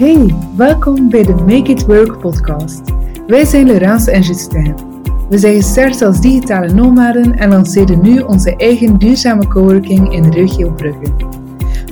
Hey, 0.00 0.34
welkom 0.56 1.10
bij 1.10 1.24
de 1.24 1.34
Make 1.34 1.70
It 1.70 1.86
Work 1.86 2.18
podcast. 2.18 2.80
Wij 3.26 3.44
zijn 3.44 3.66
Laurence 3.66 4.10
en 4.10 4.22
Justin. 4.22 4.74
We 5.28 5.38
zijn 5.38 5.54
gestart 5.54 6.02
als 6.02 6.20
digitale 6.20 6.72
nomaden 6.72 7.38
en 7.38 7.48
lanceerden 7.48 8.00
nu 8.00 8.20
onze 8.20 8.56
eigen 8.56 8.98
duurzame 8.98 9.46
coworking 9.46 10.12
in 10.12 10.32
Regio 10.32 10.70
Brugge. 10.70 11.12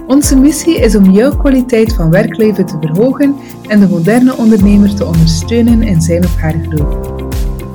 Onze 0.06 0.36
missie 0.36 0.78
is 0.78 0.96
om 0.96 1.10
jouw 1.10 1.36
kwaliteit 1.36 1.94
van 1.94 2.10
werkleven 2.10 2.66
te 2.66 2.76
verhogen 2.80 3.36
en 3.66 3.80
de 3.80 3.88
moderne 3.88 4.36
ondernemer 4.36 4.94
te 4.94 5.06
ondersteunen 5.06 5.82
in 5.82 6.02
zijn 6.02 6.24
of 6.24 6.36
haar 6.36 6.54
groei. 6.68 6.98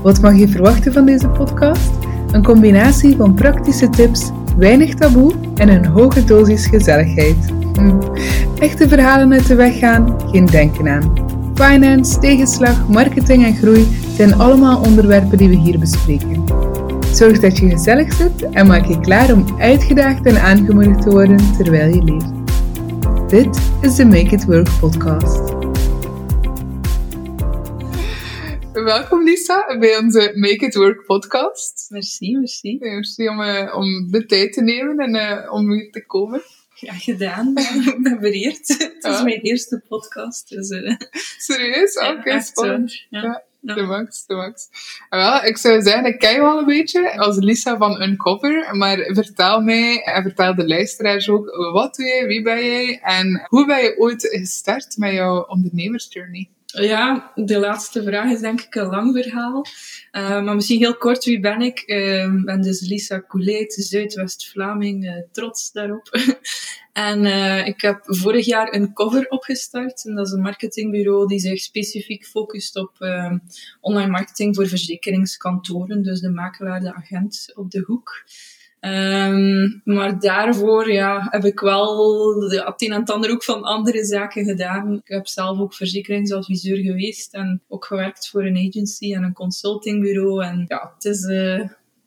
Wat 0.01 0.21
mag 0.21 0.37
je 0.37 0.47
verwachten 0.47 0.93
van 0.93 1.05
deze 1.05 1.27
podcast? 1.29 1.91
Een 2.31 2.43
combinatie 2.43 3.15
van 3.15 3.33
praktische 3.33 3.89
tips, 3.89 4.31
weinig 4.57 4.93
taboe 4.93 5.33
en 5.55 5.69
een 5.69 5.85
hoge 5.85 6.23
dosis 6.23 6.65
gezelligheid. 6.65 7.62
Hm. 7.77 7.99
Echte 8.59 8.87
verhalen 8.87 9.33
uit 9.33 9.47
de 9.47 9.55
weg 9.55 9.79
gaan, 9.79 10.29
geen 10.31 10.45
denken 10.45 10.87
aan. 10.87 11.31
Finance, 11.55 12.19
tegenslag, 12.19 12.87
marketing 12.87 13.45
en 13.45 13.55
groei 13.55 13.87
zijn 14.15 14.33
allemaal 14.33 14.81
onderwerpen 14.81 15.37
die 15.37 15.49
we 15.49 15.55
hier 15.55 15.79
bespreken. 15.79 16.43
Zorg 17.13 17.39
dat 17.39 17.57
je 17.57 17.69
gezellig 17.69 18.13
zit 18.13 18.49
en 18.51 18.67
maak 18.67 18.85
je 18.85 18.99
klaar 18.99 19.33
om 19.33 19.45
uitgedaagd 19.59 20.25
en 20.25 20.41
aangemoedigd 20.41 21.01
te 21.01 21.09
worden 21.09 21.53
terwijl 21.57 21.93
je 21.93 22.03
leeft. 22.03 22.31
Dit 23.29 23.61
is 23.81 23.95
de 23.95 24.05
Make 24.05 24.35
It 24.35 24.45
Work 24.45 24.69
podcast. 24.79 25.53
Welkom 28.73 29.23
Lisa 29.23 29.77
bij 29.79 29.97
onze 29.97 30.31
Make 30.35 30.65
It 30.65 30.75
Work 30.75 31.05
podcast. 31.05 31.85
Merci, 31.89 32.37
merci. 32.37 32.77
Merci 32.79 33.29
om, 33.29 33.41
uh, 33.41 33.75
om 33.75 34.11
de 34.11 34.25
tijd 34.25 34.53
te 34.53 34.61
nemen 34.61 34.97
en 34.97 35.15
uh, 35.15 35.53
om 35.53 35.71
hier 35.71 35.91
te 35.91 36.05
komen. 36.05 36.41
Graag 36.87 37.03
gedaan. 37.03 37.57
ik 37.95 37.99
ben 38.03 38.19
vereerd. 38.19 38.67
Het 38.67 39.03
is 39.03 39.23
mijn 39.23 39.41
eerste 39.41 39.81
podcast. 39.87 40.49
Dus, 40.49 40.69
uh, 40.69 40.95
Serieus? 41.47 41.97
Oké, 41.97 42.09
okay, 42.09 42.41
spannend. 42.41 43.05
Ja. 43.09 43.43
Ja. 43.65 43.73
De 43.73 43.81
max, 43.81 44.25
de 44.25 44.35
max. 44.35 44.69
Wel, 45.09 45.43
ik 45.43 45.57
zou 45.57 45.81
zeggen, 45.81 46.05
ik 46.05 46.19
ken 46.19 46.33
je 46.33 46.41
al 46.41 46.57
een 46.57 46.65
beetje 46.65 47.17
als 47.17 47.37
Lisa 47.37 47.77
van 47.77 48.01
Uncover, 48.01 48.75
maar 48.75 48.97
vertel 48.97 49.61
mij 49.61 50.03
en 50.03 50.21
vertel 50.21 50.55
de 50.55 50.67
luisteraars 50.67 51.29
ook, 51.29 51.55
wat 51.73 51.95
doe 51.95 52.05
je, 52.05 52.25
wie 52.27 52.41
ben 52.41 52.65
jij 52.65 52.99
en 53.01 53.45
hoe 53.47 53.65
ben 53.65 53.83
je 53.83 53.97
ooit 53.97 54.27
gestart 54.31 54.97
met 54.97 55.13
jouw 55.13 55.45
ondernemersjourney? 55.45 56.49
Ja, 56.81 57.31
de 57.35 57.59
laatste 57.59 58.03
vraag 58.03 58.31
is 58.31 58.39
denk 58.39 58.61
ik 58.61 58.75
een 58.75 58.89
lang 58.89 59.17
verhaal. 59.23 59.65
Uh, 60.11 60.43
maar 60.43 60.55
misschien 60.55 60.79
heel 60.79 60.97
kort, 60.97 61.25
wie 61.25 61.39
ben 61.39 61.61
ik? 61.61 61.79
Ik 61.79 61.97
uh, 61.97 62.43
ben 62.43 62.61
dus 62.61 62.87
Lisa 62.87 63.23
Coulet, 63.27 63.73
Zuidwest-Vlaming, 63.73 65.05
uh, 65.05 65.21
trots 65.31 65.71
daarop. 65.71 66.09
en 66.93 67.25
ik 67.65 67.81
heb 67.81 67.99
vorig 68.03 68.45
jaar 68.45 68.73
een 68.73 68.93
cover 68.93 69.29
opgestart. 69.29 70.05
En 70.05 70.15
dat 70.15 70.27
is 70.27 70.33
een 70.33 70.41
marketingbureau 70.41 71.27
die 71.27 71.39
zich 71.39 71.59
specifiek 71.59 72.25
focust 72.25 72.75
op 72.75 72.97
online 73.79 74.11
marketing 74.11 74.55
voor 74.55 74.67
verzekeringskantoren. 74.67 76.03
Dus 76.03 76.19
de 76.19 76.29
makelaar, 76.29 76.79
de 76.79 76.93
agent 76.93 77.51
op 77.55 77.71
de 77.71 77.83
hoek. 77.85 78.23
Um, 78.85 79.81
maar 79.83 80.19
daarvoor 80.19 80.91
ja, 80.91 81.27
heb 81.29 81.45
ik 81.45 81.59
wel 81.59 81.95
de, 82.39 82.63
het 82.65 82.81
een 82.81 82.91
en 82.91 82.99
het 82.99 83.09
ander 83.09 83.31
ook 83.31 83.43
van 83.43 83.63
andere 83.63 84.05
zaken 84.05 84.45
gedaan. 84.45 84.93
Ik 84.93 85.07
heb 85.07 85.27
zelf 85.27 85.59
ook 85.59 85.73
verzekeringsadviseur 85.73 86.77
geweest 86.77 87.33
en 87.33 87.61
ook 87.67 87.85
gewerkt 87.85 88.29
voor 88.29 88.43
een 88.43 88.67
agency 88.67 89.13
en 89.13 89.23
een 89.23 89.33
consultingbureau. 89.33 90.43
En 90.43 90.65
ja, 90.67 90.91
het 90.95 91.05
is, 91.05 91.23
uh, 91.23 91.57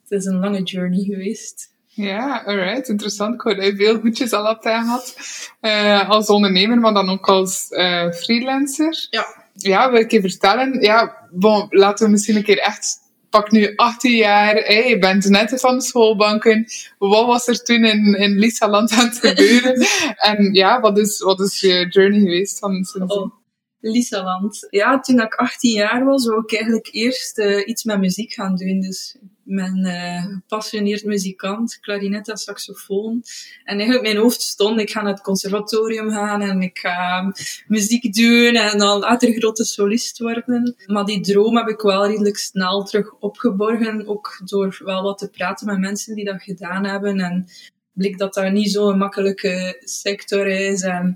het 0.01 0.11
is 0.11 0.25
een 0.25 0.39
lange 0.39 0.63
journey 0.63 1.03
geweest. 1.03 1.71
Ja, 1.87 2.43
alright. 2.45 2.87
Interessant. 2.87 3.33
Ik 3.33 3.41
hoor 3.41 3.55
dat 3.55 3.65
je 3.65 3.75
veel 3.75 3.99
goedjes 3.99 4.31
al 4.31 4.45
hebt 4.45 4.63
gehad. 4.63 5.15
Uh, 5.61 6.09
als 6.09 6.27
ondernemer, 6.27 6.77
maar 6.77 6.93
dan 6.93 7.09
ook 7.09 7.27
als 7.27 7.67
uh, 7.69 8.11
freelancer. 8.11 9.07
Ja. 9.09 9.25
Ja, 9.53 9.91
wil 9.91 9.99
ik 9.99 10.11
je 10.11 10.21
vertellen. 10.21 10.81
Ja, 10.81 11.27
bon, 11.31 11.65
laten 11.69 12.05
we 12.05 12.11
misschien 12.11 12.35
een 12.35 12.43
keer 12.43 12.59
echt 12.59 12.97
pak 13.37 13.51
nu 13.51 13.75
18 13.75 14.15
jaar, 14.15 14.55
hey, 14.55 14.89
je 14.89 14.97
bent 14.97 15.29
net 15.29 15.59
van 15.59 15.75
de 15.77 15.83
schoolbanken. 15.83 16.65
Wat 16.97 17.25
was 17.25 17.47
er 17.47 17.63
toen 17.63 17.85
in, 17.85 18.15
in 18.15 18.37
Lisaland 18.37 18.91
aan 18.91 19.07
het 19.07 19.17
gebeuren? 19.27 19.87
en 20.17 20.53
ja, 20.53 20.79
wat 20.79 20.97
is, 20.97 21.19
wat 21.19 21.39
is 21.39 21.59
je 21.59 21.87
journey 21.89 22.19
geweest 22.19 22.59
van 22.59 22.83
sindsdien? 22.83 23.11
Oh. 23.11 23.31
Lisaland. 23.79 24.67
Ja, 24.69 24.99
toen 24.99 25.21
ik 25.21 25.33
18 25.33 25.71
jaar 25.71 26.05
was, 26.05 26.25
wou 26.25 26.41
ik 26.41 26.53
eigenlijk 26.53 26.89
eerst 26.91 27.37
uh, 27.37 27.67
iets 27.67 27.83
met 27.83 27.99
muziek 27.99 28.33
gaan 28.33 28.55
doen. 28.55 28.79
Dus 28.79 29.17
ben 29.47 29.85
uh, 29.85 30.23
gepassioneerd 30.23 31.03
muzikant, 31.03 31.77
klarinet 31.81 32.29
en 32.29 32.37
saxofoon. 32.37 33.23
En 33.63 33.75
eigenlijk 33.75 34.01
mijn 34.01 34.17
hoofd 34.17 34.41
stond, 34.41 34.79
ik 34.79 34.89
ga 34.89 35.01
naar 35.01 35.13
het 35.13 35.21
conservatorium 35.21 36.09
gaan 36.09 36.41
en 36.41 36.61
ik 36.61 36.77
ga 36.77 37.31
muziek 37.67 38.13
doen 38.13 38.55
en 38.55 38.77
dan 38.77 38.99
later 38.99 39.33
grote 39.33 39.63
solist 39.63 40.19
worden. 40.19 40.75
Maar 40.85 41.05
die 41.05 41.21
droom 41.21 41.57
heb 41.57 41.67
ik 41.67 41.81
wel 41.81 42.07
redelijk 42.07 42.37
snel 42.37 42.83
terug 42.83 43.13
opgeborgen, 43.19 44.07
ook 44.07 44.41
door 44.45 44.81
wel 44.83 45.03
wat 45.03 45.17
te 45.17 45.29
praten 45.29 45.67
met 45.67 45.79
mensen 45.79 46.15
die 46.15 46.25
dat 46.25 46.43
gedaan 46.43 46.85
hebben. 46.85 47.19
En 47.19 47.47
bleek 47.93 48.17
dat 48.17 48.33
dat 48.33 48.51
niet 48.51 48.71
zo'n 48.71 48.97
makkelijke 48.97 49.81
sector 49.83 50.47
is. 50.47 50.81
En 50.81 51.15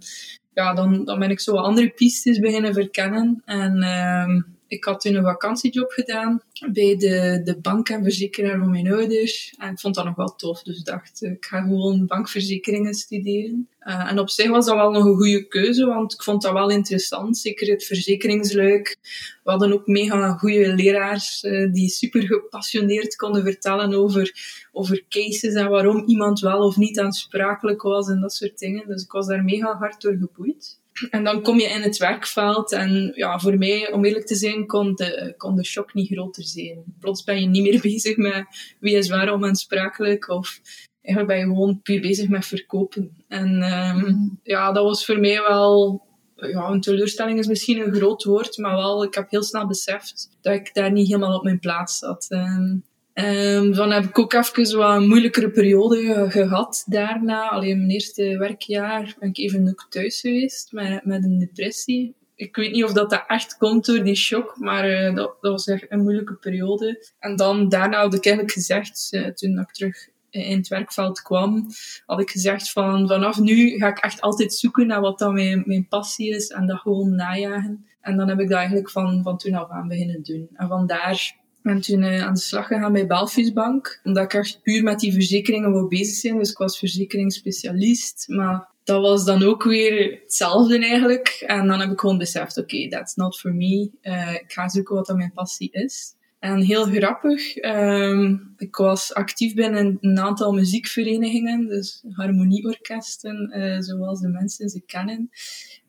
ja, 0.54 0.74
dan, 0.74 1.06
dan 1.06 1.20
ben 1.20 1.30
ik 1.30 1.40
zo 1.40 1.56
andere 1.56 1.90
pistes 1.90 2.40
beginnen 2.40 2.74
verkennen. 2.74 3.42
En 3.46 3.78
uh, 3.78 4.42
ik 4.72 4.84
had 4.84 5.02
toen 5.02 5.16
een 5.16 5.24
vakantiejob 5.24 5.92
gedaan 5.92 6.42
bij 6.72 6.96
de, 6.98 7.42
de 7.44 7.58
bank 7.62 7.90
en 7.90 8.04
verzekeraar 8.04 8.60
van 8.60 8.70
mijn 8.70 8.92
ouders. 8.92 9.56
En 9.58 9.72
ik 9.72 9.80
vond 9.80 9.96
dat 9.96 10.06
nog 10.06 10.16
wel 10.16 10.36
tof, 10.36 10.64
dus 10.64 10.84
dacht, 10.84 11.24
ik 11.24 11.46
ga 11.46 11.62
gewoon 11.62 12.06
bankverzekeringen 12.06 12.94
studeren. 12.94 13.68
Uh, 13.84 14.12
en 14.12 14.20
op 14.20 14.30
zich 14.30 14.50
was 14.50 14.66
dat 14.66 14.76
wel 14.76 14.92
nog 14.92 15.06
een 15.06 15.16
goede 15.16 15.48
keuze, 15.48 15.86
want 15.86 16.14
ik 16.14 16.24
vond 16.24 16.42
dat 16.42 16.54
wel 16.54 16.70
interessant. 16.70 17.38
Zeker 17.38 17.68
het 17.68 17.84
verzekeringsluik. 17.84 18.98
We 19.44 19.50
hadden 19.50 19.74
ook 19.74 19.88
mega 19.88 20.32
goede 20.32 20.76
leraars 20.76 21.44
uh, 21.44 21.74
die 21.74 21.90
super 21.90 22.22
gepassioneerd 22.22 23.16
konden 23.16 23.44
vertellen 23.44 23.94
over, 23.94 24.32
over 24.72 25.04
cases 25.10 25.54
en 25.54 25.70
waarom 25.70 26.04
iemand 26.06 26.40
wel 26.40 26.60
of 26.60 26.78
niet 26.78 27.00
aansprakelijk 27.00 27.82
was 27.82 28.10
en 28.10 28.22
dat 28.22 28.34
soort 28.34 28.60
dingen. 28.60 28.88
Dus 28.88 29.04
ik 29.04 29.12
was 29.12 29.28
daar 29.28 29.44
mega 29.44 29.78
hard 29.78 30.02
door 30.02 30.16
geboeid. 30.18 30.80
En 31.10 31.24
dan 31.24 31.42
kom 31.42 31.60
je 31.60 31.68
in 31.68 31.82
het 31.82 31.98
werkveld 31.98 32.72
en 32.72 33.12
ja, 33.16 33.40
voor 33.40 33.58
mij, 33.58 33.92
om 33.92 34.06
eerlijk 34.06 34.26
te 34.26 34.36
zijn, 34.36 34.68
kon 34.68 34.96
de, 34.96 35.34
kon 35.38 35.56
de 35.56 35.66
shock 35.66 35.94
niet 35.94 36.12
groter 36.12 36.44
zijn. 36.44 36.84
Plots 37.00 37.24
ben 37.24 37.42
je 37.42 37.48
niet 37.48 37.64
meer 37.64 37.82
bezig 37.92 38.18
met 38.18 38.46
wie 38.80 38.96
is 38.96 39.10
waarom 39.10 39.46
aansprakelijk 39.46 40.30
of 40.30 40.62
eigenlijk 41.02 41.28
ben 41.28 41.38
je 41.38 41.56
gewoon 41.56 41.82
puur 41.82 42.02
bezig 42.02 42.30
met 42.30 42.46
verkopen. 42.46 43.24
En 43.28 43.64
um, 43.64 44.40
ja, 44.44 44.72
dat 44.72 44.84
was 44.84 45.06
voor 45.06 45.20
mij 45.20 45.42
wel 45.42 46.02
ja, 46.36 46.68
een 46.68 46.82
teleurstelling 46.82 47.40
is 47.40 47.48
misschien 47.48 47.80
een 47.80 47.94
groot 47.94 48.24
woord, 48.24 48.58
maar 48.58 48.76
wel, 48.76 49.04
ik 49.04 49.14
heb 49.14 49.30
heel 49.30 49.44
snel 49.44 49.68
beseft 49.68 50.30
dat 50.42 50.54
ik 50.54 50.74
daar 50.74 50.92
niet 50.92 51.08
helemaal 51.08 51.38
op 51.38 51.44
mijn 51.44 51.60
plaats 51.60 51.98
zat. 51.98 52.28
Um, 52.30 52.84
Um, 53.14 53.74
dan 53.74 53.92
heb 53.92 54.04
ik 54.04 54.20
ook 54.20 54.34
even 54.34 54.78
wat 54.78 54.96
een 54.96 55.08
moeilijkere 55.08 55.52
periode 55.52 56.26
gehad 56.30 56.84
daarna. 56.88 57.50
Alleen 57.50 57.78
mijn 57.78 57.90
eerste 57.90 58.38
werkjaar 58.38 59.16
ben 59.20 59.30
ik 59.30 59.38
even 59.38 59.68
ook 59.68 59.86
thuis 59.90 60.20
geweest 60.20 60.72
met, 60.72 61.06
met 61.06 61.24
een 61.24 61.40
depressie. 61.40 62.16
Ik 62.36 62.56
weet 62.56 62.72
niet 62.72 62.84
of 62.84 62.94
dat, 62.94 63.24
echt 63.28 63.58
komt 63.58 63.86
door 63.86 64.04
die 64.04 64.16
shock, 64.16 64.58
maar 64.58 64.90
uh, 64.90 65.16
dat, 65.16 65.36
dat, 65.42 65.52
was 65.52 65.68
echt 65.68 65.86
een 65.90 66.02
moeilijke 66.02 66.34
periode. 66.34 67.08
En 67.20 67.36
dan 67.36 67.70
daarna 67.70 68.02
had 68.02 68.14
ik 68.14 68.26
eigenlijk 68.26 68.56
gezegd, 68.56 69.08
uh, 69.12 69.28
toen 69.28 69.60
ik 69.60 69.72
terug 69.72 70.08
in 70.30 70.58
het 70.58 70.68
werkveld 70.68 71.22
kwam, 71.22 71.68
had 72.06 72.22
ik 72.22 72.30
gezegd 72.30 72.72
van 72.72 73.08
vanaf 73.08 73.40
nu 73.40 73.78
ga 73.78 73.88
ik 73.88 74.00
echt 74.00 74.22
altijd 74.22 74.54
zoeken 74.54 74.88
naar 74.88 75.02
wat 75.02 75.20
dan 75.20 75.34
mijn, 75.34 75.64
mijn 75.66 75.88
passie 75.88 76.36
is 76.36 76.48
en 76.48 76.68
dat 76.68 76.80
gewoon 76.80 77.16
najagen. 77.16 77.86
En 78.02 78.18
dan 78.18 78.28
heb 78.28 78.40
ik 78.40 78.50
dat 78.50 78.58
eigenlijk 78.58 78.90
van, 78.90 79.24
van 79.24 79.38
toen 79.38 79.54
af 79.54 79.70
aan 79.70 79.88
beginnen 79.88 80.24
doen. 80.24 80.50
En 80.54 80.68
vandaar 80.68 81.40
ben 81.62 81.82
toen 81.82 82.02
uh, 82.02 82.26
aan 82.26 82.34
de 82.34 82.40
slag 82.40 82.68
gegaan 82.68 82.94
bij 82.94 83.08
Belfiusbank, 83.08 84.00
omdat 84.04 84.24
ik 84.24 84.34
echt 84.34 84.60
puur 84.64 84.84
met 84.84 85.00
die 85.00 85.14
verzekeringen 85.14 85.72
wou 85.72 85.88
bezig 85.88 86.16
zijn. 86.16 86.38
Dus 86.38 86.52
ik 86.52 86.58
was 86.58 86.80
verzekeringsspecialist, 86.80 88.28
maar 88.28 88.70
dat 88.84 89.02
was 89.02 89.26
dan 89.26 89.44
ook 89.44 89.64
weer 89.64 90.20
hetzelfde 90.22 90.80
eigenlijk. 90.80 91.44
En 91.46 91.68
dan 91.68 91.80
heb 91.80 91.92
ik 91.92 92.00
gewoon 92.00 92.18
beseft, 92.18 92.58
oké, 92.58 92.76
okay, 92.76 92.90
that's 92.90 93.16
not 93.16 93.40
for 93.40 93.54
me. 93.54 93.92
Uh, 94.02 94.34
ik 94.34 94.52
ga 94.52 94.70
zoeken 94.70 94.96
wat 94.96 95.06
dan 95.06 95.18
mijn 95.18 95.34
passie 95.34 95.72
is. 95.72 96.16
En 96.40 96.62
heel 96.62 96.86
grappig, 96.86 97.64
um, 97.64 98.54
ik 98.58 98.76
was 98.76 99.14
actief 99.14 99.54
binnen 99.54 99.98
een 100.02 100.20
aantal 100.20 100.54
muziekverenigingen, 100.54 101.68
dus 101.68 102.04
harmonieorkesten, 102.10 103.54
uh, 103.58 103.80
zoals 103.80 104.20
de 104.20 104.28
mensen 104.28 104.70
ze 104.70 104.82
kennen. 104.86 105.30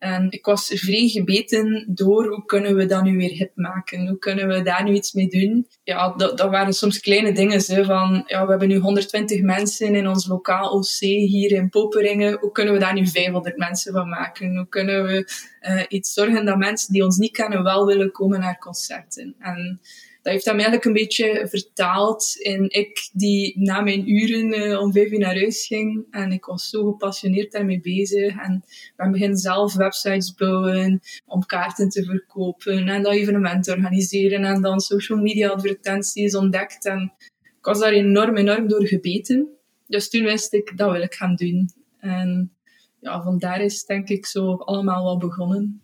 En 0.03 0.27
ik 0.29 0.45
was 0.45 0.71
vrij 0.73 1.07
gebeten 1.07 1.85
door 1.87 2.27
hoe 2.27 2.45
kunnen 2.45 2.75
we 2.75 2.85
dat 2.85 3.03
nu 3.03 3.17
weer 3.17 3.29
hip 3.29 3.51
maken? 3.55 4.07
Hoe 4.07 4.17
kunnen 4.17 4.47
we 4.47 4.61
daar 4.61 4.83
nu 4.83 4.93
iets 4.93 5.13
mee 5.13 5.27
doen? 5.27 5.67
Ja, 5.83 6.13
dat, 6.17 6.37
dat 6.37 6.49
waren 6.49 6.73
soms 6.73 6.99
kleine 6.99 7.31
dingen. 7.31 7.61
Zo, 7.61 7.83
van, 7.83 8.23
ja, 8.27 8.43
we 8.43 8.49
hebben 8.49 8.67
nu 8.67 8.77
120 8.77 9.41
mensen 9.41 9.95
in 9.95 10.07
ons 10.07 10.27
lokaal 10.27 10.71
OC 10.71 10.99
hier 10.99 11.51
in 11.51 11.69
Poperingen. 11.69 12.37
Hoe 12.39 12.51
kunnen 12.51 12.73
we 12.73 12.79
daar 12.79 12.93
nu 12.93 13.07
500 13.07 13.57
mensen 13.57 13.93
van 13.93 14.09
maken? 14.09 14.55
Hoe 14.55 14.67
kunnen 14.67 15.03
we 15.03 15.31
uh, 15.61 15.83
iets 15.87 16.13
zorgen 16.13 16.45
dat 16.45 16.57
mensen 16.57 16.93
die 16.93 17.03
ons 17.03 17.17
niet 17.17 17.31
kennen 17.31 17.63
wel 17.63 17.85
willen 17.85 18.11
komen 18.11 18.39
naar 18.39 18.57
concerten? 18.57 19.35
En 19.39 19.79
dat 20.23 20.33
heeft 20.33 20.45
hem 20.45 20.53
eigenlijk 20.53 20.85
een 20.85 20.93
beetje 20.93 21.47
vertaald 21.49 22.35
in 22.39 22.69
ik 22.69 23.09
die 23.13 23.59
na 23.59 23.81
mijn 23.81 24.09
uren 24.09 24.53
uh, 24.53 24.79
om 24.79 24.91
vijf 24.91 25.11
uur 25.11 25.19
naar 25.19 25.35
huis 25.35 25.67
ging. 25.67 26.05
En 26.09 26.31
ik 26.31 26.45
was 26.45 26.69
zo 26.69 26.91
gepassioneerd 26.91 27.51
daarmee 27.51 27.81
bezig. 27.81 28.37
En 28.37 28.63
we 28.95 29.09
beginnen 29.09 29.37
zelf 29.37 29.73
websites 29.73 30.33
bouwen 30.33 31.01
om 31.25 31.45
kaarten 31.45 31.89
te 31.89 32.03
verkopen 32.03 32.87
en 32.87 33.03
dat 33.03 33.13
evenement 33.13 33.69
organiseren 33.69 34.43
en 34.43 34.61
dan 34.61 34.79
social 34.79 35.19
media 35.19 35.49
advertenties 35.49 36.35
ontdekt. 36.35 36.85
En 36.85 37.13
ik 37.57 37.65
was 37.65 37.79
daar 37.79 37.93
enorm, 37.93 38.37
enorm 38.37 38.67
door 38.67 38.87
gebeten. 38.87 39.47
Dus 39.87 40.09
toen 40.09 40.23
wist 40.23 40.53
ik, 40.53 40.77
dat 40.77 40.91
wil 40.91 41.01
ik 41.01 41.13
gaan 41.13 41.35
doen. 41.35 41.69
En 41.99 42.51
ja, 42.99 43.21
vandaar 43.21 43.61
is 43.61 43.85
denk 43.85 44.09
ik 44.09 44.25
zo 44.25 44.55
allemaal 44.55 45.03
wel 45.03 45.17
begonnen. 45.17 45.81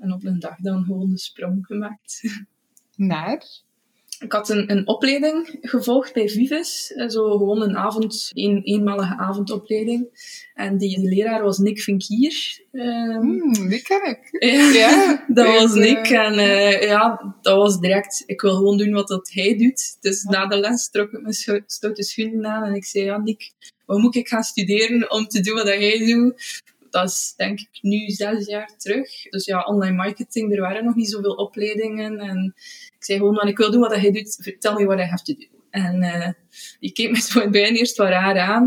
En 0.00 0.12
op 0.12 0.24
een 0.24 0.38
dag 0.38 0.56
dan 0.56 0.84
gewoon 0.84 1.10
de 1.10 1.18
sprong 1.18 1.66
gemaakt. 1.66 2.20
Naar? 2.96 3.62
Ik 4.18 4.32
had 4.32 4.48
een, 4.48 4.70
een 4.70 4.86
opleiding 4.86 5.58
gevolgd 5.60 6.12
bij 6.12 6.28
Vives. 6.28 6.92
Eh, 6.92 7.08
zo 7.08 7.30
gewoon 7.30 7.62
een 7.62 7.76
avond, 7.76 8.30
een 8.34 8.62
eenmalige 8.62 9.16
avondopleiding. 9.16 10.08
En 10.54 10.78
die 10.78 11.08
leraar 11.08 11.42
was 11.42 11.58
Nick 11.58 11.80
Vinkier. 11.80 12.60
Um, 12.72 13.52
die 13.68 13.82
ken 13.82 14.04
ik. 14.04 14.42
Ja, 14.74 15.24
dat 15.34 15.46
was 15.46 15.74
Nick. 15.74 16.08
En 16.08 16.34
uh, 16.34 16.82
ja, 16.82 17.36
dat 17.42 17.56
was 17.56 17.80
direct, 17.80 18.22
ik 18.26 18.40
wil 18.40 18.54
gewoon 18.54 18.78
doen 18.78 18.92
wat 18.92 19.08
dat 19.08 19.30
hij 19.32 19.56
doet. 19.56 19.96
Dus 20.00 20.22
na 20.22 20.46
de 20.46 20.56
les 20.56 20.90
trok 20.90 21.12
ik 21.12 21.20
mijn 21.20 21.64
stoute 21.66 22.02
schoenen 22.02 22.46
aan 22.46 22.64
en 22.64 22.74
ik 22.74 22.84
zei, 22.84 23.04
ja 23.04 23.18
Nick, 23.18 23.52
wat 23.86 23.98
moet 23.98 24.16
ik 24.16 24.28
gaan 24.28 24.42
studeren 24.42 25.10
om 25.10 25.26
te 25.26 25.40
doen 25.40 25.54
wat 25.54 25.66
hij 25.66 25.98
doet? 26.06 26.62
Dat 26.94 27.08
is 27.08 27.34
denk 27.36 27.60
ik 27.60 27.78
nu 27.80 28.08
zes 28.08 28.46
jaar 28.46 28.76
terug. 28.76 29.22
Dus 29.22 29.44
ja, 29.44 29.62
online 29.62 29.96
marketing, 29.96 30.54
er 30.54 30.60
waren 30.60 30.84
nog 30.84 30.94
niet 30.94 31.10
zoveel 31.10 31.34
opleidingen. 31.34 32.18
En 32.18 32.54
ik 32.96 33.04
zei 33.04 33.18
gewoon, 33.18 33.48
ik 33.48 33.56
wil 33.56 33.70
doen 33.70 33.80
wat 33.80 33.94
hij 33.94 34.10
doet, 34.10 34.38
vertel 34.40 34.74
me 34.74 34.84
what 34.84 34.98
I 34.98 35.02
have 35.02 35.24
to 35.24 35.34
do. 35.34 35.46
En 35.70 36.02
uh, 36.02 36.28
die 36.80 36.92
keek 36.92 37.10
me 37.10 37.20
zo 37.30 37.50
begin 37.50 37.74
eerst 37.74 37.96
wat 37.96 38.08
raar 38.08 38.38
aan. 38.38 38.66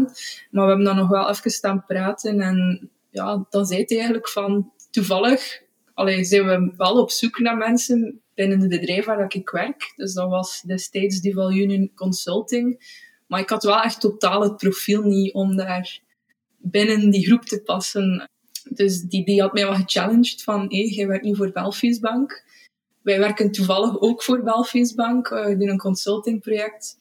Maar 0.52 0.64
we 0.64 0.68
hebben 0.68 0.84
dan 0.86 0.96
nog 0.96 1.10
wel 1.10 1.30
even 1.30 1.52
staan 1.52 1.86
praten. 1.86 2.40
En 2.42 2.90
ja, 3.10 3.46
dan 3.50 3.66
zei 3.66 3.84
hij 3.86 3.98
eigenlijk 3.98 4.30
van, 4.30 4.72
toevallig 4.92 5.62
allee, 5.94 6.24
zijn 6.24 6.46
we 6.46 6.74
wel 6.78 7.02
op 7.02 7.12
zoek 7.12 7.40
naar 7.40 7.58
mensen 7.58 8.22
binnen 8.34 8.60
het 8.60 8.70
bedrijf 8.70 9.06
waar 9.06 9.26
ik 9.34 9.50
werk. 9.50 9.94
Dus 9.96 10.14
dat 10.14 10.30
was 10.30 10.62
destijds 10.62 11.22
Duval 11.22 11.52
Union 11.52 11.92
Consulting. 11.96 12.96
Maar 13.28 13.40
ik 13.40 13.50
had 13.50 13.64
wel 13.64 13.82
echt 13.82 14.00
totaal 14.00 14.42
het 14.42 14.58
profiel 14.58 15.02
niet 15.02 15.34
om 15.34 15.56
daar 15.56 16.00
binnen 16.72 17.10
die 17.10 17.26
groep 17.26 17.44
te 17.44 17.62
passen. 17.62 18.30
Dus 18.70 19.02
die, 19.02 19.26
die 19.26 19.42
had 19.42 19.54
mij 19.54 19.64
wel 19.64 19.76
gechallenged 19.76 20.44
van, 20.44 20.60
hé, 20.60 20.78
hey, 20.78 20.88
jij 20.88 21.08
werkt 21.08 21.26
nu 21.26 21.36
voor 21.36 21.52
Belfius 21.52 22.00
Bank. 22.00 22.44
Wij 23.02 23.20
werken 23.20 23.52
toevallig 23.52 24.00
ook 24.02 24.24
voor 24.24 24.44
Belfius 24.44 24.94
Bank. 24.94 25.30
Uh, 25.30 25.46
we 25.46 25.58
doen 25.58 25.70
een 25.70 25.78
consultingproject. 25.78 26.98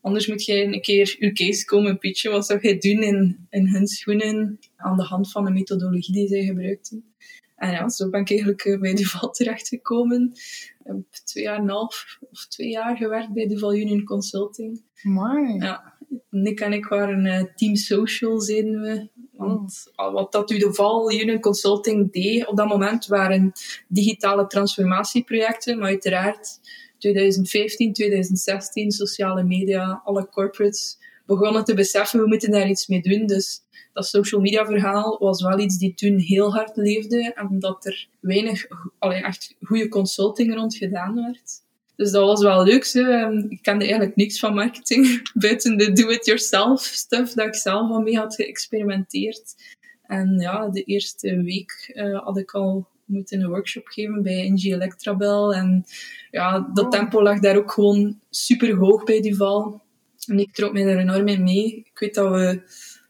Anders 0.00 0.26
moet 0.26 0.44
jij 0.44 0.64
een 0.64 0.80
keer 0.80 1.16
je 1.18 1.32
case 1.32 1.64
komen 1.64 1.98
pitchen. 1.98 2.30
Wat 2.30 2.46
zou 2.46 2.60
jij 2.60 2.78
doen 2.78 3.02
in, 3.02 3.46
in 3.50 3.66
hun 3.66 3.86
schoenen 3.86 4.58
aan 4.76 4.96
de 4.96 5.02
hand 5.02 5.30
van 5.30 5.44
de 5.44 5.50
methodologie 5.50 6.14
die 6.14 6.28
zij 6.28 6.44
gebruikten? 6.44 7.14
En 7.56 7.70
ja, 7.70 7.88
zo 7.88 8.10
ben 8.10 8.20
ik 8.20 8.30
eigenlijk 8.30 8.64
eh, 8.64 8.80
bij 8.80 8.94
Duval 8.94 9.30
terechtgekomen. 9.30 10.30
Ik 10.32 10.82
heb 10.82 10.96
twee 11.24 11.44
jaar 11.44 11.56
en 11.56 11.62
een 11.62 11.68
half 11.68 12.18
of 12.30 12.46
twee 12.46 12.68
jaar 12.68 12.96
gewerkt 12.96 13.32
bij 13.32 13.46
Duval 13.46 13.74
Union 13.74 14.04
Consulting. 14.04 14.82
Mooi. 15.02 15.54
Ja, 15.54 15.95
Nick 16.30 16.60
en 16.60 16.72
ik 16.72 16.86
waren 16.86 17.24
uh, 17.24 17.42
team 17.54 17.76
social, 17.76 18.40
zeiden 18.40 18.80
we. 18.80 19.08
Want 19.32 19.92
oh. 19.96 20.12
wat 20.12 20.32
dat 20.32 20.48
Duval 20.48 21.12
Union 21.12 21.40
Consulting 21.40 22.12
deed 22.12 22.46
op 22.46 22.56
dat 22.56 22.68
moment 22.68 23.06
waren 23.06 23.52
digitale 23.88 24.46
transformatieprojecten, 24.46 25.78
maar 25.78 25.88
uiteraard 25.88 26.60
2015, 26.98 27.92
2016, 27.92 28.90
sociale 28.90 29.42
media, 29.42 30.00
alle 30.04 30.28
corporates 30.28 30.98
begonnen 31.26 31.64
te 31.64 31.74
beseffen, 31.74 32.20
we 32.20 32.26
moeten 32.26 32.50
daar 32.50 32.68
iets 32.68 32.86
mee 32.86 33.02
doen. 33.02 33.26
Dus 33.26 33.60
dat 33.92 34.06
social 34.06 34.40
media 34.40 34.66
verhaal 34.66 35.18
was 35.18 35.42
wel 35.42 35.58
iets 35.58 35.78
die 35.78 35.94
toen 35.94 36.18
heel 36.18 36.54
hard 36.54 36.76
leefde 36.76 37.32
en 37.34 37.58
dat 37.58 37.86
er 37.86 38.08
weinig, 38.20 38.66
allee, 38.98 39.22
echt 39.22 39.54
goede 39.62 39.88
consulting 39.88 40.54
rond 40.54 40.76
gedaan 40.76 41.14
werd. 41.14 41.64
Dus 41.96 42.10
dat 42.10 42.26
was 42.26 42.42
wel 42.42 42.64
leuk. 42.64 42.84
Zo. 42.84 43.04
Ehm, 43.04 43.38
ik 43.48 43.62
kende 43.62 43.84
eigenlijk 43.84 44.16
niks 44.16 44.38
van 44.38 44.54
marketing, 44.54 45.22
buiten 45.34 45.76
de 45.76 45.92
do-it-yourself 45.92 46.80
stuff 46.80 47.32
dat 47.32 47.46
ik 47.46 47.54
zelf 47.54 47.90
al 47.90 48.00
mee 48.00 48.16
had 48.16 48.34
geëxperimenteerd. 48.34 49.54
En 50.02 50.38
ja, 50.38 50.68
de 50.68 50.82
eerste 50.82 51.42
week 51.42 51.92
uh, 51.94 52.24
had 52.24 52.38
ik 52.38 52.54
al 52.54 52.88
moeten 53.04 53.40
een 53.40 53.48
workshop 53.48 53.86
geven 53.86 54.22
bij 54.22 54.48
NG 54.48 54.64
Electrabel. 54.64 55.54
En 55.54 55.84
ja, 56.30 56.70
dat 56.74 56.84
oh. 56.84 56.90
tempo 56.90 57.22
lag 57.22 57.40
daar 57.40 57.56
ook 57.56 57.72
gewoon 57.72 58.20
super 58.30 58.74
hoog 58.74 59.04
bij 59.04 59.20
Duval. 59.20 59.82
En 60.26 60.38
ik 60.38 60.54
trok 60.54 60.72
mij 60.72 60.84
daar 60.84 60.98
enorm 60.98 61.28
in 61.28 61.42
mee. 61.42 61.76
Ik 61.76 61.98
weet 61.98 62.14
dat 62.14 62.30
we 62.30 62.60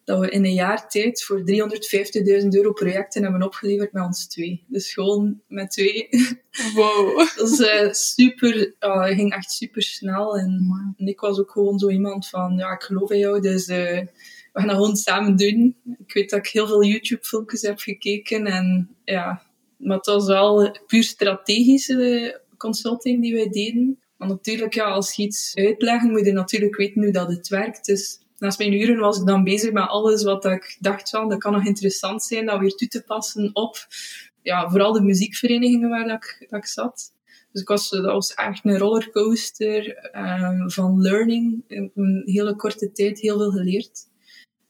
dat 0.06 0.19
we 0.19 0.31
in 0.31 0.44
een 0.44 0.55
jaar 0.55 0.88
tijd 0.88 1.23
voor 1.23 1.38
350.000 1.38 2.49
euro 2.49 2.73
projecten 2.73 3.23
hebben 3.23 3.43
opgeleverd 3.43 3.93
met 3.93 4.05
ons 4.05 4.26
twee. 4.26 4.64
Dus 4.69 4.93
gewoon 4.93 5.41
met 5.49 5.70
twee. 5.70 6.08
Wow. 6.75 7.19
dat 7.37 7.50
is 7.50 7.58
uh, 7.58 7.93
super, 7.93 8.75
uh, 8.81 9.05
ging 9.05 9.32
echt 9.32 9.50
super 9.50 9.82
snel. 9.82 10.38
En, 10.38 10.70
en, 10.97 11.06
ik 11.06 11.20
was 11.20 11.38
ook 11.38 11.50
gewoon 11.50 11.79
zo 11.79 11.88
iemand 11.88 12.29
van, 12.29 12.56
ja, 12.56 12.73
ik 12.73 12.82
geloof 12.82 13.11
in 13.11 13.19
jou, 13.19 13.41
dus 13.41 13.69
uh, 13.69 13.76
we 13.76 14.06
gaan 14.53 14.67
dat 14.67 14.76
gewoon 14.76 14.97
samen 14.97 15.37
doen. 15.37 15.76
Ik 15.99 16.12
weet 16.12 16.31
dat 16.31 16.38
ik 16.38 16.47
heel 16.47 16.67
veel 16.67 16.85
YouTube-filmpjes 16.85 17.62
heb 17.62 17.79
gekeken 17.79 18.47
en 18.47 18.97
ja, 19.05 19.43
maar 19.76 19.97
het 19.97 20.06
was 20.06 20.26
wel 20.26 20.79
puur 20.87 21.03
strategische 21.03 22.41
consulting 22.56 23.23
die 23.23 23.35
wij 23.35 23.49
deden. 23.49 23.99
Want 24.17 24.31
natuurlijk, 24.31 24.75
ja, 24.75 24.85
als 24.85 25.14
je 25.14 25.23
iets 25.23 25.53
uitlegt, 25.55 26.05
moet 26.05 26.26
je 26.26 26.32
natuurlijk 26.32 26.76
weten 26.76 27.03
hoe 27.03 27.12
dat 27.12 27.29
het 27.29 27.49
werkt. 27.49 27.87
Dus 27.87 28.19
naast 28.38 28.58
mijn 28.58 28.72
uren 28.72 28.98
was 28.98 29.18
ik 29.18 29.26
dan 29.26 29.44
bezig 29.44 29.72
met 29.72 29.88
alles 29.88 30.22
wat 30.22 30.44
ik 30.44 30.76
dacht 30.80 31.10
van, 31.10 31.28
dat 31.28 31.38
kan 31.38 31.52
nog 31.52 31.64
interessant 31.64 32.22
zijn, 32.22 32.46
dat 32.46 32.60
weer 32.60 32.74
toe 32.74 32.88
te 32.88 33.02
passen 33.02 33.50
op, 33.52 33.86
ja, 34.42 34.68
vooral 34.70 34.92
de 34.92 35.02
muziekverenigingen 35.02 35.88
waar 35.88 36.08
dat 36.08 36.24
ik, 36.24 36.46
dat 36.50 36.58
ik 36.58 36.66
zat. 36.66 37.14
Dus 37.52 37.64
ik 37.64 37.68
was, 37.68 37.90
dat 37.90 38.04
was 38.04 38.34
echt 38.34 38.64
een 38.64 38.78
rollercoaster 38.78 40.10
um, 40.12 40.70
van 40.70 41.00
learning. 41.00 41.64
In 41.66 41.90
een 41.94 42.22
hele 42.24 42.56
korte 42.56 42.92
tijd 42.92 43.20
heel 43.20 43.38
veel 43.38 43.50
geleerd. 43.50 44.08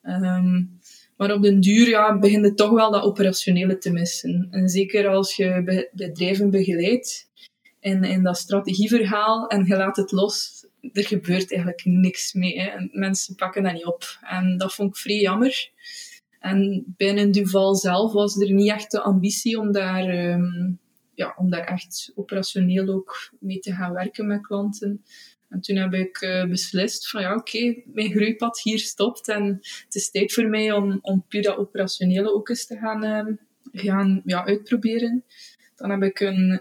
Um, 0.03 0.79
maar 1.17 1.33
op 1.33 1.43
den 1.43 1.61
duur 1.61 1.89
ja, 1.89 2.19
begin 2.19 2.43
je 2.43 2.55
toch 2.55 2.71
wel 2.71 2.91
dat 2.91 3.03
operationele 3.03 3.79
te 3.79 3.91
missen. 3.91 4.49
En 4.51 4.69
zeker 4.69 5.09
als 5.09 5.37
je 5.37 5.89
bedrijven 5.93 6.51
begeleidt 6.51 7.31
in, 7.81 8.05
in 8.05 8.23
dat 8.23 8.39
strategieverhaal 8.39 9.47
en 9.47 9.65
je 9.65 9.77
laat 9.77 9.97
het 9.97 10.13
los, 10.13 10.56
er 10.93 11.07
gebeurt 11.07 11.51
eigenlijk 11.51 11.85
niks 11.85 12.33
mee. 12.33 12.61
Hè. 12.61 12.89
mensen 12.91 13.35
pakken 13.35 13.63
dat 13.63 13.73
niet 13.73 13.87
op. 13.87 14.19
En 14.21 14.59
dat 14.59 14.75
vond 14.75 14.91
ik 14.91 14.97
vrij 14.97 15.21
jammer. 15.21 15.71
En 16.39 16.85
binnen 16.97 17.31
Duval 17.31 17.75
zelf 17.75 18.13
was 18.13 18.41
er 18.41 18.53
niet 18.53 18.71
echt 18.71 18.91
de 18.91 19.01
ambitie 19.01 19.59
om 19.59 19.73
daar, 19.73 20.09
ehm, 20.09 20.73
ja, 21.15 21.35
om 21.37 21.51
daar 21.51 21.65
echt 21.65 22.13
operationeel 22.15 22.89
ook 22.89 23.33
mee 23.41 23.59
te 23.59 23.73
gaan 23.73 23.93
werken 23.93 24.27
met 24.27 24.47
klanten. 24.47 25.05
En 25.49 25.61
toen 25.61 25.77
heb 25.77 25.95
ik 25.95 26.21
uh, 26.21 26.45
beslist 26.45 27.11
van 27.11 27.23
ja, 27.23 27.35
oké, 27.35 27.83
mijn 27.85 28.11
groeipad 28.11 28.61
hier 28.61 28.79
stopt 28.79 29.29
en 29.29 29.45
het 29.85 29.95
is 29.95 30.11
tijd 30.11 30.33
voor 30.33 30.47
mij 30.47 30.73
om, 30.73 30.99
om 31.03 31.25
puur 31.29 31.43
dat 31.43 31.57
operationele 31.57 32.35
ook 32.35 32.49
eens 32.49 32.67
te 32.67 32.77
gaan, 32.77 33.05
uh, 33.05 33.37
gaan 33.73 34.23
ja, 34.25 34.45
uitproberen. 34.45 35.25
Dan 35.77 35.91
heb 35.91 36.03
ik 36.03 36.21
een, 36.21 36.61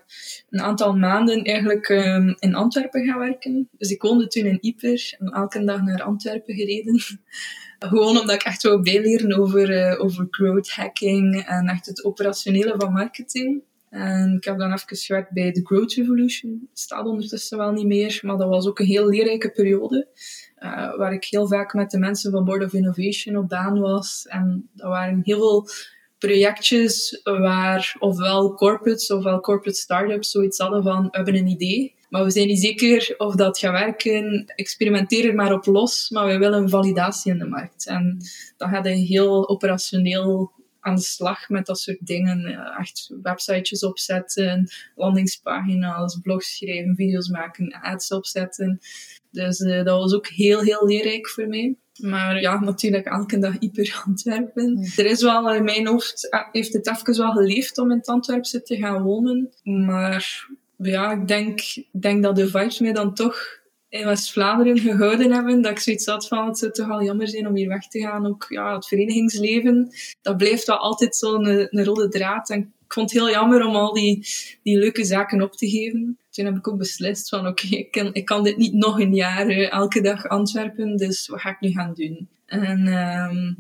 een 0.50 0.62
aantal 0.62 0.96
maanden 0.98 1.44
eigenlijk 1.44 1.90
um, 1.90 2.36
in 2.40 2.56
Antwerpen 2.56 3.06
gaan 3.06 3.20
werken. 3.20 3.70
Dus 3.78 3.92
ik 3.92 4.02
woonde 4.02 4.28
toen 4.28 4.46
in 4.46 4.58
Ieper 4.62 5.16
en 5.20 5.28
elke 5.28 5.64
dag 5.64 5.82
naar 5.82 6.04
Antwerpen 6.04 6.56
gereden. 6.56 7.00
Gewoon 7.80 8.18
omdat 8.18 8.36
ik 8.36 8.44
echt 8.44 8.64
wou 8.64 8.82
bijleren 8.82 9.38
over, 9.38 9.70
uh, 9.70 10.04
over 10.04 10.28
growth 10.30 10.72
hacking 10.72 11.46
en 11.46 11.68
echt 11.68 11.86
het 11.86 12.04
operationele 12.04 12.74
van 12.78 12.92
marketing. 12.92 13.64
En 13.90 14.34
ik 14.38 14.44
heb 14.44 14.58
dan 14.58 14.74
even 14.74 14.98
gewerkt 14.98 15.32
bij 15.32 15.52
The 15.52 15.66
Growth 15.66 15.94
Revolution. 15.94 16.70
staat 16.74 17.06
ondertussen 17.06 17.58
wel 17.58 17.72
niet 17.72 17.86
meer, 17.86 18.20
maar 18.22 18.38
dat 18.38 18.50
was 18.50 18.68
ook 18.68 18.80
een 18.80 18.86
heel 18.86 19.10
leerrijke 19.10 19.52
periode. 19.52 20.08
Uh, 20.60 20.98
waar 20.98 21.14
ik 21.14 21.26
heel 21.26 21.48
vaak 21.48 21.74
met 21.74 21.92
de 21.92 22.00
mensen 22.00 22.32
van 22.32 22.46
Board 22.46 22.64
of 22.64 22.74
Innovation 22.74 23.38
op 23.38 23.50
baan 23.50 23.80
was. 23.80 24.26
En 24.30 24.70
dat 24.74 24.88
waren 24.88 25.20
heel 25.24 25.38
veel 25.38 25.68
projectjes 26.18 27.22
waar 27.24 27.96
ofwel 28.00 28.54
corporates 28.54 29.12
ofwel 29.12 29.40
corporate 29.40 29.78
startups 29.78 30.32
zoiets 30.32 30.58
hadden 30.58 30.84
van 30.84 31.04
we 31.04 31.10
hebben 31.12 31.36
een 31.36 31.48
idee, 31.48 31.96
maar 32.10 32.24
we 32.24 32.32
zijn 32.32 32.48
niet 32.48 32.60
zeker 32.60 33.16
of 33.18 33.36
dat 33.36 33.58
gaat 33.60 33.72
werken. 33.72 34.46
Experimenteer 34.56 35.28
er 35.28 35.36
maar 35.36 35.54
op 35.54 35.66
los, 35.66 36.10
maar 36.10 36.28
we 36.28 36.38
willen 36.38 36.70
validatie 36.70 37.32
in 37.32 37.40
de 37.40 37.46
markt. 37.46 37.88
En 37.88 38.18
dan 38.58 38.70
gaat 38.70 38.86
je 38.86 38.92
heel 38.92 39.50
operationeel 39.50 40.52
aan 40.80 40.96
de 40.96 41.02
slag 41.02 41.50
met 41.50 41.66
dat 41.66 41.80
soort 41.80 42.06
dingen. 42.06 42.46
Echt 42.78 43.12
websitejes 43.22 43.84
opzetten, 43.84 44.70
landingspagina's, 44.96 46.20
blogs 46.22 46.58
schrijven, 46.58 46.96
video's 46.96 47.28
maken, 47.28 47.80
ads 47.82 48.12
opzetten. 48.12 48.80
Dus 49.36 49.60
uh, 49.60 49.84
dat 49.84 50.00
was 50.00 50.14
ook 50.14 50.28
heel, 50.28 50.62
heel 50.62 50.88
leerrijk 50.88 51.30
voor 51.30 51.48
mij. 51.48 51.76
Maar 52.02 52.42
ja, 52.42 52.60
natuurlijk 52.60 53.06
elke 53.06 53.40
dag 53.40 53.60
hyper 53.60 54.04
Antwerpen. 54.06 54.92
Er 54.98 55.06
is 55.06 55.22
wel, 55.22 55.54
in 55.54 55.64
mijn 55.64 55.88
hoofd 55.88 56.28
heeft 56.52 56.74
het 56.74 56.88
even 56.88 57.18
wel 57.18 57.32
geleefd 57.32 57.78
om 57.78 57.92
in 57.92 57.98
het 57.98 58.08
Antwerpse 58.08 58.62
te 58.62 58.76
gaan 58.76 59.04
wonen. 59.04 59.50
Maar 59.64 60.48
ja, 60.78 61.12
ik 61.12 61.28
denk, 61.28 61.62
denk 61.92 62.24
dat 62.24 62.36
de 62.36 62.48
vibes 62.48 62.80
mij 62.80 62.94
dan 62.94 63.14
toch 63.14 63.64
in 63.96 64.06
West-Vlaanderen 64.06 64.80
gehouden 64.80 65.32
hebben. 65.32 65.62
Dat 65.62 65.72
ik 65.72 65.80
zoiets 65.80 66.06
had 66.06 66.28
van, 66.28 66.48
het 66.48 66.58
zou 66.58 66.72
toch 66.72 66.90
al 66.90 67.04
jammer 67.04 67.28
zijn 67.28 67.48
om 67.48 67.56
hier 67.56 67.68
weg 67.68 67.88
te 67.88 68.00
gaan. 68.00 68.28
Ook 68.28 68.46
ja, 68.50 68.76
het 68.76 68.88
verenigingsleven, 68.88 69.90
dat 70.22 70.38
blijft 70.38 70.66
wel 70.66 70.78
altijd 70.78 71.16
zo'n 71.16 71.46
een, 71.46 71.68
een 71.70 71.86
rode 71.86 72.10
draad. 72.10 72.50
En 72.50 72.60
ik 72.60 72.94
vond 72.94 73.12
het 73.12 73.20
heel 73.20 73.32
jammer 73.32 73.66
om 73.66 73.76
al 73.76 73.94
die, 73.94 74.28
die 74.64 74.78
leuke 74.78 75.06
zaken 75.06 75.42
op 75.42 75.54
te 75.54 75.70
geven. 75.70 76.18
Toen 76.30 76.46
heb 76.46 76.56
ik 76.56 76.68
ook 76.68 76.78
beslist 76.78 77.30
van, 77.30 77.48
oké, 77.48 77.68
ik, 77.68 77.92
kan, 77.92 78.14
ik 78.14 78.26
kan 78.26 78.44
dit 78.44 78.58
niet 78.58 78.74
nog 78.74 79.00
een 79.00 79.16
jaar 79.16 79.50
uh, 79.50 79.72
elke 79.72 80.02
dag 80.02 80.28
Antwerpen, 80.28 80.98
dus 80.98 81.28
wat 81.28 81.42
ga 81.42 81.50
ik 81.50 81.60
nu 81.60 81.72
gaan 81.72 81.94
doen? 81.94 82.28
En 82.46 82.88
uh, 82.88 83.54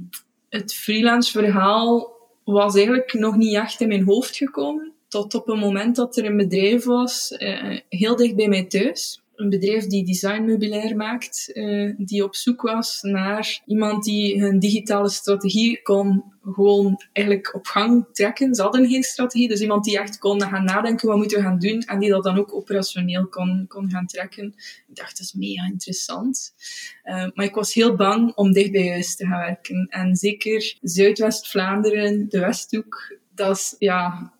het 0.49 0.73
freelance 0.73 1.31
verhaal 1.31 2.13
was 2.43 2.75
eigenlijk 2.75 3.13
nog 3.13 3.35
niet 3.35 3.55
echt 3.55 3.81
in 3.81 3.87
mijn 3.87 4.03
hoofd 4.03 4.35
gekomen. 4.35 4.93
Tot 5.07 5.33
op 5.33 5.49
een 5.49 5.59
moment 5.59 5.95
dat 5.95 6.17
er 6.17 6.25
een 6.25 6.37
bedrijf 6.37 6.83
was, 6.83 7.35
uh, 7.37 7.79
heel 7.89 8.15
dicht 8.15 8.35
bij 8.35 8.47
mij 8.47 8.65
thuis 8.65 9.23
een 9.35 9.49
bedrijf 9.49 9.87
die 9.87 10.05
designmeubilair 10.05 10.95
maakt, 10.95 11.51
uh, 11.53 11.93
die 11.97 12.23
op 12.23 12.35
zoek 12.35 12.61
was 12.61 13.01
naar 13.01 13.61
iemand 13.65 14.03
die 14.03 14.41
hun 14.41 14.59
digitale 14.59 15.09
strategie 15.09 15.81
kon 15.81 16.23
gewoon 16.53 17.01
eigenlijk 17.11 17.55
op 17.55 17.65
gang 17.65 18.05
trekken. 18.11 18.55
Ze 18.55 18.61
hadden 18.61 18.89
geen 18.89 19.03
strategie, 19.03 19.47
dus 19.47 19.61
iemand 19.61 19.83
die 19.83 19.99
echt 19.99 20.17
kon 20.17 20.41
gaan 20.41 20.63
nadenken 20.63 21.07
wat 21.07 21.17
moeten 21.17 21.37
we 21.37 21.43
gaan 21.43 21.59
doen 21.59 21.81
en 21.81 21.99
die 21.99 22.09
dat 22.09 22.23
dan 22.23 22.37
ook 22.37 22.53
operationeel 22.53 23.27
kon, 23.27 23.65
kon 23.67 23.89
gaan 23.89 24.05
trekken. 24.05 24.45
Ik 24.87 24.95
dacht, 24.95 25.17
dat 25.17 25.25
is 25.25 25.33
mega 25.33 25.65
interessant. 25.65 26.53
Uh, 27.03 27.27
maar 27.33 27.45
ik 27.45 27.55
was 27.55 27.73
heel 27.73 27.95
bang 27.95 28.35
om 28.35 28.51
dicht 28.51 28.71
bij 28.71 28.89
huis 28.89 29.15
te 29.15 29.25
gaan 29.25 29.39
werken. 29.39 29.87
En 29.89 30.15
zeker 30.15 30.77
Zuidwest-Vlaanderen, 30.81 32.29
de 32.29 32.39
Westhoek, 32.39 33.17
dat 33.35 33.55
is 33.55 33.75
ja, 33.79 34.33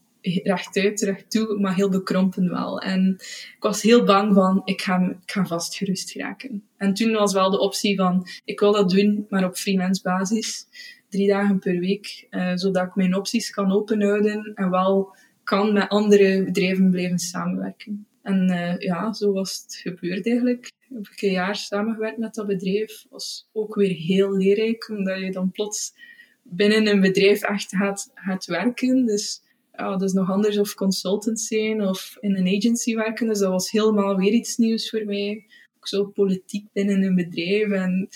rechtuit, 0.43 1.01
recht 1.01 1.31
toe, 1.31 1.59
maar 1.59 1.75
heel 1.75 1.89
bekrompen 1.89 2.49
wel. 2.49 2.79
En 2.79 3.15
ik 3.55 3.55
was 3.59 3.81
heel 3.81 4.03
bang 4.03 4.33
van, 4.33 4.61
ik 4.65 4.81
ga, 4.81 5.17
ik 5.21 5.31
ga 5.31 5.45
vastgerust 5.45 6.11
geraken. 6.11 6.63
En 6.77 6.93
toen 6.93 7.11
was 7.11 7.33
wel 7.33 7.49
de 7.49 7.59
optie 7.59 7.97
van, 7.97 8.27
ik 8.45 8.59
wil 8.59 8.71
dat 8.71 8.89
doen, 8.89 9.25
maar 9.29 9.45
op 9.45 9.55
freelance 9.55 10.01
basis. 10.01 10.65
Drie 11.09 11.27
dagen 11.27 11.59
per 11.59 11.79
week, 11.79 12.27
uh, 12.31 12.51
zodat 12.55 12.85
ik 12.85 12.95
mijn 12.95 13.15
opties 13.15 13.49
kan 13.49 13.71
openhouden 13.71 14.51
en 14.55 14.69
wel 14.69 15.15
kan 15.43 15.73
met 15.73 15.89
andere 15.89 16.43
bedrijven 16.43 16.89
blijven 16.89 17.19
samenwerken. 17.19 18.07
En 18.21 18.49
uh, 18.49 18.77
ja, 18.77 19.13
zo 19.13 19.31
was 19.31 19.61
het 19.63 19.75
gebeurd 19.75 20.25
eigenlijk. 20.25 20.71
Heb 20.93 21.07
ik 21.07 21.21
een 21.21 21.31
jaar 21.31 21.55
samengewerkt 21.55 22.17
met 22.17 22.33
dat 22.33 22.47
bedrijf. 22.47 23.05
Was 23.09 23.49
ook 23.53 23.75
weer 23.75 23.95
heel 23.95 24.37
leerrijk, 24.37 24.89
omdat 24.89 25.19
je 25.19 25.31
dan 25.31 25.51
plots 25.51 25.93
binnen 26.43 26.87
een 26.87 27.01
bedrijf 27.01 27.41
echt 27.41 27.75
gaat, 27.75 28.11
gaat 28.13 28.45
werken. 28.45 29.05
Dus 29.05 29.41
ja, 29.77 29.99
is 29.99 30.13
nog 30.13 30.31
anders 30.31 30.57
of 30.57 30.73
consultant 30.73 31.39
zijn 31.39 31.81
of 31.81 32.17
in 32.19 32.35
een 32.35 32.57
agency 32.57 32.95
werken. 32.95 33.27
Dus 33.27 33.39
dat 33.39 33.51
was 33.51 33.71
helemaal 33.71 34.15
weer 34.15 34.31
iets 34.31 34.57
nieuws 34.57 34.89
voor 34.89 35.05
mij. 35.05 35.45
Ook 35.77 35.87
zo 35.87 36.05
politiek 36.05 36.65
binnen 36.73 37.03
een 37.03 37.15
bedrijf. 37.15 37.71
En 37.71 38.07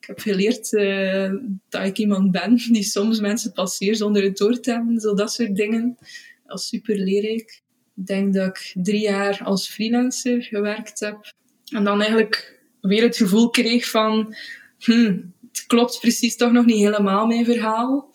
ik 0.00 0.06
heb 0.06 0.18
geleerd 0.18 0.72
uh, 0.72 1.32
dat 1.68 1.86
ik 1.86 1.98
iemand 1.98 2.30
ben 2.30 2.56
die 2.72 2.82
soms 2.82 3.20
mensen 3.20 3.52
passeert 3.52 3.96
zonder 3.96 4.22
het 4.22 4.36
door 4.36 4.60
te 4.60 4.70
hebben. 4.70 5.00
Zo 5.00 5.14
dat 5.14 5.32
soort 5.32 5.56
dingen. 5.56 5.96
Dat 5.98 6.06
was 6.46 6.68
super 6.68 6.96
leerrijk. 6.96 7.62
Ik 7.96 8.06
denk 8.06 8.34
dat 8.34 8.46
ik 8.46 8.72
drie 8.82 9.02
jaar 9.02 9.40
als 9.44 9.68
freelancer 9.68 10.42
gewerkt 10.42 11.00
heb. 11.00 11.32
En 11.72 11.84
dan 11.84 11.98
eigenlijk 12.00 12.62
weer 12.80 13.02
het 13.02 13.16
gevoel 13.16 13.50
kreeg 13.50 13.90
van... 13.90 14.34
Hmm, 14.78 15.32
het 15.48 15.66
klopt 15.66 16.00
precies 16.00 16.36
toch 16.36 16.52
nog 16.52 16.64
niet 16.64 16.78
helemaal 16.78 17.26
mijn 17.26 17.44
verhaal. 17.44 18.10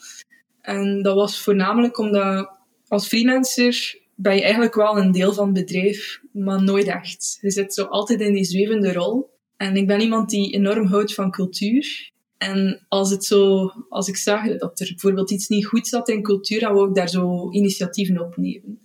En 0.61 1.01
dat 1.01 1.15
was 1.15 1.41
voornamelijk 1.41 1.97
omdat 1.97 2.58
als 2.89 3.07
freelancer 3.07 3.99
ben 4.15 4.35
je 4.35 4.41
eigenlijk 4.41 4.75
wel 4.75 4.97
een 4.97 5.11
deel 5.11 5.33
van 5.33 5.45
het 5.45 5.53
bedrijf, 5.53 6.21
maar 6.31 6.63
nooit 6.63 6.87
echt. 6.87 7.37
Je 7.41 7.51
zit 7.51 7.73
zo 7.73 7.83
altijd 7.83 8.21
in 8.21 8.33
die 8.33 8.43
zwevende 8.43 8.93
rol. 8.93 9.37
En 9.57 9.75
ik 9.75 9.87
ben 9.87 10.01
iemand 10.01 10.29
die 10.29 10.53
enorm 10.53 10.85
houdt 10.85 11.13
van 11.13 11.31
cultuur. 11.31 12.11
En 12.37 12.85
als, 12.87 13.11
het 13.11 13.25
zo, 13.25 13.71
als 13.89 14.07
ik 14.07 14.17
zag 14.17 14.57
dat 14.57 14.79
er 14.79 14.87
bijvoorbeeld 14.87 15.31
iets 15.31 15.47
niet 15.47 15.65
goed 15.65 15.87
zat 15.87 16.09
in 16.09 16.23
cultuur, 16.23 16.59
dan 16.59 16.73
wou 16.73 16.89
ik 16.89 16.95
daar 16.95 17.09
zo 17.09 17.51
initiatieven 17.51 18.19
opnemen. 18.19 18.79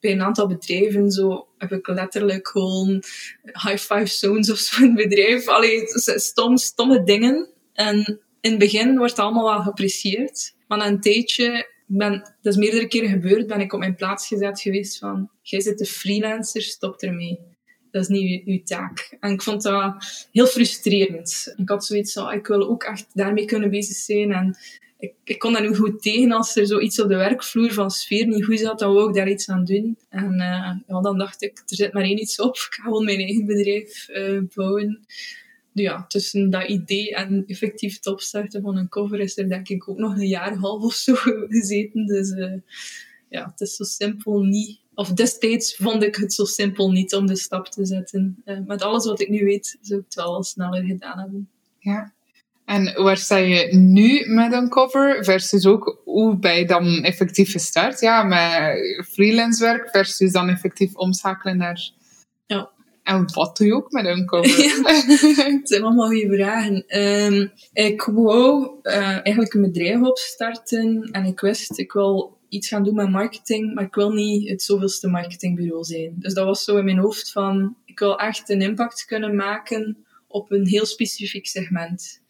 Bij 0.00 0.12
een 0.12 0.22
aantal 0.22 0.46
bedrijven 0.46 1.10
zo, 1.10 1.46
heb 1.58 1.72
ik 1.72 1.88
letterlijk 1.88 2.48
gewoon 2.48 3.02
high 3.42 3.78
five 3.78 4.06
zones 4.06 4.50
of 4.50 4.58
zo'n 4.58 4.94
bedrijf. 4.94 5.48
Allee, 5.48 5.82
stom, 6.16 6.56
stomme 6.56 7.02
dingen. 7.02 7.48
En 7.72 8.20
in 8.40 8.50
het 8.50 8.58
begin 8.58 8.96
wordt 8.96 9.12
het 9.12 9.20
allemaal 9.20 9.54
wel 9.54 9.62
geapprecieerd. 9.62 10.54
Maar 10.68 10.78
na 10.78 10.86
een 10.86 11.00
tijdje 11.00 11.72
dat 11.86 12.32
is 12.42 12.56
meerdere 12.56 12.88
keren 12.88 13.08
gebeurd, 13.08 13.46
ben 13.46 13.60
ik 13.60 13.72
op 13.72 13.78
mijn 13.78 13.94
plaats 13.94 14.26
gezet 14.26 14.60
geweest 14.60 14.98
van, 14.98 15.30
jij 15.42 15.60
zit 15.60 15.78
de 15.78 15.86
freelancer, 15.86 16.62
stop 16.62 17.00
ermee. 17.00 17.38
Dat 17.90 18.02
is 18.02 18.08
niet 18.08 18.46
uw, 18.46 18.62
taak. 18.62 19.16
En 19.20 19.32
ik 19.32 19.42
vond 19.42 19.62
dat 19.62 20.26
heel 20.32 20.46
frustrerend. 20.46 21.54
Ik 21.56 21.68
had 21.68 21.84
zoiets 21.84 22.12
van, 22.12 22.32
ik 22.32 22.46
wil 22.46 22.68
ook 22.68 22.82
echt 22.82 23.06
daarmee 23.12 23.44
kunnen 23.44 23.70
bezig 23.70 23.96
zijn. 23.96 24.32
En 24.32 24.56
ik, 24.98 25.12
ik 25.24 25.38
kon 25.38 25.52
daar 25.52 25.62
nu 25.62 25.74
goed 25.74 26.02
tegen 26.02 26.32
als 26.32 26.56
er 26.56 26.66
zoiets 26.66 27.00
op 27.00 27.08
de 27.08 27.16
werkvloer 27.16 27.72
van 27.72 27.90
sfeer 27.90 28.26
niet 28.26 28.44
goed 28.44 28.58
zat, 28.58 28.78
dan 28.78 28.94
wou 28.94 29.08
ik 29.08 29.14
daar 29.14 29.28
iets 29.28 29.48
aan 29.48 29.64
doen. 29.64 29.98
En 30.08 30.32
uh, 30.32 30.70
ja, 30.86 31.00
dan 31.00 31.18
dacht 31.18 31.42
ik, 31.42 31.58
er 31.58 31.76
zit 31.76 31.92
maar 31.92 32.02
één 32.02 32.20
iets 32.20 32.40
op. 32.40 32.54
Ik 32.54 32.66
ga 32.74 32.82
gewoon 32.82 33.04
mijn 33.04 33.18
eigen 33.18 33.46
bedrijf 33.46 34.08
uh, 34.08 34.40
bouwen 34.54 35.06
ja, 35.82 36.04
tussen 36.06 36.50
dat 36.50 36.68
idee 36.68 37.14
en 37.14 37.44
effectief 37.46 37.94
het 37.94 38.06
opstarten 38.06 38.62
van 38.62 38.76
een 38.76 38.88
cover 38.88 39.20
is 39.20 39.38
er 39.38 39.48
denk 39.48 39.68
ik 39.68 39.88
ook 39.88 39.98
nog 39.98 40.16
een 40.16 40.28
jaar 40.28 40.54
half 40.54 40.82
of 40.82 40.94
zo 40.94 41.14
gezeten. 41.48 42.06
Dus 42.06 42.30
uh, 42.30 42.52
ja, 43.28 43.50
het 43.50 43.60
is 43.60 43.76
zo 43.76 43.84
simpel 43.84 44.42
niet. 44.42 44.80
Of 44.94 45.12
destijds 45.12 45.76
vond 45.76 46.02
ik 46.02 46.16
het 46.16 46.32
zo 46.32 46.44
simpel 46.44 46.90
niet 46.90 47.14
om 47.14 47.26
de 47.26 47.36
stap 47.36 47.66
te 47.66 47.84
zetten. 47.86 48.42
Uh, 48.44 48.58
met 48.66 48.82
alles 48.82 49.06
wat 49.06 49.20
ik 49.20 49.28
nu 49.28 49.44
weet, 49.44 49.78
zou 49.80 49.98
ik 49.98 50.04
het 50.04 50.14
wel 50.14 50.42
sneller 50.42 50.84
gedaan 50.84 51.18
hebben. 51.18 51.48
Ja. 51.78 52.12
En 52.64 53.02
waar 53.02 53.16
sta 53.16 53.36
je 53.36 53.74
nu 53.74 54.26
met 54.26 54.52
een 54.52 54.68
cover 54.68 55.24
versus 55.24 55.66
ook 55.66 56.00
hoe 56.04 56.38
ben 56.38 56.56
je 56.56 56.66
dan 56.66 57.02
effectief 57.02 57.50
gestart? 57.50 58.00
Ja, 58.00 58.22
met 58.22 59.06
freelance 59.10 59.64
werk 59.64 59.90
versus 59.90 60.32
dan 60.32 60.48
effectief 60.48 60.94
omschakelen 60.94 61.56
naar 61.56 61.90
ja. 62.46 62.70
En 63.04 63.32
wat 63.34 63.56
doe 63.56 63.66
je 63.66 63.74
ook 63.74 63.92
met 63.92 64.04
een 64.06 64.26
cover? 64.26 64.50
het 65.52 65.68
zijn 65.68 65.82
allemaal 65.82 66.08
goede 66.08 66.34
vragen. 66.34 67.00
Um, 67.00 67.52
ik 67.72 68.02
wou 68.02 68.70
uh, 68.82 68.94
eigenlijk 69.08 69.54
een 69.54 69.62
bedrijf 69.62 70.00
opstarten 70.00 71.08
en 71.12 71.24
ik 71.24 71.40
wist, 71.40 71.78
ik 71.78 71.92
wil 71.92 72.38
iets 72.48 72.68
gaan 72.68 72.84
doen 72.84 72.94
met 72.94 73.10
marketing, 73.10 73.74
maar 73.74 73.84
ik 73.84 73.94
wil 73.94 74.10
niet 74.10 74.48
het 74.48 74.62
zoveelste 74.62 75.08
marketingbureau 75.08 75.84
zijn. 75.84 76.14
Dus 76.18 76.34
dat 76.34 76.44
was 76.44 76.64
zo 76.64 76.76
in 76.76 76.84
mijn 76.84 76.98
hoofd 76.98 77.32
van, 77.32 77.76
ik 77.84 77.98
wil 77.98 78.18
echt 78.18 78.50
een 78.50 78.62
impact 78.62 79.04
kunnen 79.04 79.36
maken 79.36 80.04
op 80.28 80.50
een 80.50 80.66
heel 80.66 80.86
specifiek 80.86 81.46
segment. 81.46 82.22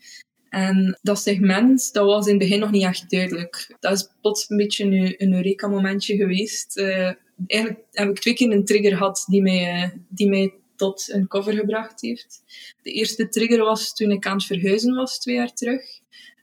En 0.49 0.99
dat 1.03 1.19
segment, 1.19 1.93
dat 1.93 2.05
was 2.05 2.27
in 2.27 2.31
het 2.31 2.43
begin 2.43 2.61
nog 2.61 2.71
niet 2.71 2.83
echt 2.83 3.11
duidelijk. 3.11 3.77
Dat 3.81 3.93
is 3.93 4.09
plots 4.21 4.51
een 4.51 4.57
beetje 4.57 5.15
een, 5.19 5.33
Eureka-momentje 5.33 6.17
geweest. 6.17 6.79
Uh, 6.79 7.13
eigenlijk 7.47 7.85
heb 7.91 8.09
ik 8.09 8.19
twee 8.19 8.35
keer 8.35 8.53
een 8.53 8.65
trigger 8.65 8.97
gehad 8.97 9.25
die 9.29 9.43
mij, 9.43 9.83
uh, 9.83 9.91
die 10.09 10.29
mij 10.29 10.53
tot 10.85 11.13
een 11.13 11.27
cover 11.27 11.53
gebracht 11.53 12.01
heeft. 12.01 12.43
De 12.83 12.91
eerste 12.91 13.29
trigger 13.29 13.65
was 13.65 13.95
toen 13.95 14.11
ik 14.11 14.27
aan 14.27 14.37
het 14.37 14.45
verhuizen 14.45 14.95
was, 14.95 15.19
twee 15.19 15.35
jaar 15.35 15.53
terug. 15.53 15.83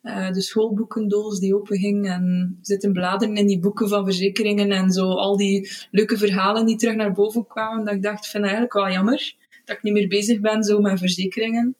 Uh, 0.03 0.31
de 0.31 0.41
schoolboekendoos 0.41 1.39
die 1.39 1.55
openging 1.55 2.07
en 2.07 2.57
zitten 2.61 2.93
bladeren 2.93 3.35
in 3.35 3.47
die 3.47 3.59
boeken 3.59 3.89
van 3.89 4.05
verzekeringen 4.05 4.71
en 4.71 4.91
zo 4.91 5.09
al 5.09 5.37
die 5.37 5.71
leuke 5.91 6.17
verhalen 6.17 6.65
die 6.65 6.75
terug 6.75 6.95
naar 6.95 7.13
boven 7.13 7.47
kwamen, 7.47 7.85
dat 7.85 7.93
ik 7.93 8.01
dacht, 8.01 8.27
vind 8.27 8.43
eigenlijk 8.43 8.73
wel 8.73 8.89
jammer 8.89 9.35
dat 9.65 9.75
ik 9.75 9.83
niet 9.83 9.93
meer 9.93 10.07
bezig 10.07 10.39
ben 10.39 10.63
zo 10.63 10.79
met 10.79 10.99
verzekeringen. 10.99 11.75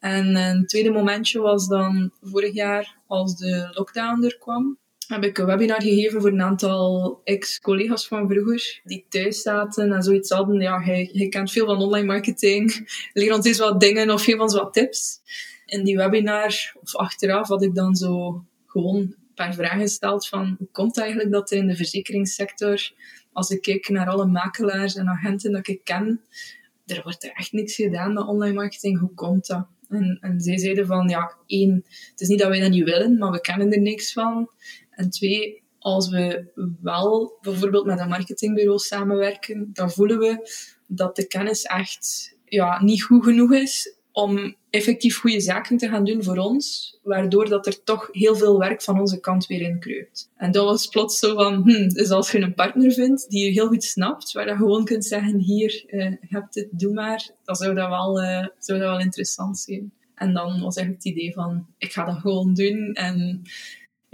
En 0.00 0.36
een 0.36 0.66
tweede 0.66 0.90
momentje 0.90 1.40
was 1.40 1.68
dan 1.68 2.10
vorig 2.22 2.54
jaar 2.54 2.96
als 3.06 3.36
de 3.36 3.70
lockdown 3.74 4.24
er 4.24 4.38
kwam 4.38 4.78
heb 5.06 5.24
ik 5.24 5.38
een 5.38 5.46
webinar 5.46 5.82
gegeven 5.82 6.20
voor 6.20 6.30
een 6.30 6.42
aantal 6.42 7.20
ex-collega's 7.24 8.06
van 8.06 8.28
vroeger 8.28 8.80
die 8.84 9.06
thuis 9.08 9.42
zaten 9.42 9.92
en 9.92 10.02
zoiets 10.02 10.30
hadden. 10.30 10.60
Ja, 10.60 10.80
hij, 10.80 11.26
kent 11.30 11.52
veel 11.52 11.66
van 11.66 11.78
online 11.78 12.06
marketing, 12.06 12.88
leer 13.12 13.34
ons 13.34 13.46
eens 13.46 13.58
wat 13.58 13.80
dingen 13.80 14.10
of 14.10 14.24
geef 14.24 14.38
ons 14.38 14.54
wat 14.54 14.72
tips. 14.72 15.20
In 15.66 15.84
die 15.84 15.96
webinar, 15.96 16.74
of 16.80 16.96
achteraf, 16.96 17.48
had 17.48 17.62
ik 17.62 17.74
dan 17.74 17.94
zo 17.94 18.44
gewoon 18.66 18.96
een 18.96 19.16
paar 19.34 19.54
vragen 19.54 19.80
gesteld 19.80 20.28
van 20.28 20.54
hoe 20.58 20.68
komt 20.72 20.94
het 20.94 21.04
eigenlijk 21.04 21.32
dat 21.32 21.50
in 21.50 21.66
de 21.66 21.76
verzekeringssector, 21.76 22.92
als 23.32 23.50
ik 23.50 23.62
kijk 23.62 23.88
naar 23.88 24.08
alle 24.08 24.26
makelaars 24.26 24.94
en 24.94 25.08
agenten 25.08 25.52
dat 25.52 25.68
ik 25.68 25.84
ken, 25.84 26.20
er 26.86 27.00
wordt 27.02 27.24
er 27.24 27.32
echt 27.34 27.52
niks 27.52 27.74
gedaan 27.74 28.12
met 28.12 28.26
online 28.26 28.54
marketing. 28.54 28.98
Hoe 28.98 29.14
komt 29.14 29.46
dat? 29.46 29.66
En, 29.88 30.18
en 30.20 30.40
zij 30.40 30.58
zeiden 30.58 30.86
van, 30.86 31.08
ja, 31.08 31.36
één, 31.46 31.84
het 32.10 32.20
is 32.20 32.28
niet 32.28 32.38
dat 32.38 32.48
wij 32.48 32.60
dat 32.60 32.70
niet 32.70 32.84
willen, 32.84 33.18
maar 33.18 33.30
we 33.30 33.40
kennen 33.40 33.72
er 33.72 33.80
niks 33.80 34.12
van. 34.12 34.50
En 34.94 35.10
twee, 35.10 35.62
als 35.78 36.08
we 36.08 36.52
wel 36.80 37.38
bijvoorbeeld 37.40 37.86
met 37.86 38.00
een 38.00 38.08
marketingbureau 38.08 38.78
samenwerken, 38.78 39.70
dan 39.72 39.90
voelen 39.90 40.18
we 40.18 40.50
dat 40.86 41.16
de 41.16 41.26
kennis 41.26 41.62
echt 41.62 42.34
ja, 42.44 42.82
niet 42.82 43.02
goed 43.02 43.24
genoeg 43.24 43.52
is 43.52 43.96
om 44.12 44.54
effectief 44.70 45.18
goede 45.18 45.40
zaken 45.40 45.76
te 45.76 45.88
gaan 45.88 46.04
doen 46.04 46.22
voor 46.22 46.36
ons, 46.36 46.96
waardoor 47.02 47.48
dat 47.48 47.66
er 47.66 47.82
toch 47.82 48.08
heel 48.12 48.36
veel 48.36 48.58
werk 48.58 48.82
van 48.82 49.00
onze 49.00 49.20
kant 49.20 49.46
weer 49.46 49.60
in 49.60 49.78
kruipt. 49.78 50.30
En 50.36 50.52
dat 50.52 50.64
was 50.64 50.86
plots 50.86 51.18
zo 51.18 51.34
van, 51.34 51.54
hm, 51.62 51.88
dus 51.88 52.10
als 52.10 52.30
je 52.30 52.40
een 52.40 52.54
partner 52.54 52.92
vindt 52.92 53.28
die 53.28 53.44
je 53.44 53.50
heel 53.50 53.66
goed 53.66 53.84
snapt, 53.84 54.32
waar 54.32 54.48
je 54.48 54.56
gewoon 54.56 54.84
kunt 54.84 55.04
zeggen, 55.04 55.38
hier, 55.38 55.84
uh, 55.86 56.12
heb 56.20 56.52
dit, 56.52 56.68
doe 56.70 56.92
maar, 56.92 57.30
dan 57.44 57.54
zou 57.54 57.74
dat 57.74 57.88
wel, 57.88 58.22
uh, 58.22 58.46
zou 58.58 58.78
dat 58.78 58.88
wel 58.88 59.00
interessant 59.00 59.58
zijn. 59.58 59.92
En 60.14 60.32
dan 60.32 60.60
was 60.60 60.76
eigenlijk 60.76 61.04
het 61.04 61.14
idee 61.14 61.32
van, 61.32 61.66
ik 61.78 61.92
ga 61.92 62.04
dat 62.04 62.18
gewoon 62.18 62.54
doen. 62.54 62.92
En 62.92 63.42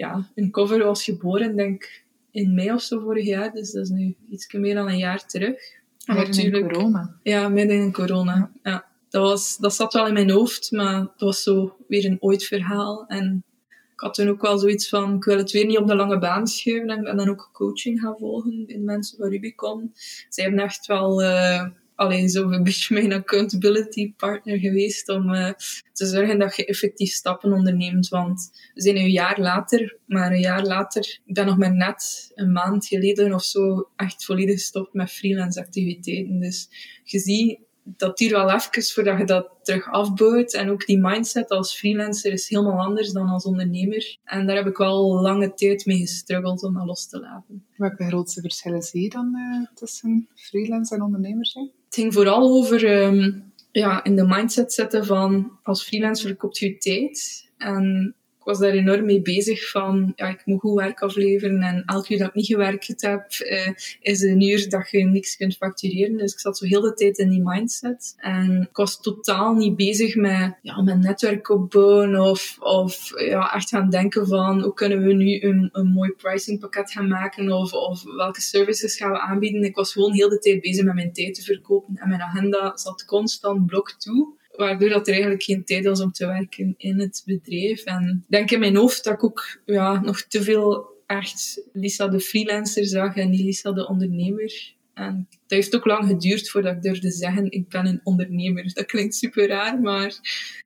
ja, 0.01 0.31
een 0.35 0.51
cover 0.51 0.85
was 0.85 1.05
geboren, 1.05 1.57
denk 1.57 2.03
in 2.31 2.55
mei 2.55 2.73
of 2.73 2.83
zo 2.83 3.01
vorig 3.01 3.27
jaar, 3.27 3.53
dus 3.53 3.73
dat 3.73 3.83
is 3.83 3.89
nu 3.89 4.15
iets 4.31 4.53
meer 4.53 4.75
dan 4.75 4.89
een 4.89 4.99
jaar 4.99 5.27
terug. 5.27 5.79
Midden 6.07 6.45
in 6.45 6.69
corona. 6.69 7.17
Ja, 7.23 7.49
midden 7.49 7.77
in 7.77 7.93
corona. 7.93 8.51
Ja 8.63 8.89
dat, 9.11 9.23
was, 9.23 9.57
dat 9.57 9.75
zat 9.75 9.93
wel 9.93 10.07
in 10.07 10.13
mijn 10.13 10.31
hoofd, 10.31 10.71
maar 10.71 11.01
dat 11.01 11.13
was 11.17 11.43
zo 11.43 11.77
weer 11.89 12.05
een 12.05 12.17
ooit 12.21 12.45
verhaal. 12.45 13.05
En 13.07 13.45
ik 13.93 14.01
had 14.01 14.15
toen 14.15 14.29
ook 14.29 14.43
wel 14.43 14.59
zoiets 14.59 14.89
van, 14.89 15.15
ik 15.15 15.25
wil 15.25 15.37
het 15.37 15.51
weer 15.51 15.67
niet 15.67 15.79
op 15.79 15.87
de 15.87 15.95
lange 15.95 16.19
baan 16.19 16.47
schuiven. 16.47 16.89
En 16.89 17.03
ben 17.03 17.17
dan 17.17 17.29
ook 17.29 17.51
coaching 17.53 18.01
gaan 18.01 18.17
volgen 18.19 18.65
in 18.67 18.85
mensen 18.85 19.19
van 19.19 19.29
Rubicon. 19.29 19.91
Zij 20.29 20.45
hebben 20.45 20.65
echt 20.65 20.87
wel... 20.87 21.23
Uh, 21.23 21.67
alleen 22.01 22.29
zo 22.29 22.51
een 22.51 22.63
beetje 22.63 22.95
mijn 22.95 23.13
accountability 23.13 24.15
partner 24.15 24.59
geweest 24.59 25.09
om 25.09 25.35
uh, 25.35 25.53
te 25.93 26.07
zorgen 26.07 26.39
dat 26.39 26.57
je 26.57 26.65
effectief 26.65 27.13
stappen 27.13 27.53
onderneemt. 27.53 28.09
Want 28.09 28.51
we 28.75 28.83
zijn 28.83 28.97
een 28.97 29.11
jaar 29.11 29.41
later, 29.41 29.99
maar 30.07 30.33
een 30.33 30.41
jaar 30.41 30.65
later, 30.65 31.21
ik 31.25 31.35
ben 31.35 31.47
nog 31.47 31.59
maar 31.59 31.75
net 31.75 32.31
een 32.35 32.53
maand 32.53 32.87
geleden 32.87 33.35
of 33.35 33.45
zo 33.45 33.91
echt 33.97 34.25
volledig 34.25 34.55
gestopt 34.55 34.95
met 34.95 35.11
freelance 35.11 35.61
activiteiten. 35.61 36.41
Dus 36.41 36.69
je 37.05 37.19
ziet 37.19 37.61
dat 37.83 38.19
duurt 38.19 38.33
wel 38.33 38.51
even 38.51 38.83
voordat 38.83 39.19
je 39.19 39.25
dat 39.25 39.49
terug 39.63 39.91
afbouwt. 39.91 40.55
En 40.55 40.71
ook 40.71 40.87
die 40.87 40.99
mindset 40.99 41.51
als 41.51 41.79
freelancer 41.79 42.33
is 42.33 42.49
helemaal 42.49 42.81
anders 42.81 43.13
dan 43.13 43.29
als 43.29 43.45
ondernemer. 43.45 44.19
En 44.25 44.47
daar 44.47 44.57
heb 44.57 44.67
ik 44.67 44.77
wel 44.77 45.21
lange 45.21 45.55
tijd 45.55 45.87
mee 45.87 45.99
gestruggeld 45.99 46.63
om 46.63 46.75
dat 46.75 46.87
los 46.87 47.09
te 47.09 47.21
laten. 47.21 47.65
Welke 47.77 48.05
grootste 48.05 48.41
verschillen 48.41 48.83
zie 48.83 49.03
je 49.03 49.09
dan 49.09 49.37
uh, 49.37 49.67
tussen 49.75 50.29
freelance 50.35 50.95
en 50.95 51.03
ondernemer 51.03 51.47
zijn? 51.47 51.71
Het 51.85 51.95
ging 51.95 52.13
vooral 52.13 52.51
over 52.51 53.03
um, 53.03 53.53
ja, 53.73 54.05
in 54.05 54.17
de 54.17 54.27
mindset 54.27 54.73
zetten 54.73 55.07
van 55.07 55.59
als 55.63 55.85
freelancer 55.85 56.27
verkoopt 56.27 56.59
je 56.59 56.79
tijd. 56.79 57.49
En 57.57 58.15
was 58.51 58.59
daar 58.59 58.71
enorm 58.71 59.05
mee 59.05 59.23
bezig 59.23 59.71
van, 59.71 60.13
ja, 60.17 60.29
ik 60.29 60.43
moet 60.45 60.61
goed 60.61 60.75
werk 60.75 61.01
afleveren 61.01 61.63
en 61.63 61.83
elk 61.87 62.09
uur 62.09 62.19
dat 62.19 62.29
ik 62.29 62.35
niet 62.35 62.47
gewerkt 62.47 63.03
heb, 63.03 63.27
uh, 63.39 63.69
is 64.01 64.21
een 64.21 64.43
uur 64.43 64.69
dat 64.69 64.91
je 64.91 65.05
niks 65.05 65.37
kunt 65.37 65.57
factureren. 65.57 66.17
Dus 66.17 66.33
ik 66.33 66.39
zat 66.41 66.59
zo 66.59 66.67
heel 66.67 66.81
de 66.81 66.95
tijd 66.95 67.19
in 67.19 67.31
die 67.31 67.43
mindset. 67.45 68.15
En 68.17 68.63
ik 68.71 68.77
was 68.77 69.01
totaal 69.01 69.55
niet 69.55 69.77
bezig 69.77 70.15
met, 70.15 70.59
ja, 70.63 70.83
met 70.83 70.99
netwerk 70.99 71.49
opbouwen 71.49 72.21
of, 72.21 72.57
of 72.61 73.21
ja, 73.21 73.53
echt 73.55 73.69
gaan 73.69 73.91
denken 73.91 74.27
van, 74.27 74.63
hoe 74.63 74.75
kunnen 74.75 75.03
we 75.03 75.13
nu 75.13 75.43
een, 75.43 75.69
een 75.73 75.87
mooi 75.87 76.11
pricingpakket 76.11 76.91
gaan 76.91 77.09
maken 77.09 77.53
of, 77.53 77.73
of 77.73 78.03
welke 78.03 78.41
services 78.41 78.97
gaan 78.97 79.11
we 79.11 79.21
aanbieden. 79.21 79.63
Ik 79.63 79.75
was 79.75 79.93
gewoon 79.93 80.13
heel 80.13 80.29
de 80.29 80.39
tijd 80.39 80.61
bezig 80.61 80.85
met 80.85 80.95
mijn 80.95 81.13
tijd 81.13 81.35
te 81.35 81.43
verkopen 81.43 81.97
en 81.97 82.09
mijn 82.09 82.23
agenda 82.23 82.77
zat 82.77 83.05
constant 83.05 83.67
blok 83.67 83.91
toe 83.91 84.39
waardoor 84.61 84.89
dat 84.89 85.07
er 85.07 85.13
eigenlijk 85.13 85.43
geen 85.43 85.65
tijd 85.65 85.85
was 85.85 86.01
om 86.01 86.13
te 86.13 86.27
werken 86.27 86.75
in 86.77 87.01
het 87.01 87.23
bedrijf. 87.25 87.85
En 87.85 88.23
ik 88.23 88.31
denk 88.31 88.51
in 88.51 88.59
mijn 88.59 88.77
hoofd 88.77 89.05
dat 89.05 89.13
ik 89.13 89.25
ook 89.25 89.61
ja, 89.65 90.01
nog 90.01 90.23
te 90.23 90.43
veel 90.43 90.87
echt 91.07 91.63
Lisa 91.73 92.09
de 92.09 92.21
freelancer 92.21 92.87
zag 92.87 93.17
en 93.17 93.31
niet 93.31 93.41
Lisa 93.41 93.73
de 93.73 93.89
ondernemer. 93.89 94.75
En 94.95 95.27
dat 95.31 95.59
heeft 95.59 95.77
ook 95.77 95.85
lang 95.85 96.07
geduurd 96.07 96.51
voordat 96.51 96.77
ik 96.77 96.83
durfde 96.83 97.11
zeggen, 97.11 97.51
ik 97.51 97.69
ben 97.69 97.87
een 97.87 98.01
ondernemer. 98.03 98.71
Dat 98.75 98.87
klinkt 98.87 99.15
super 99.15 99.49
raar, 99.49 99.81
maar 99.81 100.19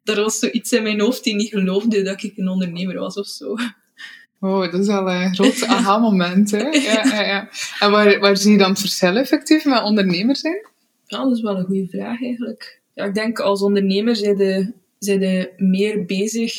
er 0.05 0.17
was 0.17 0.39
zoiets 0.39 0.73
in 0.73 0.83
mijn 0.83 1.01
hoofd 1.01 1.25
die 1.25 1.35
niet 1.35 1.51
geloofde 1.51 2.03
dat 2.03 2.23
ik 2.23 2.37
een 2.37 2.49
ondernemer 2.49 2.99
was 2.99 3.15
of 3.17 3.27
zo. 3.27 3.55
Oh, 4.41 4.73
dat 4.73 4.81
is 4.81 4.89
al 4.89 5.11
een 5.11 5.35
groot 5.35 5.65
aha-moment, 5.77 6.51
hè? 6.51 6.63
Ja, 6.63 7.05
ja, 7.05 7.27
ja. 7.27 7.49
En 7.79 7.91
waar, 7.91 8.19
waar 8.19 8.37
zie 8.37 8.53
je 8.53 8.59
dan 8.59 8.71
het 8.71 8.81
verschil 8.81 9.17
effectief 9.17 9.65
met 9.65 9.83
ondernemer 9.83 10.37
zijn? 10.37 10.69
Ja, 11.07 11.25
dat 11.25 11.37
is 11.37 11.43
wel 11.43 11.59
een 11.59 11.65
goede 11.65 11.89
vraag 11.89 12.23
eigenlijk 12.23 12.83
ja, 12.95 13.05
ik 13.05 13.15
denk 13.15 13.39
als 13.39 13.63
ondernemer 13.63 14.17
zijn 14.17 14.37
de, 14.37 14.73
zijn 14.99 15.49
meer 15.57 16.05
bezig 16.05 16.55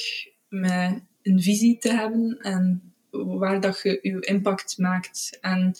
met 0.49 1.03
een 1.21 1.41
visie 1.41 1.77
te 1.77 1.93
hebben 1.93 2.37
en 2.39 2.93
waar 3.09 3.61
dat 3.61 3.79
je 3.83 3.99
je 4.01 4.19
impact 4.19 4.77
maakt. 4.77 5.37
En 5.41 5.75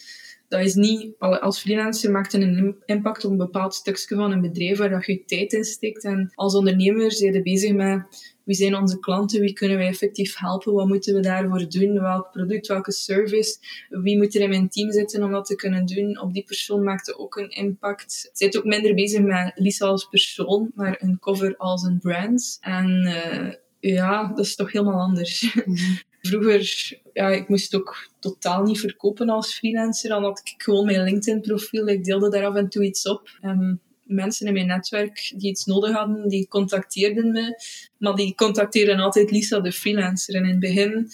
dat 0.48 0.60
is 0.60 0.76
niet, 0.76 1.14
als 1.20 1.60
freelancer 1.60 2.12
maakt 2.12 2.34
een 2.34 2.76
impact 2.86 3.26
op 3.26 3.32
een 3.32 3.38
bepaald 3.38 3.74
stukje 3.74 4.16
van 4.16 4.32
een 4.32 4.42
bedrijf 4.42 4.78
waar 4.78 4.90
dat 4.90 5.06
je 5.06 5.26
tijd 5.26 5.54
in 5.54 5.64
steekt. 5.64 6.04
En 6.04 6.32
als 6.36 6.56
ondernemer 6.56 7.12
zijn 7.12 7.34
je 7.34 7.42
bezig 7.42 7.74
met 7.74 8.35
wie 8.46 8.56
zijn 8.56 8.76
onze 8.76 9.00
klanten, 9.00 9.42
wie 9.42 9.54
kunnen 9.54 9.78
wij 9.78 9.88
effectief 9.88 10.38
helpen, 10.38 10.74
wat 10.74 10.88
moeten 10.88 11.14
we 11.14 11.20
daarvoor 11.20 11.70
doen, 11.70 12.00
welk 12.00 12.32
product, 12.32 12.68
welke 12.68 12.92
service, 12.92 13.58
wie 13.90 14.18
moet 14.18 14.36
er 14.36 14.42
in 14.42 14.50
mijn 14.50 14.70
team 14.70 14.92
zitten 14.92 15.24
om 15.24 15.32
dat 15.32 15.46
te 15.46 15.56
kunnen 15.56 15.86
doen. 15.86 16.22
Op 16.22 16.34
die 16.34 16.44
persoon 16.44 16.84
maakte 16.84 17.18
ook 17.18 17.36
een 17.36 17.50
impact. 17.50 18.30
Zit 18.34 18.58
ook 18.58 18.64
minder 18.64 18.94
bezig 18.94 19.22
met 19.22 19.52
Lisa 19.56 19.86
als 19.86 20.06
persoon, 20.06 20.72
maar 20.76 20.96
een 21.00 21.20
cover 21.20 21.58
als 21.58 21.84
een 21.84 22.00
brand. 22.00 22.58
En 22.62 23.02
uh, 23.06 23.54
ja, 23.94 24.28
dat 24.36 24.46
is 24.46 24.56
toch 24.56 24.72
helemaal 24.72 25.02
anders. 25.02 25.56
Mhm. 25.66 25.76
Vroeger, 26.22 26.94
ja, 27.14 27.30
ik 27.30 27.50
moest 27.50 27.76
ook 27.76 28.10
totaal 28.20 28.64
niet 28.64 28.80
verkopen 28.80 29.30
als 29.30 29.58
freelancer. 29.58 30.10
Dan 30.10 30.24
had 30.24 30.40
ik 30.44 30.64
gewoon 30.64 30.86
mijn 30.86 31.04
LinkedIn-profiel. 31.04 31.88
Ik 31.88 32.04
deelde 32.04 32.30
daar 32.30 32.46
af 32.46 32.56
en 32.56 32.70
toe 32.70 32.84
iets 32.84 33.08
op. 33.08 33.30
Um, 33.42 33.82
mensen 34.06 34.48
in 34.48 34.54
mijn 34.54 34.68
netwerk 34.68 35.34
die 35.38 35.50
iets 35.50 35.66
nodig 35.66 35.96
hadden, 35.96 36.30
die 36.30 36.48
contacteerden 36.48 37.32
me. 37.32 37.60
Maar 37.98 38.16
die 38.16 38.36
contacteerden 38.36 39.00
altijd 39.00 39.32
Lisa, 39.32 39.60
de 39.60 39.72
freelancer. 39.72 40.36
En 40.36 40.44
in 40.44 40.50
het 40.50 40.60
begin, 40.60 41.10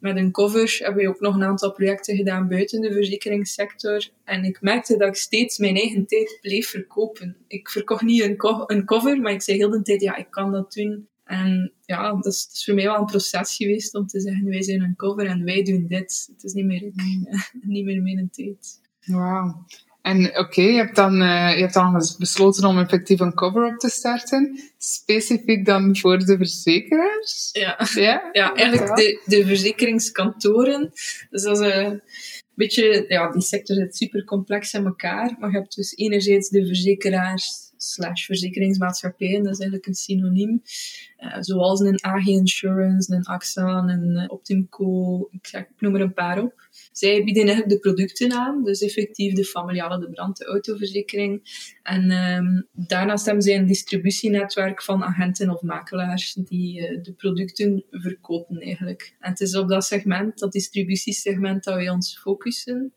met 0.00 0.16
een 0.16 0.30
cover, 0.30 0.78
hebben 0.78 1.02
we 1.02 1.08
ook 1.08 1.20
nog 1.20 1.34
een 1.34 1.44
aantal 1.44 1.72
projecten 1.72 2.16
gedaan 2.16 2.48
buiten 2.48 2.80
de 2.80 2.92
verzekeringssector. 2.92 4.08
En 4.24 4.44
ik 4.44 4.60
merkte 4.60 4.96
dat 4.96 5.08
ik 5.08 5.14
steeds 5.14 5.58
mijn 5.58 5.76
eigen 5.76 6.06
tijd 6.06 6.38
bleef 6.40 6.68
verkopen. 6.68 7.36
Ik 7.46 7.68
verkocht 7.68 8.02
niet 8.02 8.22
een, 8.22 8.36
een 8.66 8.84
cover, 8.84 9.20
maar 9.20 9.32
ik 9.32 9.42
zei 9.42 9.56
heel 9.56 9.70
de 9.70 9.82
tijd, 9.82 10.00
ja, 10.00 10.16
ik 10.16 10.30
kan 10.30 10.52
dat 10.52 10.72
doen. 10.72 11.08
En 11.24 11.72
ja, 11.84 12.12
dat 12.12 12.26
is, 12.26 12.48
is, 12.52 12.64
voor 12.64 12.74
mij 12.74 12.84
wel 12.84 12.98
een 12.98 13.04
proces 13.04 13.56
geweest 13.56 13.94
om 13.94 14.06
te 14.06 14.20
zeggen, 14.20 14.44
wij 14.44 14.62
zijn 14.62 14.82
een 14.82 14.96
cover 14.96 15.26
en 15.26 15.44
wij 15.44 15.62
doen 15.62 15.86
dit. 15.86 16.28
Het 16.32 16.44
is 16.44 16.52
niet 16.52 16.64
meer, 16.64 16.92
niet 17.60 17.84
meer 17.84 18.02
mijn 18.02 18.30
tijd. 18.30 18.80
Wauw. 19.06 19.64
En 20.08 20.38
oké, 20.38 20.62
je 20.62 20.76
hebt 20.76 20.96
dan, 20.96 21.22
uh, 21.22 21.54
je 21.54 21.60
hebt 21.60 21.74
dan 21.74 21.92
besloten 22.18 22.68
om 22.68 22.78
effectief 22.78 23.20
een 23.20 23.34
cover-up 23.34 23.78
te 23.78 23.88
starten. 23.88 24.60
Specifiek 24.78 25.64
dan 25.64 25.96
voor 25.96 26.18
de 26.18 26.36
verzekeraars? 26.36 27.48
Ja, 27.52 27.88
ja? 27.94 28.28
ja 28.32 28.54
eigenlijk 28.54 28.96
de, 28.96 29.22
de 29.24 29.46
verzekeringskantoren. 29.46 30.90
Dus 31.30 31.42
dat 31.42 31.60
is 31.60 31.74
een 31.74 32.02
beetje, 32.54 33.04
ja, 33.08 33.30
die 33.30 33.42
sector 33.42 33.76
zit 33.76 33.96
super 33.96 34.24
complex 34.24 34.72
in 34.72 34.84
elkaar. 34.84 35.36
Maar 35.38 35.50
je 35.50 35.56
hebt 35.56 35.74
dus 35.74 35.96
enerzijds 35.96 36.48
de 36.48 36.66
verzekeraars 36.66 37.68
slash 37.76 38.24
verzekeringsmaatschappijen, 38.24 39.42
dat 39.42 39.52
is 39.52 39.58
eigenlijk 39.58 39.86
een 39.86 39.94
synoniem. 39.94 40.62
Uh, 41.18 41.36
zoals 41.40 41.80
een 41.80 42.04
AG 42.04 42.26
Insurance, 42.26 43.14
een 43.14 43.24
AXA, 43.24 43.76
een 43.76 44.10
uh, 44.10 44.24
Optimco, 44.26 45.28
ik, 45.30 45.46
zeg, 45.46 45.62
ik 45.62 45.80
noem 45.80 45.94
er 45.94 46.00
een 46.00 46.14
paar 46.14 46.42
op. 46.42 46.67
Zij 46.98 47.24
bieden 47.24 47.46
eigenlijk 47.46 47.70
de 47.70 47.78
producten 47.78 48.32
aan, 48.32 48.64
dus 48.64 48.80
effectief 48.80 49.34
de 49.34 49.44
familiale, 49.44 49.98
de 49.98 50.10
brand, 50.10 50.36
de 50.36 50.44
autoverzekering. 50.44 51.42
En 51.82 52.10
um, 52.10 52.66
daarnaast 52.72 53.24
hebben 53.24 53.42
zij 53.42 53.56
een 53.56 53.66
distributienetwerk 53.66 54.82
van 54.82 55.04
agenten 55.04 55.50
of 55.50 55.62
makelaars 55.62 56.32
die 56.34 56.80
uh, 56.80 57.02
de 57.02 57.12
producten 57.12 57.84
verkopen 57.90 58.60
eigenlijk. 58.60 59.14
En 59.20 59.30
het 59.30 59.40
is 59.40 59.56
op 59.56 59.68
dat 59.68 59.84
segment, 59.84 60.38
dat 60.38 60.52
distributiesegment, 60.52 61.64
dat 61.64 61.74
wij 61.74 61.90
ons 61.90 62.18
focussen. 62.18 62.92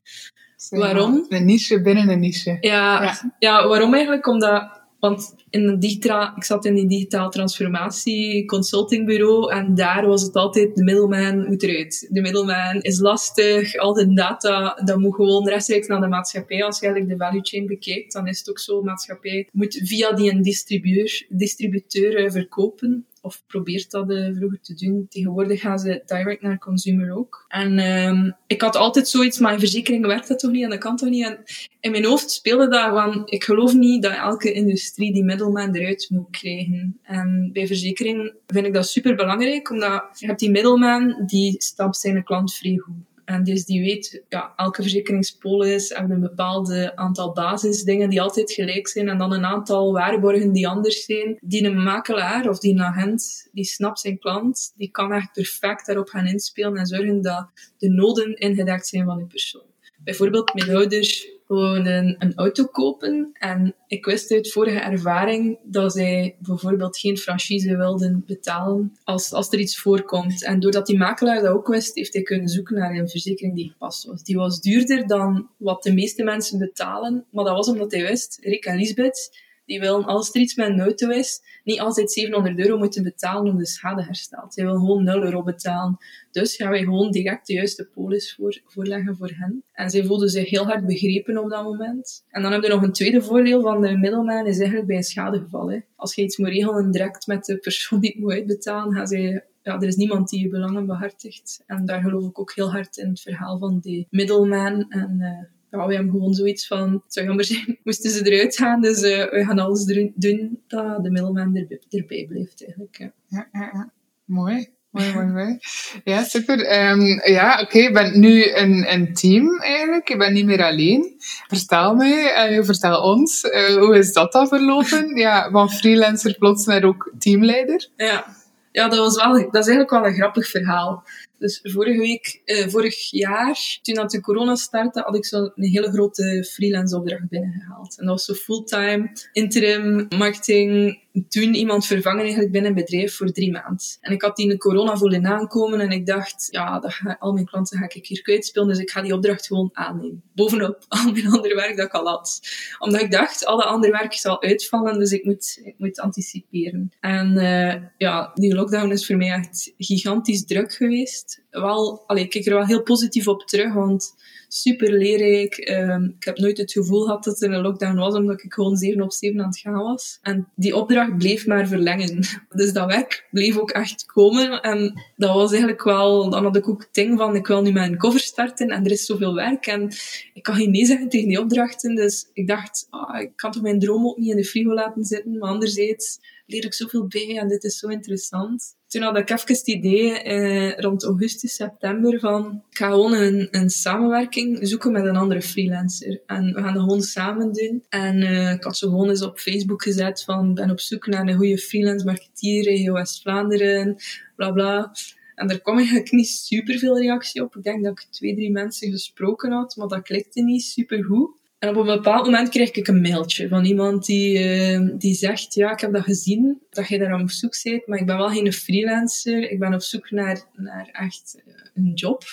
Waarom? 0.70 1.26
Een 1.30 1.46
niche 1.46 1.82
binnen 1.82 2.10
een 2.10 2.20
niche. 2.20 2.58
Ja, 2.62 3.04
ja. 3.04 3.36
ja 3.40 3.68
waarom 3.68 3.94
eigenlijk? 3.94 4.28
Omdat 4.28 4.81
want 5.02 5.36
in 5.50 5.80
de 5.80 5.88
ik 6.36 6.44
zat 6.44 6.66
in 6.66 6.76
die 6.76 6.88
digitaal 6.88 7.30
transformatie 7.30 8.46
consultingbureau 8.46 9.52
en 9.52 9.76
daar 9.76 10.08
was 10.08 10.22
het 10.22 10.36
altijd 10.36 10.76
de 10.76 10.84
middleman 10.84 11.48
moet 11.48 11.64
eruit. 11.64 12.08
De 12.10 12.22
middleman 12.22 12.82
is 12.82 13.00
lastig, 13.00 13.76
al 13.76 13.94
de 13.94 14.14
data, 14.14 14.82
dat 14.86 15.00
moet 15.00 15.16
gewoon 15.16 15.48
rechtstreeks 15.48 15.88
naar 15.88 16.02
de 16.02 16.08
maatschappij. 16.08 16.64
Als 16.64 16.80
je 16.80 16.86
eigenlijk 16.86 17.20
de 17.20 17.26
value 17.26 17.42
chain 17.44 17.66
bekijkt, 17.66 18.14
dan 18.14 18.28
is 18.28 18.40
het 18.40 18.50
ook 18.50 18.60
zo, 18.60 18.82
maatschappij 18.82 19.48
moet 19.52 19.82
via 19.84 20.12
die 20.12 20.32
een 20.32 20.42
distributeur, 20.42 21.26
distributeur 21.30 22.16
eh, 22.16 22.32
verkopen 22.32 23.06
of 23.22 23.44
probeert 23.48 23.92
dat 23.92 24.10
uh, 24.10 24.36
vroeger 24.36 24.62
te 24.62 24.74
doen. 24.74 25.06
Tegenwoordig 25.10 25.62
gaan 25.62 25.80
ze 25.80 26.02
direct 26.06 26.42
naar 26.42 26.58
consumer 26.58 27.18
ook. 27.18 27.46
En 27.48 27.80
um, 27.80 28.36
ik 28.48 28.62
had 28.62 28.76
altijd 28.76 29.08
zoiets, 29.08 29.40
maar 29.40 29.54
in 29.54 29.60
verzekeringen 29.60 30.08
werkt 30.08 30.28
dat 30.28 30.40
toch 30.40 30.52
niet 30.52 30.64
en 30.64 30.70
dat 30.70 30.80
kan 30.80 30.96
toch 30.96 31.10
niet. 31.10 31.26
En 31.26 31.44
in 31.80 31.92
mijn 31.92 32.06
hoofd 32.06 32.32
speelde 32.32 32.68
dat 32.68 32.90
van, 32.90 33.22
ik 33.26 33.44
geloof 33.44 33.74
niet 33.74 34.04
dat 34.04 34.12
elke 34.12 34.52
industrie 34.52 35.14
die 35.14 35.24
middelman 35.24 35.76
eruit 35.76 36.08
moet 36.10 36.30
krijgen. 36.30 37.00
En 37.04 37.50
bij 37.54 37.68
verzekering 37.68 38.34
vind 38.48 38.66
ik 38.66 38.74
dat 38.74 38.88
super 38.88 39.16
belangrijk, 39.16 39.70
omdat 39.70 40.04
je 40.14 40.26
hebt 40.26 40.40
die 40.40 40.52
middelman 40.52 41.24
die 41.26 41.56
stapt 41.58 41.98
zijn 41.98 42.24
klant 42.24 42.54
vrij 42.54 42.78
goed. 42.78 43.10
En 43.32 43.44
dus 43.44 43.66
die 43.66 43.82
weet, 43.82 44.24
ja, 44.30 44.54
elke 44.56 44.82
verzekeringspolis 44.82 45.90
heeft 45.90 46.10
een 46.10 46.20
bepaald 46.20 46.96
aantal 46.96 47.34
basisdingen 47.34 48.10
die 48.10 48.22
altijd 48.22 48.52
gelijk 48.52 48.88
zijn. 48.88 49.10
En 49.10 49.18
dan 49.18 49.34
een 49.34 49.46
aantal 49.46 49.94
waarborgen 49.94 50.52
die 50.52 50.68
anders 50.68 51.06
zijn. 51.06 51.38
Die 51.42 51.64
een 51.64 51.84
makelaar 51.84 52.50
of 52.50 52.60
die 52.60 52.74
een 52.74 52.82
agent, 52.82 53.50
die 53.52 53.66
snapt 53.66 54.00
zijn 54.00 54.20
klant, 54.20 54.74
die 54.76 54.92
kan 54.92 55.14
echt 55.14 55.32
perfect 55.32 55.86
daarop 55.86 56.10
gaan 56.10 56.26
inspelen 56.26 56.78
en 56.78 56.86
zorgen 56.86 57.22
dat 57.22 57.50
de 57.78 57.90
noden 57.90 58.36
ingedekt 58.36 58.88
zijn 58.88 59.06
van 59.06 59.18
die 59.18 59.28
persoon. 59.28 59.71
Bijvoorbeeld, 60.04 60.54
mijn 60.54 60.76
ouders 60.76 61.28
gewoon 61.52 61.86
een, 61.86 62.16
een, 62.20 62.36
auto 62.36 62.66
kopen. 62.66 63.30
En 63.34 63.76
ik 63.88 64.06
wist 64.06 64.32
uit 64.32 64.52
vorige 64.52 64.80
ervaring 64.80 65.60
dat 65.64 65.94
zij 65.94 66.36
bijvoorbeeld 66.40 66.98
geen 66.98 67.18
franchise 67.18 67.78
wilden 67.78 68.24
betalen 68.26 68.98
als, 69.04 69.34
als 69.34 69.52
er 69.52 69.60
iets 69.60 69.80
voorkomt. 69.80 70.44
En 70.44 70.60
doordat 70.60 70.86
die 70.86 70.98
makelaar 70.98 71.42
dat 71.42 71.54
ook 71.54 71.68
wist, 71.68 71.96
heeft 71.96 72.14
hij 72.14 72.22
kunnen 72.22 72.48
zoeken 72.48 72.78
naar 72.78 72.96
een 72.96 73.10
verzekering 73.10 73.56
die 73.56 73.70
gepast 73.70 74.06
was. 74.06 74.24
Die 74.24 74.36
was 74.36 74.62
duurder 74.62 75.08
dan 75.08 75.50
wat 75.58 75.84
de 75.84 75.94
meeste 75.94 76.24
mensen 76.24 76.60
betalen, 76.60 77.26
maar 77.32 77.46
dat 77.46 77.56
was 77.56 77.68
omdat 77.68 77.92
hij 77.92 78.02
wist, 78.02 78.38
Rick 78.42 78.66
en 78.66 78.78
Lisbeth, 78.78 79.50
die 79.72 79.80
willen, 79.80 80.06
als 80.06 80.30
er 80.34 80.42
iets 80.42 80.56
met 80.56 80.68
een 80.68 80.80
auto 80.80 81.10
is, 81.10 81.42
niet 81.64 81.80
altijd 81.80 82.12
700 82.12 82.60
euro 82.60 82.78
moeten 82.78 83.04
betalen 83.04 83.52
om 83.52 83.58
de 83.58 83.66
schade 83.66 84.04
hersteld. 84.04 84.54
Zij 84.54 84.66
willen 84.66 84.80
gewoon 84.80 85.04
0 85.04 85.24
euro 85.24 85.44
betalen. 85.44 85.98
Dus 86.32 86.56
gaan 86.56 86.70
wij 86.70 86.84
gewoon 86.84 87.12
direct 87.12 87.48
de 87.48 87.54
juiste 87.54 87.90
polis 87.94 88.36
voor, 88.36 88.62
voorleggen 88.66 89.16
voor 89.18 89.32
hen. 89.36 89.64
En 89.74 89.90
zij 89.90 90.04
voelden 90.04 90.30
zich 90.30 90.50
heel 90.50 90.66
hard 90.66 90.86
begrepen 90.86 91.38
op 91.38 91.50
dat 91.50 91.64
moment. 91.64 92.24
En 92.30 92.42
dan 92.42 92.52
heb 92.52 92.64
je 92.64 92.70
nog 92.70 92.82
een 92.82 92.92
tweede 92.92 93.22
voordeel 93.22 93.62
van 93.62 93.82
de 93.82 93.98
middelman, 93.98 94.46
is 94.46 94.58
eigenlijk 94.58 94.88
bij 94.88 94.96
een 94.96 95.04
schadegeval. 95.04 95.82
Als 95.96 96.16
je 96.16 96.22
iets 96.22 96.38
moet 96.38 96.50
regelen 96.50 96.92
direct 96.92 97.28
met 97.28 97.46
de 97.46 97.58
persoon 97.58 98.00
die 98.00 98.12
het 98.12 98.20
moet 98.20 98.32
uitbetalen, 98.32 98.94
gaan 98.94 99.08
zij 99.08 99.46
ja, 99.64 99.76
er 99.76 99.88
is 99.88 99.96
niemand 99.96 100.30
die 100.30 100.42
je 100.42 100.50
belangen 100.50 100.86
behartigt. 100.86 101.64
En 101.66 101.86
daar 101.86 102.02
geloof 102.02 102.26
ik 102.26 102.40
ook 102.40 102.54
heel 102.56 102.72
hard 102.72 102.98
in 102.98 103.10
het 103.10 103.22
verhaal 103.22 103.58
van 103.58 103.80
die 103.80 104.08
middleman. 104.10 104.90
En 104.90 105.18
uh, 105.20 105.61
ja, 105.72 105.88
we 105.88 105.94
hebben 105.94 106.12
gewoon 106.12 106.34
zoiets 106.34 106.68
van, 106.68 106.92
het 106.92 107.14
zou 107.14 107.26
jammer 107.26 107.46
zijn, 107.46 107.80
moesten 107.84 108.12
ze 108.12 108.32
eruit 108.32 108.56
gaan. 108.56 108.82
Dus 108.82 109.02
uh, 109.02 109.30
we 109.30 109.44
gaan 109.46 109.60
alles 109.60 109.86
doen 110.16 110.62
dat 110.68 111.04
de 111.04 111.12
middelman 111.12 111.56
er, 111.56 111.80
erbij 111.90 112.26
blijft 112.30 112.66
eigenlijk. 112.66 112.98
Ja, 112.98 113.14
ja, 113.28 113.48
ja. 113.52 113.70
ja. 113.74 113.92
Mooi. 114.26 114.70
Mooi, 114.92 115.14
mooi, 115.14 115.26
mooi. 115.26 115.60
Ja, 116.04 116.24
super. 116.24 116.90
Um, 116.90 117.22
ja, 117.24 117.54
oké, 117.54 117.62
okay, 117.62 117.82
je 117.82 117.92
bent 117.92 118.16
nu 118.16 118.54
een, 118.54 118.94
een 118.94 119.14
team 119.14 119.60
eigenlijk. 119.60 120.08
Je 120.08 120.18
bent 120.18 120.34
niet 120.34 120.46
meer 120.46 120.64
alleen. 120.64 121.16
Vertel 121.48 121.96
mij, 121.96 122.52
uh, 122.58 122.64
vertel 122.64 123.02
ons, 123.02 123.44
uh, 123.44 123.76
hoe 123.78 123.98
is 123.98 124.14
dat 124.14 124.32
dan 124.32 124.48
verlopen? 124.48 125.16
Ja, 125.16 125.50
van 125.52 125.70
freelancer 125.70 126.38
plots 126.38 126.66
naar 126.66 126.84
ook 126.84 127.12
teamleider. 127.18 127.90
Ja, 127.96 128.26
ja 128.72 128.88
dat, 128.88 129.00
was 129.00 129.16
wel, 129.16 129.34
dat 129.34 129.68
is 129.68 129.68
eigenlijk 129.68 129.90
wel 129.90 130.06
een 130.06 130.14
grappig 130.14 130.48
verhaal. 130.48 131.04
Dus 131.42 131.60
vorige 131.64 132.00
week, 132.00 132.42
eh, 132.46 132.68
vorig 132.68 133.10
jaar, 133.10 133.80
toen 133.82 133.96
dat 133.96 134.12
de 134.12 134.22
corona 134.22 134.56
startte, 134.56 135.02
had 135.02 135.16
ik 135.16 135.26
zo'n 135.26 135.52
hele 135.56 135.92
grote 135.92 136.48
freelance 136.52 136.96
opdracht 136.96 137.30
binnengehaald. 137.30 138.00
En 138.00 138.06
dat 138.06 138.16
was 138.16 138.26
zo 138.26 138.34
fulltime, 138.34 139.12
interim, 139.32 140.08
marketing, 140.10 141.00
toen 141.30 141.54
iemand 141.54 141.86
vervangen 141.86 142.22
eigenlijk 142.22 142.52
binnen 142.52 142.70
een 142.70 142.78
bedrijf 142.78 143.16
voor 143.16 143.32
drie 143.32 143.52
maanden. 143.52 143.86
En 144.02 144.12
ik 144.12 144.22
had 144.22 144.36
die 144.36 144.46
in 144.46 144.52
de 144.52 144.58
corona 144.58 144.98
voelen 144.98 145.26
aankomen 145.26 145.80
en 145.80 145.92
ik 145.92 146.06
dacht, 146.06 146.48
ja, 146.50 146.80
dat 146.80 147.00
al 147.20 147.34
mijn 147.34 147.46
klanten 147.46 147.78
ga 147.78 147.90
ik 147.90 148.06
hier 148.06 148.22
kwijtspelen, 148.22 148.68
dus 148.68 148.80
ik 148.80 148.90
ga 148.90 149.02
die 149.02 149.14
opdracht 149.14 149.48
gewoon 149.48 149.70
aannemen. 149.74 150.24
Bovenop 150.36 150.86
al 150.88 151.12
mijn 151.12 151.28
andere 151.28 151.56
werk 151.56 151.78
dat 151.78 151.86
ik 151.86 151.94
al 151.94 152.08
had. 152.08 152.40
Omdat 152.80 153.02
ik 153.02 153.12
dacht, 153.12 153.46
al 153.46 153.58
dat 153.58 153.66
andere 153.66 153.92
werk 153.92 154.14
zal 154.14 154.42
uitvallen, 154.42 155.00
dus 155.00 155.12
ik 155.12 155.26
moet, 155.26 155.60
ik 155.64 155.76
moet 155.78 156.00
anticiperen. 156.00 156.92
En 157.00 157.38
uh, 157.38 157.76
ja, 157.98 158.32
die 158.34 158.56
lockdown 158.56 158.92
is 158.92 159.06
voor 159.06 159.18
mij 159.18 159.32
echt 159.32 159.74
gigantisch 159.78 160.46
druk 160.46 160.74
geweest. 160.74 161.31
Wel, 161.50 162.04
ik 162.08 162.30
kijk 162.30 162.46
er 162.46 162.54
wel 162.54 162.66
heel 162.66 162.84
positief 162.84 163.28
op 163.28 163.42
terug, 163.42 163.74
want 163.74 164.16
super 164.54 164.92
leerrijk. 164.92 165.70
Um, 165.70 166.16
ik 166.18 166.24
heb 166.24 166.38
nooit 166.38 166.58
het 166.58 166.72
gevoel 166.72 167.04
gehad 167.04 167.24
dat 167.24 167.42
er 167.42 167.52
een 167.52 167.62
lockdown 167.62 167.98
was, 167.98 168.14
omdat 168.14 168.44
ik 168.44 168.54
gewoon 168.54 168.78
7 168.78 169.02
op 169.02 169.12
7 169.12 169.40
aan 169.40 169.48
het 169.48 169.58
gaan 169.58 169.74
was. 169.74 170.20
En 170.22 170.48
die 170.56 170.76
opdracht 170.76 171.18
bleef 171.18 171.48
maar 171.48 171.68
verlengen. 171.68 172.20
Dus 172.50 172.74
dat 172.74 172.88
werk 172.88 173.28
bleef 173.32 173.58
ook 173.58 173.72
echt 173.72 174.06
komen. 174.06 174.62
En 174.62 175.02
dat 175.16 175.34
was 175.34 175.50
eigenlijk 175.52 175.84
wel, 175.84 176.30
dan 176.30 176.44
had 176.44 176.56
ik 176.56 176.70
ook 176.70 176.82
het 176.82 176.94
ding 176.94 177.18
van, 177.18 177.36
ik 177.36 177.48
wil 177.48 177.62
nu 177.62 177.72
mijn 177.72 177.98
cover 177.98 178.20
starten 178.20 178.68
en 178.68 178.86
er 178.86 178.92
is 178.92 179.06
zoveel 179.06 179.36
werk. 179.36 179.68
En 179.68 179.92
ik 180.34 180.44
kan 180.44 180.56
geen 180.56 180.72
nee 180.72 180.86
zeggen 180.86 181.10
tegen 181.10 181.28
die 181.28 181.40
opdrachten. 181.40 181.96
Dus 181.96 182.30
ik 182.34 182.48
dacht, 182.48 182.88
ah, 182.90 183.22
ik 183.22 183.32
kan 183.36 183.52
toch 183.52 183.62
mijn 183.62 183.80
droom 183.80 184.08
ook 184.08 184.18
niet 184.18 184.30
in 184.30 184.36
de 184.36 184.46
frigo 184.46 184.74
laten 184.74 185.06
zitten. 185.06 185.38
Maar 185.38 185.50
anderzijds 185.50 186.20
leer 186.46 186.66
ik 186.66 186.74
zoveel 186.74 187.08
bij 187.08 187.38
en 187.38 187.48
dit 187.48 187.64
is 187.64 187.78
zo 187.78 187.88
interessant 187.88 188.80
toen 188.92 189.02
had 189.02 189.18
ik 189.18 189.30
even 189.30 189.48
het 189.48 189.68
idee 189.68 190.22
eh, 190.22 190.78
rond 190.78 191.04
augustus, 191.04 191.56
september 191.56 192.20
van 192.20 192.64
ik 192.70 192.78
ga 192.78 192.90
gewoon 192.90 193.14
een, 193.14 193.48
een 193.52 193.70
samenwerking 193.70 194.68
zoeken 194.68 194.92
met 194.92 195.06
een 195.06 195.16
andere 195.16 195.42
freelancer. 195.42 196.22
En 196.26 196.54
we 196.54 196.62
gaan 196.62 196.74
dat 196.74 196.84
gewoon 196.84 197.02
samen 197.02 197.52
doen. 197.52 197.84
En 197.90 198.22
uh, 198.22 198.52
ik 198.52 198.64
had 198.64 198.78
zo 198.78 198.90
gewoon 198.90 199.10
eens 199.10 199.24
op 199.24 199.40
Facebook 199.40 199.84
gezet 199.84 200.24
van 200.24 200.54
ben 200.54 200.70
op 200.70 200.80
zoek 200.80 201.08
naar 201.08 201.28
een 201.28 201.38
goede 201.38 201.58
freelance 201.58 202.06
marketeer, 202.06 202.64
regio 202.64 202.94
West-Vlaanderen, 202.94 203.96
bla 204.36 204.52
bla. 204.52 204.92
En 205.36 205.48
daar 205.48 205.62
kwam 205.62 205.78
eigenlijk 205.78 206.12
niet 206.12 206.30
super 206.30 206.78
veel 206.78 207.00
reactie 207.00 207.44
op. 207.44 207.56
Ik 207.56 207.64
denk 207.64 207.84
dat 207.84 207.92
ik 207.92 208.08
twee, 208.10 208.36
drie 208.36 208.52
mensen 208.52 208.92
gesproken 208.92 209.52
had, 209.52 209.76
maar 209.76 209.88
dat 209.88 210.02
klikte 210.02 210.42
niet 210.42 210.64
super 210.64 211.04
goed. 211.04 211.40
En 211.62 211.70
op 211.70 211.76
een 211.76 211.96
bepaald 211.96 212.26
moment 212.26 212.50
kreeg 212.50 212.72
ik 212.72 212.88
een 212.88 213.02
mailtje 213.02 213.48
van 213.48 213.66
iemand 213.66 214.06
die, 214.06 214.40
uh, 214.40 214.90
die 214.98 215.14
zegt, 215.14 215.54
ja, 215.54 215.72
ik 215.72 215.80
heb 215.80 215.94
dat 215.94 216.04
gezien, 216.04 216.62
dat 216.70 216.88
je 216.88 216.98
daar 216.98 217.22
op 217.22 217.32
zoek 217.32 217.60
bent, 217.64 217.88
maar 217.88 218.00
ik 218.00 218.06
ben 218.06 218.18
wel 218.18 218.30
geen 218.30 218.54
freelancer. 218.54 219.52
Ik 219.52 219.60
ben 219.60 219.74
op 219.74 219.82
zoek 219.82 220.12
naar, 220.12 220.44
naar 220.56 220.90
echt 220.92 221.42
uh, 221.48 221.54
een 221.74 221.94
job. 221.94 222.24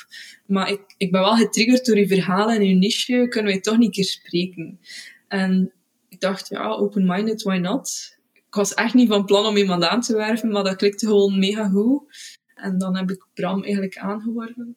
Maar 0.47 0.71
ik, 0.71 0.81
ik 0.97 1.11
ben 1.11 1.21
wel 1.21 1.37
getriggerd 1.37 1.87
door 1.87 1.99
je 1.99 2.07
verhalen 2.07 2.57
en 2.57 2.69
je 2.69 2.75
niche. 2.75 3.27
Kunnen 3.29 3.53
wij 3.53 3.61
toch 3.61 3.79
niet 3.79 3.91
keer 3.91 4.05
spreken? 4.05 4.81
En 5.29 5.73
ik 6.09 6.21
dacht, 6.21 6.49
ja, 6.49 6.69
open-minded, 6.69 7.43
why 7.43 7.57
not? 7.57 8.17
Ik 8.33 8.55
was 8.55 8.75
echt 8.75 8.95
niet 8.95 9.09
van 9.09 9.25
plan 9.25 9.47
om 9.47 9.57
iemand 9.57 9.85
aan 9.85 10.01
te 10.01 10.17
werven, 10.17 10.51
maar 10.51 10.64
dat 10.64 10.77
klikte 10.77 11.07
gewoon 11.07 11.38
mega 11.38 11.69
goed. 11.69 12.03
En 12.55 12.79
dan 12.79 12.97
heb 12.97 13.11
ik 13.11 13.27
Bram 13.35 13.62
eigenlijk 13.62 13.99
aangeworven. 13.99 14.77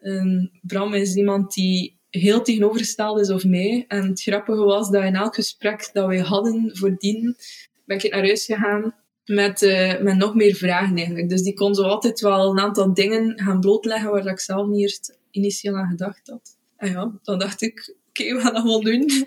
En 0.00 0.50
Bram 0.62 0.94
is 0.94 1.14
iemand 1.14 1.52
die 1.52 1.93
heel 2.20 2.42
tegenovergesteld 2.42 3.20
is 3.20 3.30
of 3.30 3.44
mij. 3.44 3.84
En 3.88 4.08
het 4.08 4.22
grappige 4.22 4.64
was 4.64 4.90
dat 4.90 5.02
in 5.02 5.14
elk 5.14 5.34
gesprek 5.34 5.90
dat 5.92 6.06
wij 6.06 6.18
hadden 6.18 6.76
voordien, 6.76 7.36
ben 7.84 7.96
ik 7.96 8.10
naar 8.10 8.24
huis 8.24 8.44
gegaan 8.44 8.94
met, 9.24 9.62
uh, 9.62 10.00
met 10.00 10.16
nog 10.16 10.34
meer 10.34 10.54
vragen 10.54 10.96
eigenlijk. 10.96 11.28
Dus 11.28 11.42
die 11.42 11.54
kon 11.54 11.74
zo 11.74 11.82
altijd 11.82 12.20
wel 12.20 12.50
een 12.50 12.58
aantal 12.58 12.94
dingen 12.94 13.40
gaan 13.40 13.60
blootleggen 13.60 14.10
waar 14.10 14.26
ik 14.26 14.40
zelf 14.40 14.68
niet 14.68 14.80
eerst 14.80 15.18
initieel 15.30 15.76
aan 15.76 15.88
gedacht 15.88 16.28
had. 16.28 16.56
En 16.76 16.90
ja, 16.90 17.12
dan 17.22 17.38
dacht 17.38 17.62
ik, 17.62 17.96
oké, 18.08 18.34
we 18.34 18.40
gaan 18.40 18.52
dat 18.52 18.62
gewoon 18.62 18.84
doen. 18.84 19.10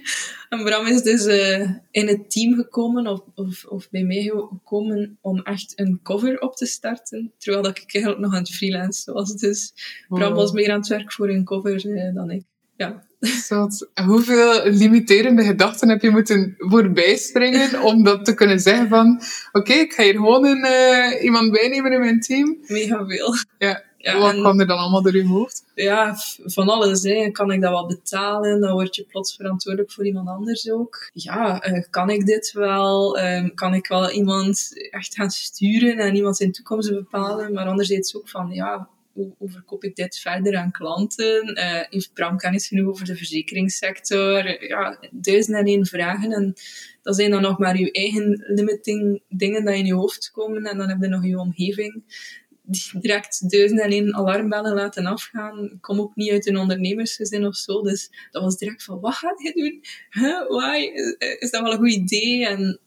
En 0.49 0.63
Bram 0.63 0.85
is 0.85 1.01
dus 1.01 1.25
uh, 1.25 1.71
in 1.91 2.07
het 2.07 2.31
team 2.31 2.55
gekomen, 2.55 3.07
of, 3.07 3.21
of, 3.35 3.65
of 3.65 3.89
bij 3.89 4.03
mij 4.03 4.23
gekomen, 4.23 5.17
om 5.21 5.41
echt 5.41 5.73
een 5.75 5.99
cover 6.03 6.39
op 6.39 6.55
te 6.55 6.65
starten. 6.65 7.33
Terwijl 7.37 7.63
dat 7.63 7.77
ik 7.77 7.93
eigenlijk 7.93 8.23
nog 8.23 8.33
aan 8.33 8.39
het 8.39 8.55
freelancen 8.55 9.13
was. 9.13 9.35
Dus 9.35 9.73
Bram 10.07 10.33
was 10.33 10.51
meer 10.51 10.71
aan 10.71 10.79
het 10.79 10.87
werk 10.87 11.11
voor 11.11 11.29
een 11.29 11.43
cover 11.43 11.85
uh, 11.85 12.13
dan 12.13 12.31
ik 12.31 12.43
ja. 12.77 13.05
Zot. 13.19 13.89
Hoeveel 14.05 14.61
limiterende 14.65 15.43
gedachten 15.43 15.89
heb 15.89 16.01
je 16.01 16.09
moeten 16.09 16.55
voorbij 16.57 17.15
springen 17.15 17.81
om 17.81 18.03
dat 18.03 18.25
te 18.25 18.33
kunnen 18.33 18.59
zeggen 18.59 18.87
van 18.87 19.21
oké, 19.51 19.73
ik 19.73 19.93
ga 19.93 20.03
hier 20.03 20.13
gewoon 20.13 20.45
een, 20.45 20.65
uh, 20.65 21.23
iemand 21.23 21.51
bijnemen 21.51 21.91
in 21.91 21.99
mijn 21.99 22.19
team? 22.19 22.57
Mega 22.67 23.05
veel. 23.05 23.35
Ja. 23.57 23.83
ja 23.97 24.19
Wat 24.19 24.33
kwam 24.33 24.59
er 24.59 24.67
dan 24.67 24.77
allemaal 24.77 25.01
door 25.01 25.15
je 25.15 25.27
hoofd? 25.27 25.63
Ja, 25.75 26.15
van 26.43 26.69
alles. 26.69 27.03
Hè. 27.03 27.31
Kan 27.31 27.51
ik 27.51 27.61
dat 27.61 27.71
wel 27.71 27.87
betalen? 27.87 28.61
Dan 28.61 28.71
word 28.71 28.95
je 28.95 29.03
plots 29.03 29.35
verantwoordelijk 29.35 29.91
voor 29.91 30.05
iemand 30.05 30.27
anders 30.27 30.71
ook. 30.71 31.09
Ja, 31.13 31.67
uh, 31.67 31.83
kan 31.89 32.09
ik 32.09 32.25
dit 32.25 32.51
wel? 32.51 33.19
Uh, 33.19 33.49
kan 33.53 33.73
ik 33.73 33.87
wel 33.87 34.11
iemand 34.11 34.71
echt 34.89 35.15
gaan 35.15 35.29
sturen 35.29 35.97
en 35.97 36.15
iemand 36.15 36.37
zijn 36.37 36.51
toekomst 36.51 36.89
bepalen? 36.89 37.53
Maar 37.53 37.67
anderzijds 37.67 38.15
ook 38.15 38.29
van, 38.29 38.49
ja, 38.51 38.89
hoe, 39.37 39.49
verkoop 39.51 39.83
ik 39.83 39.95
dit 39.95 40.19
verder 40.19 40.57
aan 40.57 40.71
klanten? 40.71 41.57
Uh, 41.57 41.81
heeft 41.89 42.13
Bram 42.13 42.37
kennis 42.37 42.67
genoeg 42.67 42.89
over 42.89 43.05
de 43.05 43.15
verzekeringssector? 43.15 44.63
Ja, 44.67 44.99
duizend 45.11 45.57
en 45.57 45.65
één 45.65 45.85
vragen. 45.85 46.31
En 46.31 46.53
dat 47.01 47.15
zijn 47.15 47.31
dan 47.31 47.41
nog 47.41 47.57
maar 47.57 47.77
je 47.77 47.91
eigen 47.91 48.43
limiting 48.47 49.21
dingen 49.29 49.65
die 49.65 49.75
in 49.75 49.85
je 49.85 49.93
hoofd 49.93 50.31
komen. 50.31 50.63
En 50.63 50.77
dan 50.77 50.89
heb 50.89 51.01
je 51.01 51.07
nog 51.07 51.25
je 51.25 51.39
omgeving 51.39 52.03
direct 52.99 53.49
duizend 53.49 53.79
en 53.79 53.91
één 53.91 54.15
alarmbellen 54.15 54.73
laten 54.73 55.05
afgaan. 55.05 55.77
Kom 55.81 55.99
ook 55.99 56.15
niet 56.15 56.31
uit 56.31 56.47
een 56.47 56.57
ondernemersgezin 56.57 57.45
of 57.45 57.55
zo. 57.55 57.81
Dus 57.81 58.09
dat 58.31 58.43
was 58.43 58.57
direct 58.57 58.83
van, 58.83 58.99
wat 58.99 59.13
gaat 59.13 59.41
je 59.41 59.53
doen? 59.53 59.83
Huh? 60.09 60.47
Why? 60.47 60.91
Is 61.39 61.51
dat 61.51 61.61
wel 61.61 61.71
een 61.71 61.77
goed 61.77 61.93
idee? 61.93 62.47
En 62.47 62.79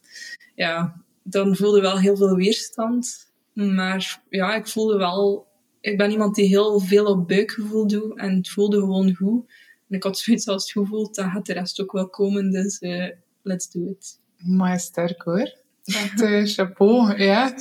ja, 0.55 1.03
dan 1.23 1.55
voelde 1.55 1.81
wel 1.81 1.99
heel 1.99 2.17
veel 2.17 2.35
weerstand. 2.35 3.29
Maar 3.53 4.21
ja, 4.29 4.55
ik 4.55 4.67
voelde 4.67 4.97
wel 4.97 5.49
ik 5.81 5.97
ben 5.97 6.11
iemand 6.11 6.35
die 6.35 6.47
heel 6.47 6.79
veel 6.79 7.05
op 7.05 7.27
buikgevoel 7.27 7.87
doet 7.87 8.17
en 8.17 8.35
het 8.35 8.49
voelde 8.49 8.79
gewoon 8.79 9.15
goed. 9.15 9.45
En 9.89 9.95
ik 9.95 10.03
had 10.03 10.17
zoiets 10.17 10.47
als 10.47 10.63
het 10.63 10.71
goed 10.71 10.87
voelt, 10.87 11.15
dan 11.15 11.31
gaat 11.31 11.45
de 11.45 11.53
rest 11.53 11.81
ook 11.81 11.91
wel 11.91 12.09
komen, 12.09 12.51
dus 12.51 12.81
uh, 12.81 13.09
let's 13.41 13.71
do 13.71 13.85
it. 13.85 14.19
Maar 14.37 14.79
sterk 14.79 15.21
hoor. 15.21 15.60
Echt 15.95 16.21
uh, 16.21 16.45
chapeau, 16.45 17.23
ja. 17.23 17.53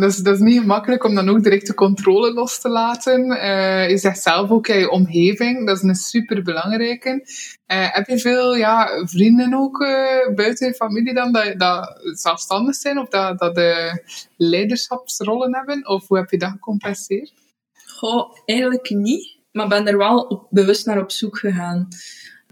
Dat, 0.00 0.10
is, 0.10 0.16
dat 0.16 0.34
is 0.34 0.40
niet 0.40 0.60
gemakkelijk 0.60 1.04
om 1.04 1.14
dan 1.14 1.28
ook 1.28 1.42
direct 1.42 1.66
de 1.66 1.74
controle 1.74 2.32
los 2.32 2.60
te 2.60 2.68
laten. 2.68 3.26
Uh, 3.26 3.88
je 3.90 3.98
zegt 3.98 4.22
zelf 4.22 4.50
ook, 4.50 4.66
je 4.66 4.90
omgeving, 4.90 5.66
dat 5.66 5.76
is 5.76 5.82
een 5.82 5.94
super 5.94 6.42
belangrijke. 6.42 7.10
Uh, 7.10 7.92
heb 7.92 8.06
je 8.06 8.18
veel 8.18 8.56
ja, 8.56 8.88
vrienden 9.04 9.54
ook 9.54 9.78
buiten 10.34 10.66
je 10.66 10.74
familie 10.74 11.14
dan, 11.14 11.32
dat, 11.32 11.58
dat 11.58 12.00
zelfstandig 12.02 12.74
zijn 12.74 12.98
of 12.98 13.08
dat, 13.08 13.38
dat 13.38 13.54
de 13.54 14.02
leiderschapsrollen 14.36 15.54
hebben? 15.54 15.88
Of 15.88 16.08
hoe 16.08 16.16
heb 16.16 16.30
je 16.30 16.38
dat 16.38 16.50
gecompenseerd? 16.50 17.32
Goh, 17.86 18.36
eigenlijk 18.44 18.90
niet. 18.90 19.40
Maar 19.52 19.68
ben 19.68 19.86
er 19.86 19.98
wel 19.98 20.20
op, 20.20 20.46
bewust 20.50 20.86
naar 20.86 21.00
op 21.00 21.10
zoek 21.10 21.38
gegaan 21.38 21.88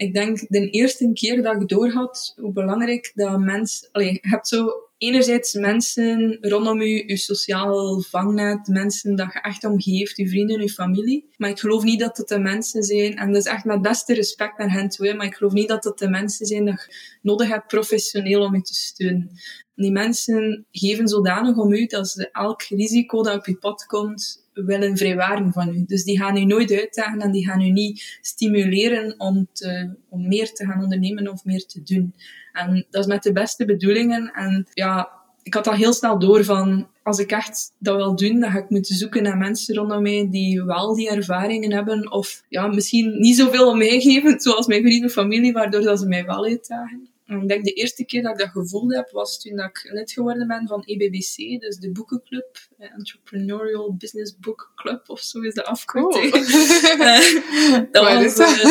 ik 0.01 0.15
denk 0.15 0.49
de 0.49 0.71
eerste 0.71 1.11
keer 1.13 1.43
dat 1.43 1.63
ik 1.63 1.69
doorhad 1.69 2.33
hoe 2.37 2.53
belangrijk 2.53 3.13
dat 3.15 3.39
mens... 3.39 3.89
Allee, 3.93 4.13
je 4.13 4.29
hebt 4.29 4.49
zo 4.49 4.71
enerzijds 4.99 5.53
mensen 5.53 6.39
rondom 6.41 6.83
je, 6.83 7.09
je 7.09 7.17
sociaal 7.17 8.01
vangnet, 8.01 8.67
mensen 8.67 9.17
dat 9.17 9.33
je 9.33 9.41
echt 9.41 9.65
omgeeft, 9.65 10.17
je 10.17 10.29
vrienden, 10.29 10.61
je 10.61 10.69
familie. 10.69 11.29
Maar 11.37 11.51
ik 11.51 11.59
geloof 11.59 11.83
niet 11.83 12.01
dat 12.01 12.17
het 12.17 12.29
de 12.29 12.39
mensen 12.39 12.83
zijn, 12.83 13.17
en 13.17 13.33
dat 13.33 13.47
is 13.47 13.53
echt 13.53 13.65
met 13.65 13.83
beste 13.83 14.15
respect 14.15 14.59
naar 14.59 14.73
hen 14.73 14.89
toe, 14.89 15.15
maar 15.15 15.27
ik 15.27 15.35
geloof 15.35 15.53
niet 15.53 15.69
dat 15.69 15.85
het 15.85 15.99
de 15.99 16.09
mensen 16.09 16.47
zijn 16.47 16.65
dat 16.65 16.87
je 16.89 17.19
nodig 17.23 17.49
hebt 17.49 17.67
professioneel 17.67 18.43
om 18.43 18.55
je 18.55 18.63
te 18.63 18.75
steunen. 18.75 19.31
Die 19.75 19.93
mensen 19.93 20.67
geven 20.71 21.09
zodanig 21.09 21.57
om 21.57 21.73
u 21.73 21.87
dat 21.87 22.09
ze 22.09 22.31
elk 22.33 22.63
risico 22.63 23.23
dat 23.23 23.37
op 23.37 23.47
je 23.47 23.57
pad 23.57 23.87
komt, 23.87 24.40
willen 24.53 24.97
vrijwaren 24.97 25.53
van 25.53 25.69
u. 25.69 25.85
Dus 25.87 26.05
die 26.05 26.19
gaan 26.19 26.37
u 26.37 26.45
nooit 26.45 26.73
uitdagen 26.73 27.21
en 27.21 27.33
die 27.33 27.47
gaan 27.47 27.61
u 27.61 27.71
niet 27.71 28.19
stimuleren 28.21 29.15
om, 29.19 29.49
te, 29.53 29.95
om 30.09 30.29
meer 30.29 30.53
te 30.53 30.67
gaan 30.67 30.83
ondernemen 30.83 31.29
of 31.29 31.45
meer 31.45 31.67
te 31.67 31.83
doen. 31.83 32.15
En 32.53 32.87
dat 32.91 33.01
is 33.01 33.13
met 33.13 33.23
de 33.23 33.33
beste 33.33 33.65
bedoelingen. 33.65 34.33
En 34.33 34.67
ja, 34.73 35.09
ik 35.43 35.55
had 35.55 35.67
al 35.67 35.75
heel 35.75 35.93
snel 35.93 36.19
door 36.19 36.45
van, 36.45 36.89
als 37.03 37.19
ik 37.19 37.31
echt 37.33 37.75
dat 37.79 37.97
wil 37.97 38.17
doen, 38.17 38.41
dan 38.41 38.51
ga 38.51 38.59
ik 38.59 38.71
moeten 38.71 38.95
zoeken 38.95 39.23
naar 39.23 39.37
mensen 39.37 39.75
rondom 39.75 40.03
mij 40.03 40.29
die 40.31 40.65
wel 40.65 40.95
die 40.95 41.11
ervaringen 41.11 41.73
hebben. 41.73 42.13
Of 42.13 42.45
ja, 42.49 42.67
misschien 42.67 43.21
niet 43.21 43.37
zoveel 43.37 43.69
om 43.69 43.79
mij 43.79 44.01
geven, 44.01 44.41
zoals 44.41 44.67
mijn 44.67 44.83
vrienden 44.83 45.09
en 45.09 45.15
familie, 45.15 45.53
waardoor 45.53 45.81
dat 45.81 45.99
ze 45.99 46.07
mij 46.07 46.25
wel 46.25 46.45
uitdagen. 46.45 47.09
Ik 47.31 47.49
denk 47.49 47.65
de 47.65 47.73
eerste 47.73 48.05
keer 48.05 48.23
dat 48.23 48.33
ik 48.33 48.39
dat 48.39 48.49
gevoeld 48.49 48.95
heb, 48.95 49.11
was 49.11 49.41
toen 49.41 49.59
ik 49.59 49.89
lid 49.93 50.13
geworden 50.13 50.47
ben 50.49 50.67
van 50.67 50.83
EBBC, 50.85 51.61
dus 51.61 51.77
de 51.77 51.91
boekenclub, 51.93 52.59
eh, 52.79 52.93
Entrepreneurial 52.93 53.95
Business 53.95 54.39
Book 54.39 54.73
Club, 54.75 55.09
of 55.09 55.21
zo 55.21 55.41
is 55.41 55.55
de 55.55 55.65
afkorting. 55.65 56.31
Cool. 56.31 56.49
Eh, 57.01 57.81
dat, 57.91 58.05
was, 58.05 58.39
uh, 58.39 58.65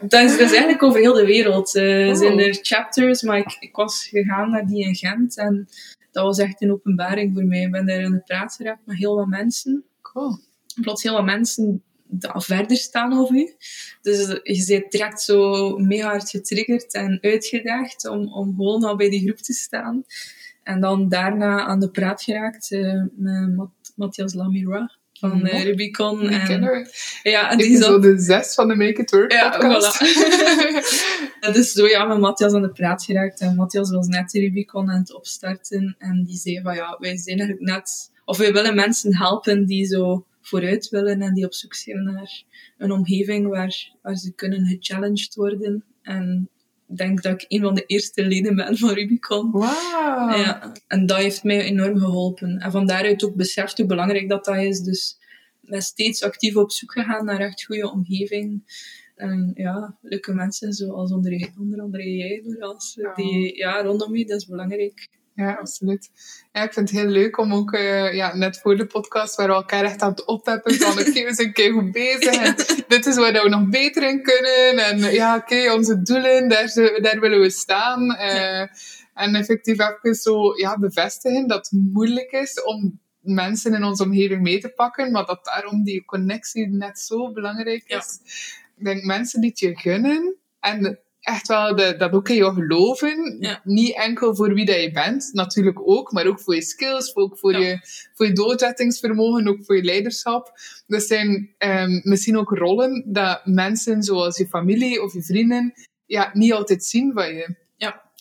dat, 0.00 0.22
is, 0.22 0.30
dat 0.30 0.40
is 0.40 0.50
eigenlijk 0.50 0.82
over 0.82 1.00
heel 1.00 1.12
de 1.12 1.26
wereld. 1.26 1.74
Uh, 1.74 2.08
oh. 2.08 2.16
zijn 2.16 2.38
er 2.38 2.58
chapters, 2.62 3.22
maar 3.22 3.38
ik, 3.38 3.56
ik 3.60 3.76
was 3.76 4.06
gegaan 4.06 4.50
naar 4.50 4.66
die 4.66 4.84
in 4.84 4.94
Gent 4.94 5.36
en 5.36 5.68
dat 6.10 6.24
was 6.24 6.38
echt 6.38 6.62
een 6.62 6.72
openbaring 6.72 7.34
voor 7.34 7.44
mij. 7.44 7.62
Ik 7.62 7.70
ben 7.70 7.86
daar 7.86 8.00
in 8.00 8.10
de 8.10 8.22
praat 8.24 8.54
geraakt 8.54 8.86
met 8.86 8.96
heel 8.96 9.16
wat 9.16 9.26
mensen. 9.26 9.84
Cool. 10.02 10.38
Plots 10.80 11.02
heel 11.02 11.12
wat 11.12 11.24
mensen 11.24 11.82
verder 12.20 12.76
staan 12.76 13.18
over 13.18 13.36
u. 13.36 13.54
Dus 14.02 14.40
je 14.42 14.64
bent 14.66 14.92
direct 14.92 15.20
zo 15.20 15.68
mega 15.78 16.08
hard 16.08 16.30
getriggerd 16.30 16.94
en 16.94 17.18
uitgedaagd 17.20 18.08
om, 18.08 18.32
om 18.32 18.54
gewoon 18.56 18.84
al 18.84 18.96
bij 18.96 19.10
die 19.10 19.20
groep 19.20 19.38
te 19.38 19.52
staan. 19.52 20.04
En 20.62 20.80
dan 20.80 21.08
daarna 21.08 21.64
aan 21.64 21.80
de 21.80 21.90
praat 21.90 22.22
geraakt 22.22 22.70
uh, 22.70 23.02
met 23.16 23.68
Matthias 23.96 24.34
Lamira 24.34 24.90
van 25.12 25.46
uh, 25.46 25.62
Rubicon. 25.62 26.28
En, 26.28 26.88
ja, 27.22 27.50
en 27.50 27.58
die 27.58 27.76
zat... 27.76 28.02
de 28.02 28.18
zes 28.18 28.54
van 28.54 28.68
de 28.68 28.74
Make 28.74 29.00
It 29.00 29.10
Work 29.10 29.32
ja, 29.32 29.50
podcast. 29.50 29.96
Voilà. 29.96 31.52
dus 31.54 31.72
zo 31.72 31.86
ja, 31.86 32.04
met 32.04 32.18
Matthias 32.18 32.52
aan 32.52 32.62
de 32.62 32.72
praat 32.72 33.04
geraakt. 33.04 33.40
En 33.40 33.54
Matthias 33.54 33.90
was 33.90 34.06
net 34.06 34.30
de 34.30 34.40
Rubicon 34.40 34.90
aan 34.90 34.98
het 34.98 35.14
opstarten. 35.14 35.96
En 35.98 36.24
die 36.24 36.36
zei 36.36 36.60
van 36.62 36.74
ja, 36.74 36.96
wij 37.00 37.16
zijn 37.16 37.38
eigenlijk 37.38 37.70
net... 37.70 38.12
Of 38.24 38.38
wij 38.38 38.52
willen 38.52 38.74
mensen 38.74 39.16
helpen 39.16 39.66
die 39.66 39.86
zo 39.86 40.26
vooruit 40.46 40.88
willen 40.88 41.22
en 41.22 41.34
die 41.34 41.44
op 41.44 41.54
zoek 41.54 41.74
zijn 41.74 42.02
naar 42.02 42.42
een 42.78 42.92
omgeving 42.92 43.48
waar, 43.48 43.92
waar 44.02 44.16
ze 44.16 44.34
kunnen 44.34 44.66
gechallenged 44.66 45.34
worden. 45.34 45.84
En 46.02 46.48
ik 46.88 46.96
denk 46.96 47.22
dat 47.22 47.42
ik 47.42 47.44
een 47.48 47.60
van 47.60 47.74
de 47.74 47.86
eerste 47.86 48.26
leden 48.26 48.56
ben 48.56 48.78
van 48.78 48.90
Rubicon. 48.90 49.50
Wow. 49.50 49.62
Ja, 50.36 50.72
en 50.86 51.06
dat 51.06 51.18
heeft 51.18 51.44
mij 51.44 51.60
enorm 51.60 51.98
geholpen. 51.98 52.58
En 52.58 52.70
van 52.70 52.86
daaruit 52.86 53.24
ook 53.24 53.34
beseft 53.34 53.78
hoe 53.78 53.86
belangrijk 53.86 54.28
dat, 54.28 54.44
dat 54.44 54.56
is. 54.56 54.80
Dus 54.80 55.18
ben 55.60 55.82
steeds 55.82 56.22
actief 56.22 56.56
op 56.56 56.72
zoek 56.72 56.92
gegaan 56.92 57.24
naar 57.24 57.40
echt 57.40 57.64
goede 57.64 57.90
omgeving. 57.90 58.62
En 59.14 59.52
ja, 59.54 59.98
leuke 60.00 60.32
mensen 60.32 60.72
zoals 60.72 61.12
onder, 61.12 61.50
onder 61.58 61.80
andere 61.80 62.16
jij, 62.16 62.42
die 63.14 63.56
ja, 63.56 63.82
rondom 63.82 64.16
je, 64.16 64.26
dat 64.26 64.40
is 64.40 64.46
belangrijk. 64.46 65.08
Ja, 65.34 65.52
absoluut. 65.52 66.10
Ja, 66.52 66.62
ik 66.62 66.72
vind 66.72 66.90
het 66.90 66.98
heel 66.98 67.08
leuk 67.08 67.38
om 67.38 67.54
ook, 67.54 67.72
uh, 67.72 68.14
ja, 68.14 68.36
net 68.36 68.60
voor 68.60 68.76
de 68.76 68.86
podcast, 68.86 69.34
waar 69.34 69.48
we 69.48 69.54
elkaar 69.54 69.84
echt 69.84 70.02
aan 70.02 70.10
het 70.10 70.24
opheppen 70.24 70.74
van, 70.74 70.98
oké, 70.98 71.24
we 71.24 71.34
zijn 71.34 71.52
keer 71.52 71.72
goed 71.72 71.92
bezig 71.92 72.34
en 72.34 72.54
dit 72.88 73.06
is 73.06 73.16
waar 73.16 73.32
we 73.32 73.48
nog 73.48 73.68
beter 73.68 74.08
in 74.08 74.22
kunnen. 74.22 74.78
En 74.84 75.12
ja, 75.12 75.36
oké, 75.36 75.72
onze 75.72 76.02
doelen, 76.02 76.48
daar, 76.48 76.72
daar 77.02 77.20
willen 77.20 77.40
we 77.40 77.50
staan. 77.50 78.04
Uh, 78.10 78.66
En 79.14 79.34
effectief 79.34 79.78
even 79.78 80.14
zo, 80.14 80.56
ja, 80.56 80.78
bevestigen 80.78 81.48
dat 81.48 81.68
het 81.70 81.80
moeilijk 81.92 82.30
is 82.32 82.62
om 82.62 83.00
mensen 83.20 83.74
in 83.74 83.84
onze 83.84 84.02
omgeving 84.02 84.42
mee 84.42 84.60
te 84.60 84.68
pakken, 84.68 85.10
maar 85.10 85.26
dat 85.26 85.44
daarom 85.44 85.84
die 85.84 86.04
connectie 86.04 86.68
net 86.68 86.98
zo 86.98 87.32
belangrijk 87.32 87.84
is. 87.86 88.18
Ja. 88.22 88.30
Ik 88.76 88.84
denk 88.84 89.04
mensen 89.04 89.40
die 89.40 89.50
het 89.50 89.58
je 89.58 89.76
gunnen 89.76 90.36
en 90.60 90.98
echt 91.24 91.48
wel 91.48 91.76
de, 91.76 91.94
dat 91.98 92.12
ook 92.12 92.28
in 92.28 92.36
jou 92.36 92.54
geloven. 92.54 93.38
Niet 93.64 93.96
enkel 93.96 94.34
voor 94.34 94.54
wie 94.54 94.64
dat 94.64 94.80
je 94.80 94.90
bent, 94.90 95.30
natuurlijk 95.32 95.88
ook, 95.88 96.12
maar 96.12 96.26
ook 96.26 96.40
voor 96.40 96.54
je 96.54 96.62
skills, 96.62 97.16
ook 97.16 97.38
voor, 97.38 97.58
je, 97.58 97.78
voor 98.14 98.26
je 98.26 98.32
doorzettingsvermogen, 98.32 99.48
ook 99.48 99.64
voor 99.64 99.76
je 99.76 99.84
leiderschap. 99.84 100.52
Dat 100.86 101.02
zijn 101.02 101.54
um, 101.58 102.00
misschien 102.02 102.38
ook 102.38 102.50
rollen 102.50 103.04
dat 103.06 103.46
mensen 103.46 104.02
zoals 104.02 104.38
je 104.38 104.46
familie 104.46 105.02
of 105.02 105.12
je 105.12 105.22
vrienden 105.22 105.72
ja, 106.06 106.30
niet 106.32 106.52
altijd 106.52 106.84
zien 106.84 107.12
van 107.12 107.34
je. 107.34 107.63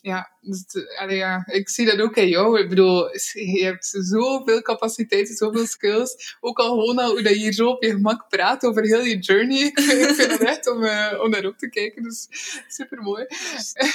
Ja 0.03 0.33
dus, 0.41 0.65
ja, 1.07 1.43
ik 1.45 1.69
zie 1.69 1.85
dat 1.85 1.99
ook 1.99 2.15
in 2.15 2.27
jou. 2.27 2.59
Ik 2.59 2.69
bedoel, 2.69 3.09
je 3.33 3.63
hebt 3.63 3.85
zoveel 3.85 4.61
capaciteiten, 4.61 5.35
zoveel 5.35 5.65
skills. 5.65 6.37
Ook 6.39 6.57
al 6.57 6.69
gewoon 6.69 6.97
al 6.97 7.11
hoe 7.11 7.21
dat 7.21 7.33
je 7.33 7.39
hier 7.39 7.53
zo 7.53 7.67
op 7.67 7.83
je 7.83 7.89
gemak 7.89 8.29
praat 8.29 8.63
over 8.63 8.83
heel 8.83 9.03
je 9.03 9.19
journey. 9.19 9.59
ik 9.75 9.79
vind 9.79 10.31
het 10.31 10.43
echt 10.43 10.71
om, 10.71 10.83
uh, 10.83 11.19
om 11.21 11.29
naar 11.29 11.45
op 11.45 11.57
te 11.57 11.69
kijken. 11.69 12.03
Dus 12.03 12.27
super 12.67 13.01
mooi. 13.01 13.25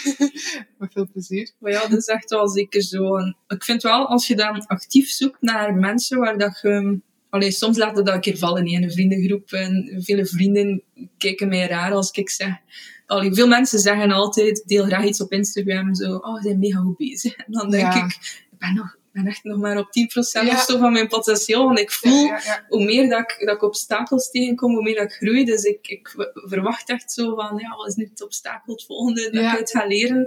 Met 0.79 0.93
veel 0.93 1.09
plezier. 1.13 1.51
Maar 1.59 1.73
ja, 1.73 1.87
dat 1.87 1.99
is 1.99 2.07
echt 2.07 2.31
wel 2.31 2.49
zeker 2.49 2.83
zo. 2.83 3.17
Ik 3.49 3.65
vind 3.65 3.83
wel, 3.83 4.07
als 4.07 4.27
je 4.27 4.37
dan 4.37 4.67
actief 4.67 5.09
zoekt 5.09 5.43
naar 5.43 5.75
mensen 5.75 6.19
waar 6.19 6.39
dat 6.39 6.59
je... 6.63 7.01
Allee, 7.31 7.51
soms 7.51 7.79
laat 7.79 7.97
dat 7.97 8.09
een 8.09 8.21
keer 8.21 8.39
vallen 8.39 8.67
in 8.67 8.83
een 8.83 8.93
vriendengroep. 8.93 9.53
En 9.53 10.01
vele 10.05 10.27
vrienden 10.27 10.83
kijken 11.19 11.49
mij 11.49 11.67
raar 11.67 11.93
als 11.93 12.11
ik 12.11 12.31
zeg 12.31 12.55
allee, 13.09 13.35
veel 13.35 13.49
mensen 13.49 13.79
zeggen 13.79 14.11
altijd, 14.11 14.63
deel 14.67 14.85
graag 14.85 15.05
iets 15.05 15.21
op 15.21 15.33
Instagram, 15.33 15.95
zo, 15.95 16.15
oh, 16.15 16.37
ze 16.37 16.43
zijn 16.43 16.59
mega 16.59 16.79
goed 16.79 16.97
bezig. 16.97 17.37
En 17.37 17.53
dan 17.53 17.71
denk 17.71 17.95
ik, 17.95 18.05
ik 18.51 18.59
ben 18.59 18.75
nog 18.75 18.97
ben 19.13 19.27
echt 19.27 19.45
nog 19.45 19.59
maar 19.59 19.79
op 19.79 19.87
10% 19.87 20.49
of 20.53 20.63
zo 20.63 20.79
van 20.79 20.93
mijn 20.93 21.09
potentieel. 21.09 21.65
Want 21.65 21.79
ik 21.79 21.91
voel, 21.91 22.31
hoe 22.69 22.85
meer 22.85 23.09
dat 23.09 23.21
ik, 23.21 23.47
dat 23.47 23.55
ik 23.55 23.63
obstakels 23.63 24.31
tegenkom, 24.31 24.73
hoe 24.73 24.83
meer 24.83 24.95
dat 24.95 25.05
ik 25.05 25.13
groei. 25.13 25.45
Dus 25.45 25.63
ik, 25.63 25.89
ik 25.89 26.15
verwacht 26.33 26.89
echt 26.89 27.13
zo 27.13 27.35
van, 27.35 27.57
ja, 27.57 27.77
wat 27.77 27.87
is 27.87 27.95
nu 27.95 28.09
het 28.11 28.23
obstakel, 28.23 28.73
het 28.73 28.85
volgende 28.85 29.31
dat 29.31 29.43
ik 29.43 29.57
uit 29.57 29.71
ga 29.71 29.87
leren. 29.87 30.27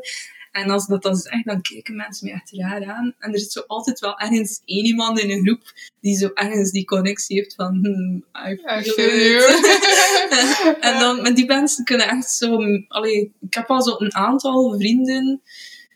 En 0.51 0.69
als 0.69 0.87
dat 0.87 1.01
dan 1.01 1.21
echt, 1.21 1.45
dan 1.45 1.61
kijken 1.61 1.95
mensen 1.95 2.27
me 2.27 2.33
echt 2.33 2.51
raar 2.51 2.85
aan. 2.85 3.15
En 3.19 3.33
er 3.33 3.39
zit 3.39 3.51
zo 3.51 3.63
altijd 3.67 3.99
wel 3.99 4.17
ergens 4.17 4.61
één 4.65 4.85
iemand 4.85 5.19
in 5.19 5.29
een 5.29 5.43
groep 5.43 5.73
die 5.99 6.17
zo 6.17 6.29
ergens 6.33 6.71
die 6.71 6.85
connectie 6.85 7.37
heeft 7.37 7.55
van, 7.55 7.79
hmm, 7.81 8.25
I 8.49 8.55
feel, 8.81 9.49
it. 9.49 10.77
en 10.89 10.99
dan, 10.99 11.21
met 11.21 11.35
die 11.35 11.45
mensen 11.45 11.85
kunnen 11.85 12.07
echt 12.07 12.31
zo, 12.31 12.57
allee, 12.87 13.33
ik 13.41 13.53
heb 13.53 13.69
al 13.69 13.81
zo 13.81 13.95
een 13.97 14.15
aantal 14.15 14.75
vrienden 14.77 15.41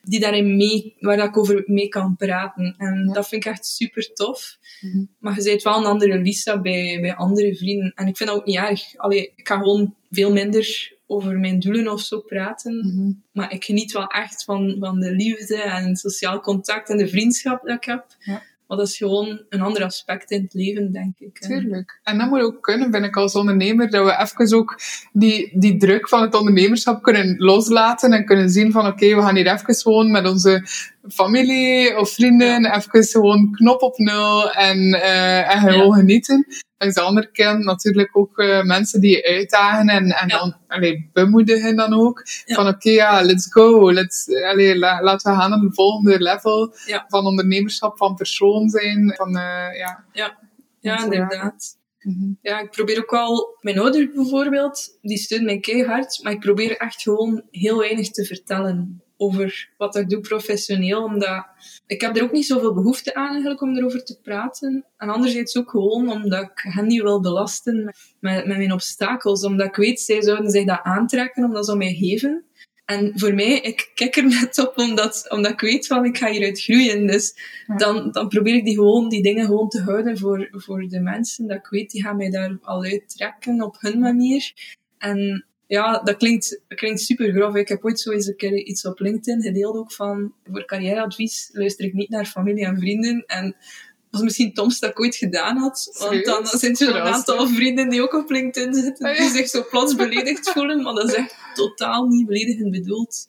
die 0.05 0.19
daarin 0.19 0.55
mee, 0.55 0.95
waar 0.99 1.23
ik 1.23 1.37
over 1.37 1.63
mee 1.65 1.87
kan 1.87 2.15
praten. 2.15 2.75
En 2.77 3.09
dat 3.13 3.27
vind 3.27 3.45
ik 3.45 3.51
echt 3.51 3.65
super 3.65 4.13
tof. 4.13 4.57
Mhm. 4.81 5.03
Maar 5.19 5.35
je 5.35 5.43
bent 5.43 5.61
wel 5.61 5.77
een 5.77 5.85
andere 5.85 6.17
Lisa 6.17 6.61
bij, 6.61 6.97
bij 7.01 7.15
andere 7.15 7.55
vrienden. 7.55 7.91
En 7.95 8.07
ik 8.07 8.17
vind 8.17 8.29
dat 8.29 8.37
ook 8.37 8.45
niet 8.45 8.57
erg. 8.57 8.95
Allee, 8.95 9.33
ik 9.35 9.47
ga 9.47 9.57
gewoon 9.57 9.95
veel 10.09 10.31
minder 10.31 10.94
over 11.07 11.39
mijn 11.39 11.59
doelen 11.59 11.91
of 11.91 12.01
zo 12.01 12.19
praten. 12.19 12.77
Mhm. 12.77 13.11
Maar 13.31 13.53
ik 13.53 13.63
geniet 13.63 13.91
wel 13.91 14.07
echt 14.07 14.43
van, 14.43 14.75
van 14.79 14.99
de 14.99 15.11
liefde 15.11 15.61
en 15.61 15.95
sociaal 15.95 16.39
contact 16.39 16.89
en 16.89 16.97
de 16.97 17.07
vriendschap 17.07 17.61
dat 17.63 17.75
ik 17.75 17.83
heb. 17.83 18.05
Ja. 18.19 18.41
Maar 18.67 18.77
dat 18.77 18.87
is 18.87 18.97
gewoon 18.97 19.41
een 19.49 19.61
ander 19.61 19.83
aspect 19.83 20.31
in 20.31 20.41
het 20.41 20.53
leven, 20.53 20.91
denk 20.91 21.19
ik. 21.19 21.39
Tuurlijk. 21.39 21.99
En 22.03 22.17
dat 22.17 22.29
moet 22.29 22.41
ook 22.41 22.61
kunnen, 22.61 22.91
vind 22.91 23.05
ik, 23.05 23.15
als 23.15 23.35
ondernemer, 23.35 23.89
dat 23.89 24.05
we 24.05 24.17
even 24.19 24.57
ook 24.57 24.79
die, 25.13 25.59
die 25.59 25.77
druk 25.77 26.09
van 26.09 26.21
het 26.21 26.35
ondernemerschap 26.35 27.03
kunnen 27.03 27.35
loslaten 27.37 28.11
en 28.11 28.25
kunnen 28.25 28.49
zien 28.49 28.71
van, 28.71 28.87
oké, 28.87 29.15
we 29.15 29.21
gaan 29.21 29.35
hier 29.35 29.53
even 29.53 29.75
gewoon 29.75 30.11
met 30.11 30.27
onze 30.27 30.67
familie 31.07 31.97
of 31.97 32.09
vrienden, 32.09 32.75
even 32.75 33.03
gewoon 33.03 33.51
knop 33.51 33.81
op 33.81 33.97
nul 33.97 34.51
en, 34.51 34.77
uh, 34.77 35.55
en 35.55 35.59
gewoon 35.59 35.93
genieten. 35.93 36.45
En 36.77 36.91
de 36.91 37.01
andere 37.01 37.31
kant 37.31 37.63
natuurlijk 37.63 38.17
ook 38.17 38.37
uh, 38.37 38.63
mensen 38.63 39.01
die 39.01 39.15
je 39.15 39.25
uitdagen 39.25 39.87
en, 39.87 40.11
en 40.11 40.27
ja. 40.27 40.37
dan 40.37 40.57
allee, 40.67 41.09
bemoedigen 41.13 41.75
dan 41.75 41.93
ook. 41.93 42.23
Ja. 42.45 42.55
Van 42.55 42.67
oké, 42.67 42.89
ja, 42.89 43.21
let's 43.21 43.51
go. 43.51 43.91
Let's, 43.91 44.27
allee, 44.43 44.77
la, 44.77 45.01
laten 45.01 45.31
we 45.31 45.37
gaan 45.37 45.49
naar 45.49 45.59
de 45.59 45.73
volgende 45.73 46.19
level 46.19 46.73
van 47.07 47.25
ondernemerschap, 47.25 47.97
van 47.97 48.15
persoon 48.15 48.69
zijn. 48.69 49.13
Van, 49.15 49.35
uh, 49.35 49.77
ja. 49.77 50.05
Ja. 50.11 50.37
ja, 50.79 51.03
inderdaad. 51.03 51.77
Mm-hmm. 51.99 52.37
Ja, 52.41 52.59
ik 52.59 52.69
probeer 52.69 52.97
ook 52.97 53.11
wel... 53.11 53.57
Mijn 53.61 53.79
ouders 53.79 54.11
bijvoorbeeld, 54.13 54.97
die 55.01 55.17
steunen 55.17 55.45
mij 55.45 55.59
keihard, 55.59 56.19
maar 56.23 56.31
ik 56.31 56.39
probeer 56.39 56.77
echt 56.77 57.01
gewoon 57.01 57.43
heel 57.51 57.77
weinig 57.77 58.09
te 58.09 58.25
vertellen 58.25 59.03
over 59.25 59.69
wat 59.77 59.95
ik 59.95 60.09
doe 60.09 60.19
professioneel, 60.19 61.03
omdat 61.03 61.45
ik 61.87 62.01
heb 62.01 62.17
er 62.17 62.23
ook 62.23 62.31
niet 62.31 62.45
zoveel 62.45 62.73
behoefte 62.73 63.13
aan 63.13 63.29
eigenlijk 63.29 63.61
om 63.61 63.77
erover 63.77 64.03
te 64.03 64.19
praten. 64.21 64.85
En 64.97 65.09
anderzijds 65.09 65.57
ook 65.57 65.69
gewoon 65.69 66.11
omdat 66.11 66.43
ik 66.43 66.59
hen 66.73 66.87
niet 66.87 67.01
wil 67.01 67.21
belasten 67.21 67.83
met, 68.19 68.45
met 68.45 68.57
mijn 68.57 68.71
obstakels, 68.71 69.43
omdat 69.43 69.67
ik 69.67 69.75
weet, 69.75 69.99
zij 69.99 70.21
zouden 70.21 70.51
zich 70.51 70.65
dat 70.65 70.83
aantrekken, 70.83 71.43
omdat 71.43 71.65
ze 71.65 71.75
mij 71.75 71.93
geven. 71.93 72.45
En 72.85 73.11
voor 73.15 73.33
mij, 73.33 73.59
ik 73.59 73.91
kijk 73.93 74.15
er 74.15 74.27
net 74.41 74.59
op 74.59 74.77
omdat, 74.77 75.25
omdat 75.29 75.51
ik 75.51 75.59
weet 75.59 75.87
van 75.87 76.05
ik 76.05 76.17
ga 76.17 76.29
hieruit 76.29 76.61
groeien. 76.61 77.07
Dus 77.07 77.35
dan, 77.77 78.11
dan 78.11 78.27
probeer 78.27 78.55
ik 78.55 78.65
die, 78.65 78.75
gewoon, 78.75 79.09
die 79.09 79.23
dingen 79.23 79.45
gewoon 79.45 79.69
te 79.69 79.81
houden 79.81 80.17
voor, 80.17 80.47
voor 80.51 80.87
de 80.87 80.99
mensen. 80.99 81.47
Dat 81.47 81.57
ik 81.57 81.67
weet, 81.67 81.91
die 81.91 82.01
gaan 82.01 82.17
mij 82.17 82.29
daar 82.29 82.57
al 82.61 82.83
uittrekken 82.83 83.61
op 83.61 83.75
hun 83.79 83.99
manier. 83.99 84.53
En 84.97 85.45
ja, 85.67 86.01
dat 86.03 86.17
klinkt, 86.17 86.61
dat 86.67 86.77
klinkt 86.77 87.01
super 87.01 87.31
grof. 87.31 87.55
Ik 87.55 87.67
heb 87.67 87.85
ooit 87.85 87.99
zo 87.99 88.11
eens 88.11 88.27
een 88.27 88.35
keer 88.35 88.57
iets 88.57 88.85
op 88.85 88.99
LinkedIn 88.99 89.41
gedeeld 89.41 89.75
ook 89.75 89.91
van 89.91 90.33
voor 90.51 90.65
carrièreadvies 90.65 91.49
luister 91.53 91.85
ik 91.85 91.93
niet 91.93 92.09
naar 92.09 92.25
familie 92.25 92.65
en 92.65 92.79
vrienden. 92.79 93.23
En 93.27 93.45
dat 93.45 94.09
was 94.09 94.21
misschien 94.21 94.51
domste 94.53 94.85
dat 94.85 94.89
ik 94.89 94.99
ooit 94.99 95.15
gedaan 95.15 95.57
had. 95.57 95.95
Want 95.99 96.25
dan 96.25 96.45
zijn 96.45 96.75
er 96.75 96.95
een 96.95 97.01
aantal 97.01 97.47
vrienden 97.47 97.89
die 97.89 98.01
ook 98.01 98.13
op 98.13 98.29
LinkedIn 98.29 98.73
zitten, 98.73 99.09
ah, 99.09 99.17
die 99.17 99.29
zich 99.29 99.47
zo 99.47 99.65
plots 99.69 99.95
beledigd 99.95 100.51
voelen. 100.51 100.81
Maar 100.81 100.93
dat 100.93 101.09
is 101.09 101.13
echt 101.13 101.35
totaal 101.53 102.07
niet 102.07 102.25
beledigend 102.25 102.71
bedoeld. 102.71 103.27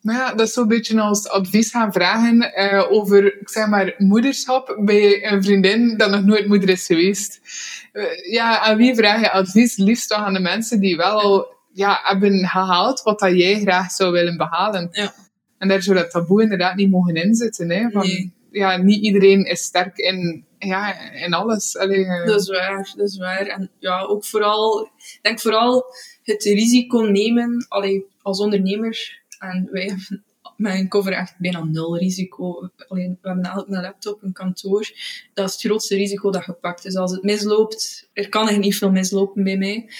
Maar 0.00 0.14
ja, 0.14 0.34
dat 0.34 0.46
is 0.46 0.52
zo'n 0.52 0.68
beetje 0.68 1.00
als 1.00 1.28
advies 1.28 1.70
gaan 1.70 1.92
vragen 1.92 2.52
uh, 2.56 2.92
over, 2.92 3.40
ik 3.40 3.48
zeg 3.48 3.66
maar, 3.66 3.94
moederschap 3.98 4.76
bij 4.80 5.32
een 5.32 5.42
vriendin 5.42 5.96
dat 5.96 6.10
nog 6.10 6.24
nooit 6.24 6.48
moeder 6.48 6.68
is 6.68 6.86
geweest. 6.86 7.40
Uh, 7.92 8.32
ja, 8.32 8.58
aan 8.58 8.76
wie 8.76 8.94
vraag 8.94 9.20
je 9.20 9.30
advies? 9.30 9.76
Liefst 9.76 10.08
toch 10.08 10.18
aan 10.18 10.32
de 10.32 10.40
mensen 10.40 10.80
die 10.80 10.96
wel 10.96 11.55
ja, 11.76 12.00
hebben 12.02 12.46
gehaald 12.46 13.02
wat 13.02 13.18
dat 13.18 13.36
jij 13.36 13.60
graag 13.60 13.90
zou 13.90 14.12
willen 14.12 14.36
behalen. 14.36 14.88
Ja. 14.92 15.14
En 15.58 15.68
daar 15.68 15.82
zou 15.82 15.96
dat 15.96 16.10
taboe 16.10 16.42
inderdaad 16.42 16.76
niet 16.76 16.90
mogen 16.90 17.14
inzitten. 17.14 17.70
Hè, 17.70 17.90
van, 17.90 18.06
nee. 18.06 18.32
Ja, 18.50 18.76
niet 18.76 19.02
iedereen 19.02 19.44
is 19.44 19.62
sterk 19.62 19.96
in, 19.96 20.44
ja, 20.58 21.10
in 21.12 21.34
alles. 21.34 21.74
Uh... 21.74 22.26
Dat 22.26 22.40
is 22.40 22.48
waar, 22.48 22.92
dat 22.96 23.08
is 23.08 23.18
waar. 23.18 23.46
En 23.46 23.70
ja, 23.78 24.00
ook 24.00 24.24
vooral, 24.24 24.90
denk 25.22 25.40
vooral 25.40 25.84
het 26.22 26.44
risico 26.44 27.00
nemen, 27.00 27.66
allee, 27.68 28.04
als 28.22 28.40
ondernemer, 28.40 29.20
en 29.38 29.68
wij 29.72 29.84
hebben 29.84 30.24
met 30.56 30.74
een 30.74 30.88
cover 30.88 31.12
echt 31.12 31.34
bijna 31.38 31.64
nul 31.64 31.98
risico. 31.98 32.70
Alleen, 32.88 33.18
we 33.22 33.28
hebben 33.28 33.44
eigenlijk 33.44 33.74
een 33.76 33.82
laptop, 33.82 34.22
een 34.22 34.32
kantoor. 34.32 34.90
Dat 35.34 35.48
is 35.48 35.52
het 35.52 35.62
grootste 35.62 35.96
risico 35.96 36.30
dat 36.30 36.44
je 36.44 36.52
pakt. 36.52 36.82
Dus 36.82 36.96
als 36.96 37.12
het 37.12 37.22
misloopt, 37.22 38.08
er 38.12 38.28
kan 38.28 38.48
er 38.48 38.58
niet 38.58 38.76
veel 38.76 38.90
mislopen 38.90 39.44
bij 39.44 39.56
mij. 39.56 39.90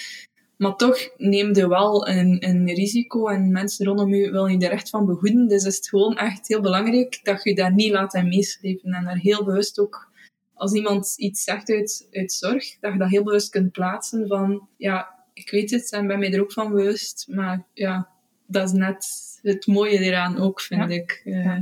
Maar 0.57 0.75
toch 0.75 1.09
neem 1.17 1.55
je 1.55 1.67
wel 1.67 2.07
een, 2.07 2.37
een 2.39 2.73
risico 2.73 3.27
en 3.27 3.51
mensen 3.51 3.85
rondom 3.85 4.13
je 4.13 4.31
willen 4.31 4.59
je 4.59 4.65
er 4.65 4.71
echt 4.71 4.89
van 4.89 5.05
behoeden. 5.05 5.47
Dus 5.47 5.63
is 5.63 5.75
het 5.75 5.89
gewoon 5.89 6.17
echt 6.17 6.47
heel 6.47 6.61
belangrijk 6.61 7.19
dat 7.23 7.43
je 7.43 7.55
daar 7.55 7.73
niet 7.73 7.91
laat 7.91 8.15
aan 8.15 8.27
meeslepen. 8.27 8.93
En 8.93 9.05
daar 9.05 9.17
heel 9.17 9.43
bewust 9.43 9.79
ook, 9.79 10.11
als 10.53 10.73
iemand 10.73 11.13
iets 11.17 11.43
zegt 11.43 11.69
uit, 11.69 12.07
uit 12.11 12.33
zorg, 12.33 12.79
dat 12.79 12.93
je 12.93 12.99
dat 12.99 13.09
heel 13.09 13.23
bewust 13.23 13.49
kunt 13.49 13.71
plaatsen 13.71 14.27
van, 14.27 14.67
ja, 14.77 15.15
ik 15.33 15.51
weet 15.51 15.71
het 15.71 15.91
en 15.91 16.07
ben 16.07 16.19
mij 16.19 16.33
er 16.33 16.41
ook 16.41 16.51
van 16.51 16.71
bewust. 16.71 17.25
Maar 17.29 17.65
ja, 17.73 18.09
dat 18.47 18.67
is 18.67 18.71
net 18.71 19.05
het 19.41 19.67
mooie 19.67 19.99
eraan 19.99 20.37
ook, 20.37 20.61
vind 20.61 20.89
ik. 20.89 21.21
Uh, 21.25 21.57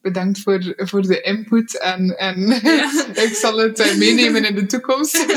bedankt 0.00 0.40
voor, 0.40 0.72
voor 0.76 1.02
de 1.02 1.20
input 1.20 1.78
en, 1.78 2.18
en 2.18 2.40
ja. 2.62 3.06
ik 3.26 3.34
zal 3.34 3.58
het 3.58 3.78
uh, 3.78 3.96
meenemen 3.96 4.44
in 4.44 4.54
de 4.54 4.66
toekomst. 4.66 5.16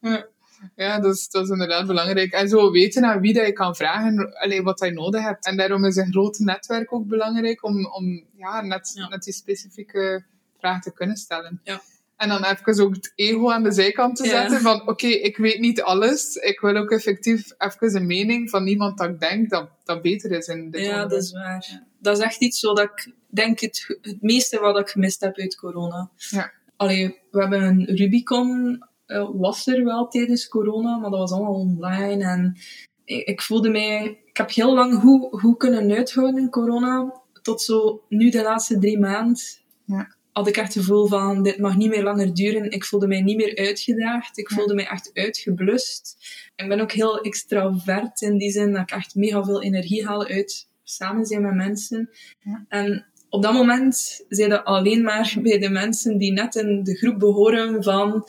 ja. 0.00 0.32
Ja, 0.76 1.00
dat 1.00 1.14
is, 1.14 1.28
dat 1.28 1.44
is 1.44 1.50
inderdaad 1.50 1.86
belangrijk. 1.86 2.32
En 2.32 2.48
zo 2.48 2.70
weten 2.70 3.04
aan 3.04 3.20
wie 3.20 3.32
dat 3.32 3.46
je 3.46 3.52
kan 3.52 3.76
vragen 3.76 4.34
allee, 4.34 4.62
wat 4.62 4.80
je 4.80 4.90
nodig 4.90 5.22
hebt. 5.22 5.46
En 5.46 5.56
daarom 5.56 5.84
is 5.84 5.96
een 5.96 6.12
groot 6.12 6.38
netwerk 6.38 6.92
ook 6.92 7.06
belangrijk 7.06 7.64
om, 7.64 7.86
om 7.86 8.24
ja, 8.36 8.60
net, 8.60 9.06
net 9.10 9.22
die 9.22 9.32
specifieke 9.32 10.24
vraag 10.58 10.82
te 10.82 10.92
kunnen 10.92 11.16
stellen. 11.16 11.60
Ja. 11.64 11.80
En 12.16 12.28
dan 12.28 12.44
even 12.44 12.84
ook 12.84 12.94
het 12.94 13.12
ego 13.14 13.50
aan 13.50 13.62
de 13.62 13.72
zijkant 13.72 14.16
te 14.16 14.28
zetten 14.28 14.60
van 14.60 14.88
oké, 14.88 15.06
ik 15.06 15.36
weet 15.36 15.58
niet 15.58 15.82
alles. 15.82 16.34
Ik 16.34 16.60
wil 16.60 16.76
ook 16.76 16.90
effectief 16.90 17.52
even 17.58 17.96
een 17.96 18.06
mening 18.06 18.50
van 18.50 18.66
iemand 18.66 18.98
dat 18.98 19.08
ik 19.08 19.20
denk 19.20 19.50
dat, 19.50 19.68
dat 19.84 20.02
beter 20.02 20.30
is 20.30 20.46
in 20.46 20.70
dit 20.70 20.84
Ja, 20.84 21.06
dat 21.06 21.22
is 21.22 21.32
waar. 21.32 21.82
Dat 21.98 22.18
is 22.18 22.24
echt 22.24 22.40
iets 22.40 22.60
wat 22.60 22.78
ik 22.78 23.12
denk 23.28 23.60
het, 23.60 23.98
het 24.00 24.22
meeste 24.22 24.60
wat 24.60 24.78
ik 24.78 24.88
gemist 24.88 25.20
heb 25.20 25.38
uit 25.38 25.56
corona. 25.56 26.10
Ja. 26.16 26.52
Allee, 26.76 27.20
we 27.30 27.40
hebben 27.40 27.62
een 27.62 27.84
Rubicon 27.84 28.82
uh, 29.06 29.30
was 29.32 29.66
er 29.66 29.84
wel 29.84 30.08
tijdens 30.08 30.48
corona, 30.48 30.96
maar 30.96 31.10
dat 31.10 31.18
was 31.18 31.32
allemaal 31.32 31.54
online. 31.54 32.24
En 32.24 32.56
ik, 33.04 33.26
ik, 33.26 33.42
voelde 33.42 33.70
mij... 33.70 34.18
Ik 34.24 34.36
heb 34.36 34.50
heel 34.50 34.74
lang 34.74 35.00
hoe, 35.00 35.40
hoe 35.40 35.56
kunnen 35.56 35.92
uithouden 35.92 36.40
in 36.40 36.50
corona. 36.50 37.22
Tot 37.42 37.62
zo 37.62 38.02
nu 38.08 38.30
de 38.30 38.42
laatste 38.42 38.78
drie 38.78 38.98
maanden 38.98 39.42
ja. 39.84 40.14
had 40.32 40.48
ik 40.48 40.56
echt 40.56 40.74
het 40.74 40.84
gevoel 40.84 41.06
van, 41.06 41.42
dit 41.42 41.58
mag 41.58 41.76
niet 41.76 41.88
meer 41.88 42.02
langer 42.02 42.34
duren. 42.34 42.70
Ik 42.70 42.84
voelde 42.84 43.06
mij 43.06 43.20
niet 43.20 43.36
meer 43.36 43.56
uitgedaagd. 43.56 44.38
Ik 44.38 44.50
voelde 44.50 44.74
mij 44.74 44.86
echt 44.86 45.10
uitgeblust. 45.12 46.16
Ik 46.56 46.68
ben 46.68 46.80
ook 46.80 46.92
heel 46.92 47.20
extravert 47.20 48.20
in 48.20 48.38
die 48.38 48.50
zin 48.50 48.72
dat 48.72 48.82
ik 48.82 48.90
echt 48.90 49.14
mega 49.14 49.44
veel 49.44 49.62
energie 49.62 50.06
haal 50.06 50.26
uit 50.26 50.68
samen 50.82 51.26
zijn 51.26 51.42
met 51.42 51.54
mensen. 51.54 52.10
Ja. 52.40 52.64
En 52.68 53.06
op 53.34 53.42
dat 53.42 53.52
moment 53.52 54.24
zijn 54.28 54.50
dat 54.50 54.64
alleen 54.64 55.02
maar 55.02 55.36
bij 55.42 55.58
de 55.58 55.68
mensen 55.68 56.18
die 56.18 56.32
net 56.32 56.54
in 56.54 56.82
de 56.82 56.96
groep 56.96 57.18
behoren 57.18 57.82
van 57.82 58.28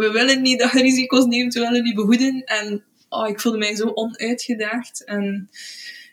we 0.00 0.10
willen 0.10 0.42
niet 0.42 0.58
dat 0.58 0.72
je 0.72 0.80
risico's 0.80 1.24
neemt, 1.24 1.54
we 1.54 1.60
willen 1.60 1.82
niet 1.82 1.94
behoeden. 1.94 2.44
En 2.44 2.82
oh, 3.08 3.28
ik 3.28 3.40
voelde 3.40 3.58
mij 3.58 3.74
zo 3.74 3.88
onuitgedaagd. 3.88 5.04
En 5.04 5.48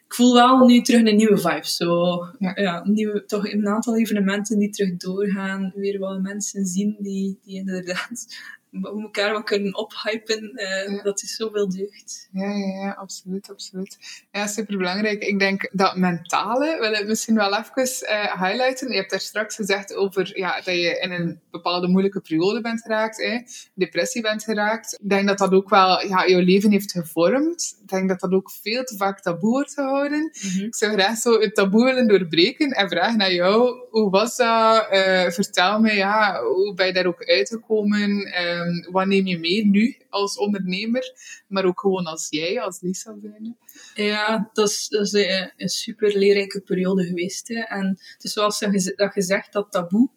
ik 0.06 0.13
voel 0.13 0.34
wel 0.34 0.65
nu 0.65 0.82
terug 0.82 1.06
een 1.06 1.15
nieuwe 1.15 1.38
vibe. 1.38 1.67
Zo, 1.67 2.26
ja. 2.39 2.52
ja 2.56 2.82
nieuwe, 2.88 3.26
toch 3.26 3.52
een 3.52 3.67
aantal 3.67 3.97
evenementen 3.97 4.60
die 4.60 4.69
terug 4.69 4.97
doorgaan. 4.97 5.71
Weer 5.76 6.00
wat 6.00 6.21
mensen 6.21 6.65
zien 6.65 6.95
die, 7.00 7.39
die 7.43 7.56
inderdaad 7.56 8.28
we 8.69 9.01
elkaar 9.01 9.32
wel 9.32 9.43
kunnen 9.43 9.77
ophypen. 9.77 10.51
Uh, 10.53 11.03
Dat 11.03 11.23
is 11.23 11.36
zoveel 11.36 11.69
deugd. 11.69 12.30
Ja, 12.32 12.49
ja, 12.49 12.84
ja, 12.84 12.91
absoluut, 12.91 13.49
absoluut. 13.49 13.97
Ja, 14.32 14.47
superbelangrijk. 14.47 15.23
Ik 15.23 15.39
denk 15.39 15.69
dat 15.71 15.95
mentale, 15.95 16.77
wil 16.80 16.91
ik 16.91 17.08
misschien 17.08 17.36
wel 17.36 17.58
even 17.58 18.10
uh, 18.10 18.43
highlighten. 18.43 18.89
Je 18.89 18.95
hebt 18.95 19.10
daar 19.10 19.19
straks 19.19 19.56
gezegd 19.56 19.95
over 19.95 20.38
ja, 20.38 20.56
dat 20.56 20.65
je 20.75 20.99
in 20.99 21.12
een 21.12 21.39
bepaalde 21.51 21.88
moeilijke 21.88 22.21
periode 22.21 22.62
bent 22.62 22.82
geraakt, 22.82 23.21
hè, 23.21 23.39
depressie 23.73 24.21
bent 24.21 24.43
geraakt. 24.43 24.97
Ik 25.01 25.10
denk 25.10 25.27
dat 25.27 25.38
dat 25.38 25.51
ook 25.51 25.69
wel 25.69 26.08
ja, 26.08 26.27
jouw 26.27 26.41
leven 26.41 26.71
heeft 26.71 26.91
gevormd. 26.91 27.77
Ik 27.82 27.88
denk 27.88 28.10
dat 28.10 28.19
dat 28.19 28.32
ook 28.32 28.51
veel 28.51 28.84
te 28.84 28.95
vaak 28.95 29.21
taboe 29.21 29.51
wordt 29.51 29.73
gehouden. 29.73 30.32
Mhm. 30.41 30.65
Ik 30.65 30.75
zou 30.75 30.91
graag 30.91 31.17
zo 31.17 31.39
het 31.39 31.56
taboe 31.56 31.84
willen 31.84 32.08
doorbreken 32.08 32.71
en 32.71 32.89
vragen 32.89 33.17
naar 33.17 33.34
jou, 33.34 33.80
hoe 33.89 34.10
was 34.10 34.36
dat? 34.36 34.88
Uh, 34.91 35.30
vertel 35.30 35.80
me, 35.80 35.93
ja, 35.93 36.41
hoe 36.43 36.73
ben 36.73 36.86
je 36.86 36.93
daar 36.93 37.06
ook 37.06 37.25
uitgekomen? 37.25 38.27
Um, 38.65 38.91
wat 38.91 39.08
neem 39.08 39.28
je 39.28 39.39
mee 39.39 39.65
nu 39.65 39.98
als 40.10 40.38
ondernemer, 40.38 41.13
maar 41.48 41.65
ook 41.65 41.80
gewoon 41.80 42.06
als 42.06 42.28
jij, 42.30 42.62
als 42.62 42.82
Lisa 42.82 43.15
zijn? 43.22 43.58
Ja, 43.96 44.50
dat 44.54 44.70
is, 44.70 44.88
een, 45.58 45.70
super 45.70 46.17
leerrijke 46.17 46.62
periode 46.62 47.06
geweest. 47.06 47.48
Hè. 47.48 47.60
En 47.60 47.88
het 47.88 48.24
is 48.24 48.34
zoals 48.34 48.60
dat 48.96 49.12
gezegd, 49.13 49.54
dat 49.54 49.72
taboe, 49.72 50.10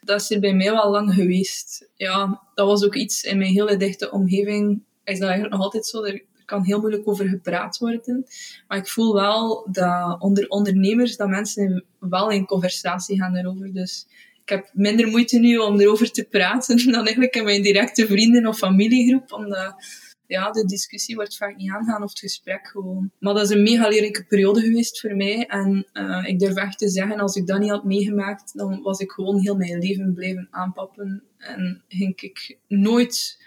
dat 0.00 0.20
is 0.20 0.30
er 0.30 0.40
bij 0.40 0.54
mij 0.54 0.70
wel 0.70 0.90
lang 0.90 1.14
geweest. 1.14 1.88
Ja, 1.94 2.42
dat 2.54 2.66
was 2.66 2.84
ook 2.84 2.94
iets 2.94 3.22
in 3.22 3.38
mijn 3.38 3.52
hele 3.52 3.76
dichte 3.76 4.10
omgeving, 4.10 4.82
is 5.04 5.18
dat 5.18 5.28
eigenlijk 5.28 5.52
nog 5.52 5.64
altijd 5.64 5.86
zo. 5.86 6.04
Er 6.04 6.24
kan 6.44 6.64
heel 6.64 6.80
moeilijk 6.80 7.08
over 7.08 7.28
gepraat 7.28 7.78
worden. 7.78 8.26
Maar 8.68 8.78
ik 8.78 8.88
voel 8.88 9.14
wel 9.14 9.68
dat 9.70 10.20
onder 10.20 10.48
ondernemers, 10.48 11.16
dat 11.16 11.28
mensen 11.28 11.84
wel 11.98 12.30
in 12.30 12.46
conversatie 12.46 13.18
gaan 13.18 13.36
erover. 13.36 13.72
Dus 13.72 14.06
ik 14.42 14.48
heb 14.48 14.70
minder 14.72 15.08
moeite 15.08 15.38
nu 15.38 15.56
om 15.56 15.80
erover 15.80 16.10
te 16.10 16.24
praten 16.24 16.76
dan 16.92 17.04
eigenlijk 17.04 17.34
in 17.34 17.44
mijn 17.44 17.62
directe 17.62 18.06
vrienden- 18.06 18.46
of 18.46 18.58
familiegroep. 18.58 19.32
Omdat 19.32 19.74
ja, 20.26 20.50
de 20.50 20.64
discussie 20.64 21.14
wordt 21.14 21.36
vaak 21.36 21.56
niet 21.56 21.70
aangaan 21.70 22.02
of 22.02 22.10
het 22.10 22.18
gesprek 22.18 22.68
gewoon. 22.68 23.10
Maar 23.18 23.34
dat 23.34 23.42
is 23.42 23.50
een 23.50 23.62
mega 23.62 23.88
leerlijke 23.88 24.24
periode 24.24 24.60
geweest 24.60 25.00
voor 25.00 25.16
mij. 25.16 25.46
En 25.46 25.86
uh, 25.92 26.24
ik 26.26 26.38
durf 26.38 26.54
echt 26.54 26.78
te 26.78 26.88
zeggen, 26.88 27.20
als 27.20 27.36
ik 27.36 27.46
dat 27.46 27.60
niet 27.60 27.70
had 27.70 27.84
meegemaakt, 27.84 28.52
dan 28.54 28.82
was 28.82 28.98
ik 28.98 29.10
gewoon 29.10 29.40
heel 29.40 29.56
mijn 29.56 29.78
leven 29.78 30.14
blijven 30.14 30.48
aanpappen. 30.50 31.22
En 31.38 31.82
ging 31.88 32.20
ik 32.20 32.58
nooit 32.68 33.38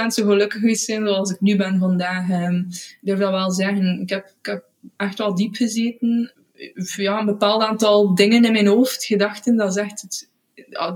10% 0.00 0.06
zo 0.06 0.24
gelukkig 0.24 0.60
geweest 0.60 0.84
zijn 0.84 1.06
zoals 1.06 1.30
ik 1.30 1.40
nu 1.40 1.56
ben 1.56 1.78
vandaag. 1.78 2.30
Um, 2.30 2.66
ik 2.70 2.98
durf 3.00 3.18
dat 3.18 3.30
wel 3.30 3.50
zeggen. 3.50 4.00
Ik 4.00 4.08
heb, 4.08 4.34
ik 4.40 4.46
heb 4.46 4.64
echt 4.96 5.18
wel 5.18 5.34
diep 5.34 5.54
gezeten 5.54 6.32
ja, 6.96 7.18
een 7.18 7.26
bepaald 7.26 7.62
aantal 7.62 8.14
dingen 8.14 8.44
in 8.44 8.52
mijn 8.52 8.66
hoofd, 8.66 9.04
gedachten, 9.04 9.56
dat 9.56 9.70
is 9.70 9.82
echt 9.82 10.02
het 10.02 10.34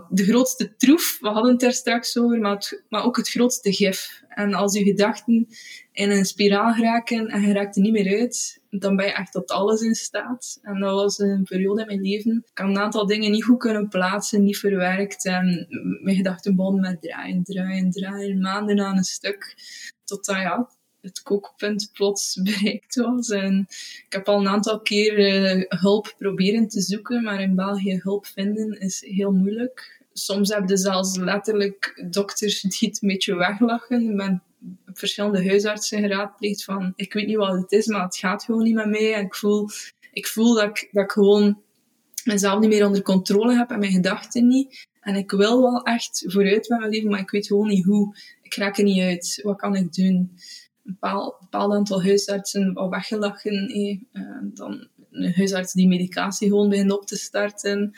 de 0.09 0.25
grootste 0.25 0.77
troef, 0.77 1.19
we 1.21 1.29
hadden 1.29 1.53
het 1.53 1.63
er 1.63 1.73
straks 1.73 2.19
over, 2.19 2.39
maar, 2.39 2.83
maar 2.89 3.05
ook 3.05 3.17
het 3.17 3.29
grootste 3.29 3.73
gif. 3.73 4.23
En 4.29 4.55
als 4.55 4.75
je 4.75 4.85
gedachten 4.85 5.47
in 5.93 6.11
een 6.11 6.25
spiraal 6.25 6.73
geraken 6.73 7.27
en 7.27 7.43
je 7.43 7.53
raakt 7.53 7.77
er 7.77 7.83
niet 7.83 7.93
meer 7.93 8.19
uit, 8.19 8.61
dan 8.71 8.97
ben 8.97 9.07
je 9.07 9.13
echt 9.13 9.33
tot 9.33 9.51
alles 9.51 9.81
in 9.81 9.95
staat. 9.95 10.59
En 10.63 10.81
dat 10.81 10.95
was 10.95 11.19
een 11.19 11.43
periode 11.43 11.81
in 11.81 11.87
mijn 11.87 12.01
leven. 12.01 12.45
Ik 12.51 12.59
had 12.59 12.69
een 12.69 12.79
aantal 12.79 13.07
dingen 13.07 13.31
niet 13.31 13.45
goed 13.45 13.59
kunnen 13.59 13.89
plaatsen, 13.89 14.43
niet 14.43 14.59
verwerkt. 14.59 15.25
En 15.25 15.67
mijn 16.03 16.17
gedachten 16.17 16.57
begonnen 16.57 16.81
met 16.81 17.03
draaien, 17.03 17.43
draaien, 17.43 17.91
draaien, 17.91 18.41
maanden 18.41 18.81
aan 18.81 18.97
een 18.97 19.05
stuk. 19.05 19.55
Totdat 20.05 20.37
ja, 20.37 20.71
het 21.01 21.23
kookpunt 21.23 21.91
plots 21.93 22.35
bereikt 22.43 22.95
was. 22.95 23.29
En 23.29 23.67
ik 24.07 24.13
heb 24.13 24.29
al 24.29 24.41
een 24.41 24.49
aantal 24.49 24.81
keer 24.81 25.19
uh, 25.19 25.65
hulp 25.69 26.15
proberen 26.19 26.69
te 26.69 26.81
zoeken, 26.81 27.23
maar 27.23 27.41
in 27.41 27.55
België 27.55 28.01
hulp 28.03 28.27
vinden 28.27 28.81
is 28.81 29.05
heel 29.07 29.33
moeilijk. 29.33 30.03
Soms 30.13 30.55
heb 30.55 30.69
je 30.69 30.77
zelfs 30.77 31.17
letterlijk 31.17 32.05
dokters 32.11 32.61
die 32.79 32.89
het 32.89 33.03
een 33.03 33.09
beetje 33.09 33.35
weglachen. 33.35 34.11
Ik 34.11 34.17
ben 34.17 34.43
verschillende 34.87 35.49
huisartsen 35.49 36.01
geraadpleegd 36.01 36.65
van 36.65 36.93
ik 36.97 37.13
weet 37.13 37.27
niet 37.27 37.37
wat 37.37 37.53
het 37.53 37.73
is, 37.73 37.87
maar 37.87 38.03
het 38.03 38.17
gaat 38.17 38.45
gewoon 38.45 38.63
niet 38.63 38.75
met 38.75 38.89
mij. 38.89 39.15
En 39.15 39.25
ik 39.25 39.35
voel, 39.35 39.69
ik 40.13 40.27
voel 40.27 40.55
dat, 40.55 40.65
ik, 40.65 40.89
dat 40.93 41.13
gewoon 41.13 41.63
mezelf 42.25 42.61
niet 42.61 42.69
meer 42.69 42.87
onder 42.87 43.03
controle 43.03 43.57
heb 43.57 43.71
en 43.71 43.79
mijn 43.79 43.93
gedachten 43.93 44.47
niet. 44.47 44.89
En 45.01 45.15
ik 45.15 45.31
wil 45.31 45.63
wel 45.63 45.83
echt 45.83 46.25
vooruit 46.27 46.69
met 46.69 46.79
mijn 46.79 46.91
leven, 46.91 47.11
maar 47.11 47.21
ik 47.21 47.31
weet 47.31 47.47
gewoon 47.47 47.69
niet 47.69 47.85
hoe. 47.85 48.17
Ik 48.43 48.55
raak 48.55 48.79
er 48.79 48.85
niet 48.85 49.03
uit. 49.03 49.41
Wat 49.43 49.57
kan 49.57 49.77
ik 49.77 49.93
doen? 49.95 50.33
Een 50.85 50.93
bepaald, 51.01 51.47
aantal 51.51 52.03
huisartsen 52.03 52.75
al 52.75 52.91
weggelachen. 52.91 53.69
Eh, 53.69 54.23
dan 54.43 54.89
een 55.11 55.35
huisarts 55.35 55.73
die 55.73 55.89
medicatie 55.89 56.49
gewoon 56.49 56.69
begint 56.69 56.93
op 56.93 57.07
te 57.07 57.17
starten. 57.17 57.93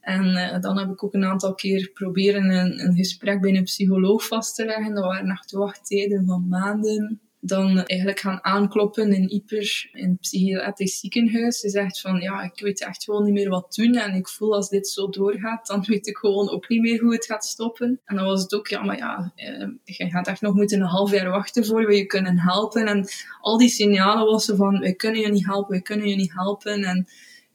En 0.00 0.24
uh, 0.24 0.60
dan 0.60 0.78
heb 0.78 0.90
ik 0.90 1.04
ook 1.04 1.14
een 1.14 1.24
aantal 1.24 1.54
keer 1.54 1.90
proberen 1.90 2.50
een, 2.50 2.80
een 2.84 2.94
gesprek 2.94 3.40
bij 3.40 3.56
een 3.56 3.64
psycholoog 3.64 4.26
vast 4.26 4.54
te 4.54 4.64
leggen. 4.64 4.94
Dat 4.94 5.04
waren 5.04 5.30
echt 5.30 5.52
wachttijden 5.52 6.26
van 6.26 6.48
maanden 6.48 7.20
dan 7.40 7.84
eigenlijk 7.84 8.20
gaan 8.20 8.44
aankloppen 8.44 9.12
in 9.12 9.30
Ieper, 9.30 9.88
in 9.92 10.08
het 10.08 10.20
psychiatrisch 10.20 10.98
ziekenhuis. 10.98 11.58
Ze 11.58 11.68
zegt 11.68 12.00
van, 12.00 12.20
ja, 12.20 12.42
ik 12.42 12.60
weet 12.60 12.84
echt 12.84 13.04
gewoon 13.04 13.24
niet 13.24 13.32
meer 13.32 13.48
wat 13.48 13.74
doen 13.74 13.94
en 13.94 14.14
ik 14.14 14.28
voel 14.28 14.54
als 14.54 14.68
dit 14.68 14.88
zo 14.88 15.08
doorgaat, 15.08 15.66
dan 15.66 15.84
weet 15.86 16.06
ik 16.06 16.16
gewoon 16.16 16.50
ook 16.50 16.68
niet 16.68 16.80
meer 16.80 17.00
hoe 17.00 17.12
het 17.12 17.26
gaat 17.26 17.44
stoppen. 17.44 18.00
En 18.04 18.16
dan 18.16 18.24
was 18.24 18.42
het 18.42 18.54
ook, 18.54 18.68
ja, 18.68 18.82
maar 18.82 18.96
ja, 18.96 19.32
eh, 19.34 19.68
je 19.84 20.10
gaat 20.10 20.26
echt 20.26 20.40
nog 20.40 20.54
moeten 20.54 20.80
een 20.80 20.86
half 20.86 21.10
jaar 21.10 21.30
wachten 21.30 21.64
voor 21.64 21.86
we 21.86 21.96
je 21.96 22.06
kunnen 22.06 22.38
helpen. 22.38 22.86
En 22.86 23.08
al 23.40 23.58
die 23.58 23.68
signalen 23.68 24.26
was 24.26 24.44
ze 24.44 24.56
van, 24.56 24.80
wij 24.80 24.94
kunnen 24.94 25.20
je 25.20 25.28
niet 25.28 25.46
helpen, 25.46 25.70
wij 25.70 25.82
kunnen 25.82 26.08
je 26.08 26.16
niet 26.16 26.32
helpen. 26.32 26.84
En 26.84 27.08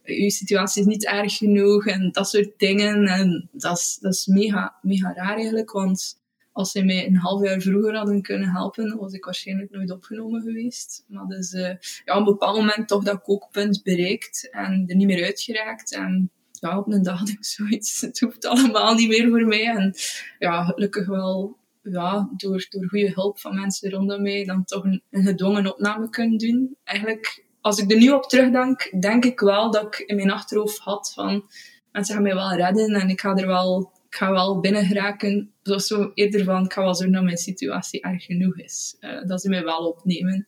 je 0.04 0.32
situatie 0.32 0.82
is 0.82 0.88
niet 0.88 1.06
erg 1.06 1.38
genoeg 1.38 1.86
en 1.86 2.12
dat 2.12 2.30
soort 2.30 2.52
dingen. 2.58 3.06
En 3.06 3.50
dat 3.52 3.78
is, 3.78 3.98
dat 4.02 4.14
is 4.14 4.26
mega, 4.26 4.76
mega 4.82 5.14
raar 5.14 5.36
eigenlijk, 5.36 5.72
want 5.72 6.24
als 6.56 6.72
ze 6.72 6.84
mij 6.84 7.06
een 7.06 7.18
half 7.18 7.44
jaar 7.44 7.62
vroeger 7.62 7.96
hadden 7.96 8.22
kunnen 8.22 8.50
helpen, 8.50 8.98
was 8.98 9.14
ik 9.14 9.26
waarschijnlijk 9.26 9.72
nooit 9.72 9.92
opgenomen 9.92 10.42
geweest. 10.42 11.04
Maar 11.08 11.26
dus 11.26 11.54
uh, 11.54 11.70
ja, 12.06 12.14
op 12.14 12.18
een 12.18 12.24
bepaald 12.24 12.58
moment 12.58 12.88
toch 12.88 13.04
dat 13.04 13.22
kookpunt 13.22 13.84
bereikt 13.84 14.50
en 14.52 14.84
er 14.88 14.96
niet 14.96 15.08
meer 15.08 15.26
uitgeraakt. 15.26 15.94
En 15.94 16.32
ja, 16.52 16.78
op 16.78 16.92
een 16.92 17.04
dag 17.04 17.28
ik 17.28 17.46
zoiets, 17.56 18.02
het 18.02 18.20
hoeft 18.20 18.46
allemaal 18.46 18.94
niet 18.94 19.08
meer 19.08 19.30
voor 19.30 19.46
mij. 19.46 19.66
En 19.66 19.94
ja, 20.40 20.64
gelukkig 20.64 21.08
wel 21.08 21.58
ja, 21.82 22.30
door, 22.36 22.66
door 22.70 22.90
goede 22.90 23.12
hulp 23.14 23.40
van 23.40 23.56
mensen 23.56 23.92
rondom 23.92 24.22
mij 24.22 24.46
dan 24.46 24.64
toch 24.66 24.84
een, 24.84 25.02
een 25.12 25.24
gedwongen 25.24 25.74
opname 25.74 26.10
kunnen 26.10 26.38
doen. 26.38 26.78
Eigenlijk, 26.84 27.46
als 27.62 27.78
ik 27.78 27.92
er 27.92 27.98
nu 27.98 28.12
op 28.12 28.24
terugdenk, 28.24 29.02
denk 29.02 29.26
ik 29.26 29.40
wel 29.40 29.72
dat 29.72 29.86
ik 29.86 30.00
in 30.00 30.16
mijn 30.16 30.32
achterhoofd 30.32 30.78
had 30.78 31.12
van 31.14 31.50
mensen 31.92 32.14
gaan 32.14 32.24
mij 32.24 32.34
wel 32.34 32.56
redden 32.56 32.94
en 32.94 33.10
ik 33.10 33.22
ga 33.22 33.36
er 33.36 33.48
wel 33.48 33.92
ik 34.16 34.22
ga 34.22 34.32
wel 34.32 34.60
binnen 34.60 34.86
geraken. 34.86 35.52
Zo 35.64 36.12
eerder 36.14 36.44
van, 36.44 36.66
ik 36.66 36.74
ga 36.74 36.82
wel 36.82 36.96
zorgen 36.96 37.16
dat 37.16 37.24
mijn 37.24 37.38
situatie 37.38 38.02
erg 38.02 38.24
genoeg 38.24 38.58
is. 38.58 38.98
Uh, 39.00 39.24
dat 39.24 39.42
ze 39.42 39.50
mij 39.50 39.64
wel 39.64 39.88
opnemen. 39.88 40.46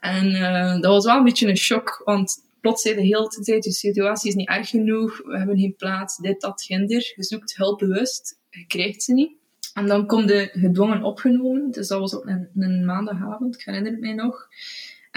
En 0.00 0.26
uh, 0.26 0.72
dat 0.72 0.92
was 0.92 1.04
wel 1.04 1.16
een 1.16 1.24
beetje 1.24 1.48
een 1.48 1.56
shock, 1.56 2.02
want 2.04 2.36
plots 2.60 2.82
zei 2.82 2.94
de 2.94 3.00
hele 3.00 3.28
tijd, 3.28 3.64
je 3.64 3.72
situatie 3.72 4.28
is 4.28 4.34
niet 4.34 4.48
erg 4.48 4.68
genoeg, 4.68 5.22
we 5.24 5.38
hebben 5.38 5.58
geen 5.58 5.74
plaats, 5.76 6.16
dit, 6.16 6.40
dat, 6.40 6.62
gender. 6.62 7.12
Je 7.16 7.24
zoekt 7.24 7.56
hulp 7.56 7.78
bewust, 7.78 8.38
je 8.50 8.66
krijgt 8.66 9.02
ze 9.02 9.12
niet. 9.12 9.32
En 9.74 9.86
dan 9.86 10.06
komt 10.06 10.28
de 10.28 10.48
gedwongen 10.52 11.02
opgenomen, 11.02 11.70
dus 11.70 11.88
dat 11.88 11.98
was 11.98 12.16
op 12.16 12.26
een, 12.26 12.48
een 12.56 12.84
maandagavond, 12.84 13.54
ik 13.54 13.62
herinner 13.64 13.92
het 13.92 14.00
mij 14.00 14.14
nog. 14.14 14.48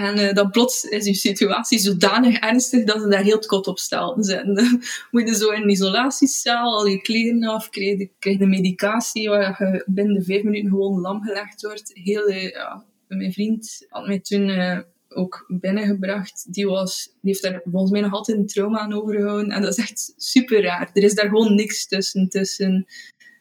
En 0.02 0.20
uh, 0.20 0.34
dan 0.34 0.52
plots 0.52 0.84
is 0.84 1.06
je 1.06 1.14
situatie 1.14 1.80
zodanig 1.80 2.40
ernstig 2.40 2.84
dat 2.84 3.02
ze 3.02 3.08
daar 3.08 3.24
heel 3.24 3.40
kot 3.40 3.68
op 3.68 3.80
stellen 3.80 4.24
zijn. 4.24 4.54
Dan 4.54 4.84
moet 5.12 5.28
je 5.28 5.36
zo 5.36 5.50
in 5.50 5.62
een 5.62 5.70
isolatiecel, 5.70 6.78
al 6.78 6.86
je 6.86 7.02
kleren 7.02 7.44
af, 7.44 7.70
krijg 7.70 7.98
je, 7.98 8.10
krijg 8.20 8.40
medicatie 8.40 9.30
waar 9.30 9.64
je 9.64 9.84
binnen 9.86 10.24
vijf 10.24 10.44
minuten 10.44 10.70
gewoon 10.70 11.00
lam 11.00 11.22
gelegd 11.22 11.62
wordt. 11.62 11.92
Heel, 11.94 12.30
uh, 12.30 12.50
ja, 12.50 12.86
mijn 13.08 13.34
vriend 13.34 13.86
had 13.90 14.08
mij 14.08 14.20
toen 14.20 14.50
ook 15.10 15.46
binnengebracht. 15.48 16.54
Die, 16.54 16.68
was, 16.68 17.06
die 17.06 17.32
heeft 17.32 17.42
daar 17.42 17.62
volgens 17.64 17.92
mij 17.92 18.02
nog 18.02 18.14
altijd 18.14 18.38
een 18.38 18.48
trauma 18.48 18.80
aan 18.80 18.94
overgehouden. 18.94 19.52
En 19.52 19.62
dat 19.62 19.78
is 19.78 19.84
echt 19.84 20.14
super 20.18 20.62
raar. 20.62 20.90
Er 20.94 21.04
is 21.04 21.16
daar 21.16 21.30
gewoon 21.30 21.56
niks 21.56 21.88
tussen. 21.88 22.30
Tussen, 22.30 22.86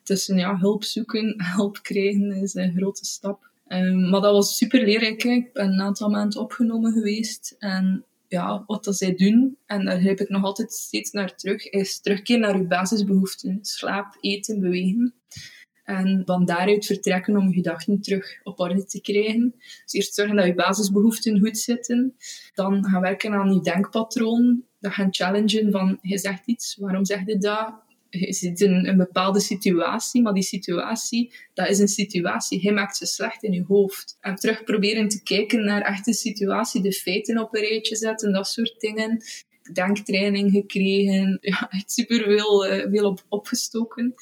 tussen 0.02 0.36
ja, 0.36 0.56
hulp 0.56 0.84
zoeken, 0.84 1.34
hulp 1.56 1.82
krijgen 1.82 2.32
is 2.32 2.54
een 2.54 2.74
grote 2.76 3.04
stap. 3.04 3.49
Um, 3.72 4.08
maar 4.08 4.20
dat 4.20 4.32
was 4.32 4.56
super 4.56 4.84
leerrijk. 4.84 5.24
Ik 5.24 5.52
ben 5.52 5.72
een 5.72 5.80
aantal 5.80 6.08
maanden 6.08 6.40
opgenomen 6.40 6.92
geweest. 6.92 7.56
En 7.58 8.04
ja, 8.28 8.64
wat 8.66 8.84
dat 8.84 8.96
zij 8.96 9.14
doen, 9.14 9.56
en 9.66 9.84
daar 9.84 10.00
heb 10.00 10.20
ik 10.20 10.28
nog 10.28 10.44
altijd 10.44 10.72
steeds 10.72 11.10
naar 11.10 11.34
terug, 11.36 11.64
is 11.64 12.00
terugkeren 12.00 12.40
naar 12.40 12.56
je 12.56 12.66
basisbehoeften. 12.66 13.58
Slaap, 13.62 14.16
eten, 14.20 14.60
bewegen. 14.60 15.14
En 15.84 16.22
van 16.24 16.44
daaruit 16.44 16.86
vertrekken 16.86 17.36
om 17.36 17.48
je 17.48 17.54
gedachten 17.54 18.00
terug 18.00 18.40
op 18.42 18.60
orde 18.60 18.84
te 18.84 19.00
krijgen. 19.00 19.54
Dus 19.84 19.92
eerst 19.92 20.14
zorgen 20.14 20.36
dat 20.36 20.46
je 20.46 20.54
basisbehoeften 20.54 21.38
goed 21.38 21.58
zitten. 21.58 22.16
Dan 22.54 22.84
gaan 22.84 23.00
werken 23.00 23.32
aan 23.32 23.54
je 23.54 23.60
denkpatroon. 23.60 24.64
Dat 24.80 24.92
gaan 24.92 25.14
challengen 25.14 25.70
van, 25.70 25.98
je 26.02 26.18
zegt 26.18 26.46
iets, 26.46 26.76
waarom 26.76 27.04
zeg 27.04 27.26
je 27.26 27.38
dat? 27.38 27.74
Je 28.11 28.32
zit 28.32 28.61
in 28.61 28.86
een 28.86 28.96
bepaalde 28.96 29.40
situatie, 29.40 30.22
maar 30.22 30.32
die 30.32 30.42
situatie, 30.42 31.32
dat 31.54 31.68
is 31.68 31.78
een 31.78 31.88
situatie. 31.88 32.61
Hij 32.61 32.72
maakt 32.72 32.96
ze 32.96 33.06
slecht 33.06 33.42
in 33.42 33.52
je 33.52 33.64
hoofd. 33.68 34.16
En 34.20 34.36
terug 34.36 34.64
proberen 34.64 35.08
te 35.08 35.22
kijken 35.22 35.64
naar 35.64 35.82
echt 35.82 36.04
de 36.04 36.14
situatie, 36.14 36.82
de 36.82 36.92
feiten 36.92 37.38
op 37.38 37.54
een 37.54 37.62
rijtje 37.62 37.96
zetten, 37.96 38.32
dat 38.32 38.48
soort 38.48 38.80
dingen. 38.80 39.22
Denktraining 39.72 40.50
gekregen, 40.50 41.38
ja, 41.50 41.70
echt 41.70 41.92
super 41.92 42.22
veel, 42.22 42.66
uh, 42.66 42.86
veel 42.90 43.06
op, 43.06 43.24
opgestoken. 43.28 44.14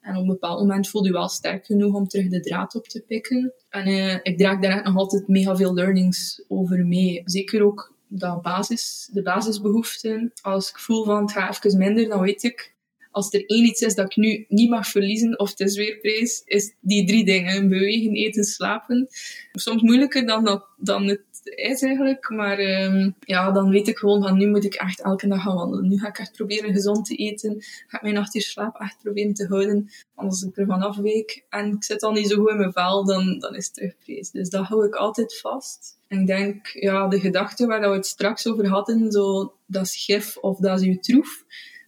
En 0.00 0.16
op 0.16 0.22
een 0.22 0.28
bepaald 0.28 0.60
moment 0.60 0.88
voelde 0.88 1.08
je 1.08 1.14
wel 1.14 1.28
sterk 1.28 1.66
genoeg 1.66 1.94
om 1.94 2.08
terug 2.08 2.28
de 2.28 2.40
draad 2.40 2.74
op 2.74 2.88
te 2.88 3.04
pikken. 3.06 3.52
En 3.68 3.88
uh, 3.88 4.14
ik 4.22 4.38
draag 4.38 4.60
daar 4.60 4.82
nog 4.82 4.96
altijd 4.96 5.28
mega 5.28 5.56
veel 5.56 5.74
learnings 5.74 6.44
over 6.48 6.86
mee. 6.86 7.22
Zeker 7.24 7.64
ook 7.64 7.94
dat 8.08 8.42
basis, 8.42 9.08
de 9.12 9.22
basisbehoeften. 9.22 10.32
Als 10.42 10.68
ik 10.68 10.78
voel 10.78 11.04
van 11.04 11.22
het 11.22 11.32
gaat 11.32 11.64
even 11.64 11.78
minder, 11.78 12.08
dan 12.08 12.20
weet 12.20 12.42
ik, 12.42 12.74
als 13.16 13.32
er 13.32 13.44
één 13.46 13.64
iets 13.64 13.80
is 13.80 13.94
dat 13.94 14.06
ik 14.06 14.16
nu 14.16 14.44
niet 14.48 14.70
mag 14.70 14.88
verliezen, 14.88 15.38
of 15.38 15.50
het 15.50 15.60
is 15.60 15.76
weer 15.76 15.98
prijs, 15.98 16.42
is 16.44 16.74
die 16.80 17.06
drie 17.06 17.24
dingen. 17.24 17.68
Bewegen, 17.68 18.14
eten, 18.14 18.44
slapen. 18.44 19.06
Soms 19.52 19.82
moeilijker 19.82 20.26
dan, 20.26 20.64
dan 20.76 21.06
het 21.06 21.22
is 21.42 21.82
eigenlijk. 21.82 22.30
Maar 22.30 22.58
um, 22.58 23.14
ja, 23.20 23.50
dan 23.50 23.70
weet 23.70 23.88
ik 23.88 23.98
gewoon 23.98 24.22
van 24.22 24.38
nu 24.38 24.48
moet 24.48 24.64
ik 24.64 24.74
echt 24.74 25.02
elke 25.02 25.28
dag 25.28 25.42
gaan 25.42 25.54
wandelen. 25.54 25.88
Nu 25.88 25.98
ga 25.98 26.08
ik 26.08 26.18
echt 26.18 26.32
proberen 26.32 26.72
gezond 26.72 27.06
te 27.06 27.14
eten. 27.14 27.56
Ga 27.86 27.96
ik 27.96 28.02
mijn 28.02 28.14
nacht 28.14 28.42
slaap 28.42 28.80
echt 28.80 28.98
proberen 29.02 29.34
te 29.34 29.46
houden. 29.46 29.90
Anders 30.14 30.42
ik 30.42 30.56
er 30.56 30.66
vanaf 30.66 30.96
week 30.96 31.44
en 31.48 31.72
ik 31.72 31.84
zit 31.84 32.02
al 32.02 32.12
niet 32.12 32.28
zo 32.28 32.36
goed 32.36 32.50
in 32.50 32.56
mijn 32.56 32.72
vel, 32.72 33.04
dan, 33.04 33.38
dan 33.38 33.54
is 33.54 33.64
het 33.66 33.74
terugprijs. 33.74 34.30
Dus 34.30 34.50
dat 34.50 34.66
hou 34.66 34.86
ik 34.86 34.94
altijd 34.94 35.38
vast. 35.38 35.98
En 36.08 36.20
ik 36.20 36.26
denk, 36.26 36.66
ja, 36.66 37.08
de 37.08 37.20
gedachte 37.20 37.66
waar 37.66 37.80
we 37.80 37.86
het 37.96 38.06
straks 38.06 38.46
over 38.46 38.68
hadden, 38.68 39.10
zo, 39.10 39.54
dat 39.66 39.84
is 39.84 40.04
gif 40.04 40.36
of 40.36 40.58
dat 40.58 40.80
is 40.80 40.86
uw 40.86 40.98
troef 40.98 41.44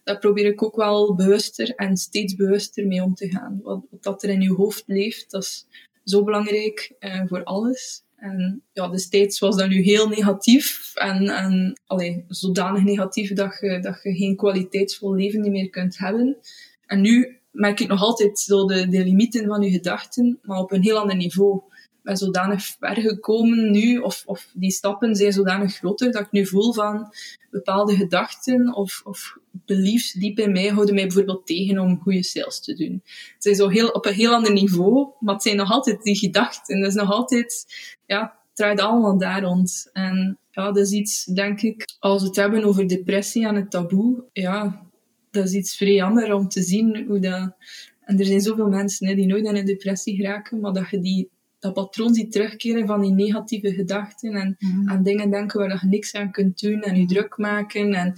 daar 0.09 0.19
probeer 0.19 0.45
ik 0.45 0.63
ook 0.63 0.75
wel 0.75 1.15
bewuster 1.15 1.75
en 1.75 1.97
steeds 1.97 2.35
bewuster 2.35 2.87
mee 2.87 3.03
om 3.03 3.13
te 3.13 3.29
gaan. 3.29 3.59
Wat, 3.63 3.85
wat 4.01 4.23
er 4.23 4.29
in 4.29 4.41
je 4.41 4.53
hoofd 4.53 4.83
leeft, 4.85 5.31
dat 5.31 5.43
is 5.43 5.65
zo 6.03 6.23
belangrijk 6.23 6.95
uh, 6.99 7.21
voor 7.25 7.43
alles. 7.43 8.03
En 8.15 8.63
ja, 8.73 8.87
destijds 8.87 9.39
was 9.39 9.55
dat 9.55 9.69
nu 9.69 9.81
heel 9.81 10.07
negatief 10.07 10.91
en, 10.95 11.27
en 11.27 11.79
zodanig 12.27 12.83
negatief 12.83 13.33
dat 13.33 13.57
je, 13.59 13.79
dat 13.79 13.99
je 14.03 14.13
geen 14.13 14.35
kwaliteitsvol 14.35 15.15
leven 15.15 15.51
meer 15.51 15.69
kunt 15.69 15.97
hebben. 15.97 16.37
En 16.85 17.01
nu 17.01 17.39
merk 17.51 17.79
ik 17.79 17.87
nog 17.87 18.01
altijd 18.01 18.39
zo 18.39 18.65
de, 18.65 18.87
de 18.87 19.03
limieten 19.03 19.47
van 19.47 19.61
je 19.61 19.71
gedachten, 19.71 20.39
maar 20.41 20.59
op 20.59 20.71
een 20.71 20.83
heel 20.83 20.97
ander 20.97 21.15
niveau 21.15 21.61
ben 22.09 22.17
zodanig 22.17 22.63
ver 22.79 22.95
gekomen 22.95 23.71
nu, 23.71 23.97
of, 23.97 24.23
of 24.25 24.51
die 24.53 24.71
stappen 24.71 25.15
zijn 25.15 25.33
zodanig 25.33 25.75
groter, 25.75 26.11
dat 26.11 26.21
ik 26.21 26.31
nu 26.31 26.45
voel 26.45 26.73
van 26.73 27.13
bepaalde 27.51 27.95
gedachten 27.95 28.75
of, 28.75 29.01
of 29.03 29.37
beliefs 29.51 30.13
diep 30.13 30.39
in 30.39 30.51
mij 30.51 30.67
houden 30.67 30.95
mij 30.95 31.03
bijvoorbeeld 31.03 31.45
tegen 31.45 31.79
om 31.79 31.99
goede 31.99 32.23
sales 32.23 32.59
te 32.59 32.73
doen. 32.73 33.01
Het 33.03 33.43
zijn 33.43 33.55
zo 33.55 33.67
heel, 33.67 33.87
op 33.87 34.05
een 34.05 34.13
heel 34.13 34.33
ander 34.33 34.51
niveau, 34.51 35.07
maar 35.19 35.33
het 35.33 35.43
zijn 35.43 35.55
nog 35.55 35.71
altijd 35.71 36.03
die 36.03 36.15
gedachten. 36.15 36.77
Het 36.77 36.87
is 36.87 36.93
nog 36.93 37.11
altijd, 37.11 37.65
ja, 38.05 38.21
het 38.21 38.55
draait 38.55 38.79
allemaal 38.79 39.17
daar 39.17 39.41
rond. 39.41 39.89
En 39.93 40.37
ja, 40.51 40.71
dat 40.71 40.85
is 40.85 40.91
iets, 40.91 41.25
denk 41.25 41.61
ik, 41.61 41.95
als 41.99 42.21
we 42.21 42.27
het 42.27 42.35
hebben 42.35 42.63
over 42.63 42.87
depressie 42.87 43.47
en 43.47 43.55
het 43.55 43.71
taboe, 43.71 44.23
ja, 44.33 44.85
dat 45.31 45.45
is 45.45 45.53
iets 45.53 45.77
vrij 45.77 45.93
jammer 45.93 46.33
om 46.33 46.47
te 46.47 46.61
zien 46.61 47.05
hoe 47.07 47.19
dat... 47.19 47.55
En 48.01 48.19
er 48.19 48.25
zijn 48.25 48.41
zoveel 48.41 48.67
mensen 48.67 49.07
hè, 49.07 49.15
die 49.15 49.25
nooit 49.25 49.45
in 49.45 49.55
een 49.55 49.65
depressie 49.65 50.15
geraken, 50.15 50.59
maar 50.59 50.73
dat 50.73 50.89
je 50.89 50.99
die, 50.99 51.29
dat 51.59 51.73
patroon 51.73 52.13
ziet 52.13 52.31
terugkeren 52.31 52.87
van 52.87 53.01
die 53.01 53.11
negatieve 53.11 53.73
gedachten 53.73 54.33
en 54.33 54.55
Mhm. 54.59 54.89
aan 54.89 55.03
dingen 55.03 55.29
denken 55.31 55.59
waar 55.59 55.79
je 55.81 55.87
niks 55.87 56.13
aan 56.13 56.31
kunt 56.31 56.59
doen 56.61 56.81
en 56.81 56.95
je 56.99 57.05
druk 57.05 57.37
maken 57.37 57.93
en 57.93 58.13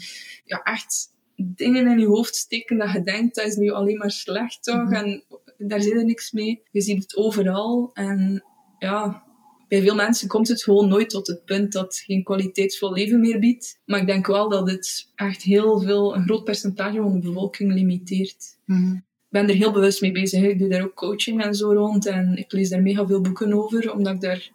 ja, 0.45 0.61
echt 0.63 1.09
dingen 1.35 1.87
in 1.87 1.99
je 1.99 2.05
hoofd 2.07 2.35
steken 2.35 2.77
dat 2.77 2.91
je 2.91 3.03
denkt 3.03 3.35
dat 3.35 3.45
is 3.45 3.55
nu 3.55 3.69
alleen 3.71 3.97
maar 3.97 4.11
slecht 4.11 4.63
toch 4.63 4.83
Mhm. 4.83 4.93
en 4.93 5.23
daar 5.57 5.81
zit 5.81 5.93
er 5.93 6.05
niks 6.05 6.31
mee. 6.31 6.61
Je 6.71 6.81
ziet 6.81 7.01
het 7.01 7.15
overal 7.15 7.89
en 7.93 8.43
ja, 8.79 9.23
bij 9.67 9.81
veel 9.81 9.95
mensen 9.95 10.27
komt 10.27 10.47
het 10.47 10.63
gewoon 10.63 10.87
nooit 10.87 11.09
tot 11.09 11.27
het 11.27 11.45
punt 11.45 11.71
dat 11.71 11.83
het 11.83 11.97
geen 11.97 12.23
kwaliteitsvol 12.23 12.93
leven 12.93 13.19
meer 13.19 13.39
biedt. 13.39 13.79
Maar 13.85 13.99
ik 13.99 14.07
denk 14.07 14.27
wel 14.27 14.49
dat 14.49 14.69
het 14.69 15.11
echt 15.15 15.41
heel 15.41 15.79
veel, 15.79 16.15
een 16.15 16.23
groot 16.23 16.43
percentage 16.43 16.97
van 17.01 17.11
de 17.13 17.19
bevolking 17.19 17.73
limiteert. 17.73 18.57
Mhm. 18.65 18.95
Ik 19.31 19.39
ben 19.39 19.49
er 19.49 19.55
heel 19.55 19.71
bewust 19.71 20.01
mee 20.01 20.11
bezig. 20.11 20.43
Ik 20.43 20.59
doe 20.59 20.69
daar 20.69 20.83
ook 20.83 20.95
coaching 20.95 21.43
en 21.43 21.55
zo 21.55 21.73
rond. 21.73 22.05
En 22.05 22.37
ik 22.37 22.51
lees 22.51 22.69
daar 22.69 22.81
mega 22.81 23.07
veel 23.07 23.21
boeken 23.21 23.53
over, 23.53 23.93
omdat 23.93 24.13
ik 24.13 24.21
daar 24.21 24.49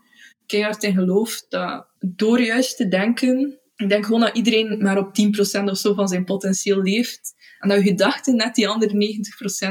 keihard 0.47 0.83
in 0.83 0.95
geloof 0.95 1.47
dat 1.49 1.87
door 2.01 2.41
juist 2.41 2.77
te 2.77 2.89
denken, 2.89 3.59
ik 3.77 3.89
denk 3.89 4.05
gewoon 4.05 4.20
dat 4.20 4.37
iedereen 4.37 4.83
maar 4.83 4.99
op 4.99 5.07
10% 5.07 5.64
of 5.64 5.77
zo 5.77 5.95
van 5.95 6.09
zijn 6.09 6.24
potentieel 6.24 6.83
leeft. 6.83 7.35
En 7.59 7.68
dat 7.68 7.79
je 7.79 7.85
gedachten 7.85 8.37
net 8.37 8.55
die 8.55 8.68
andere 8.68 9.18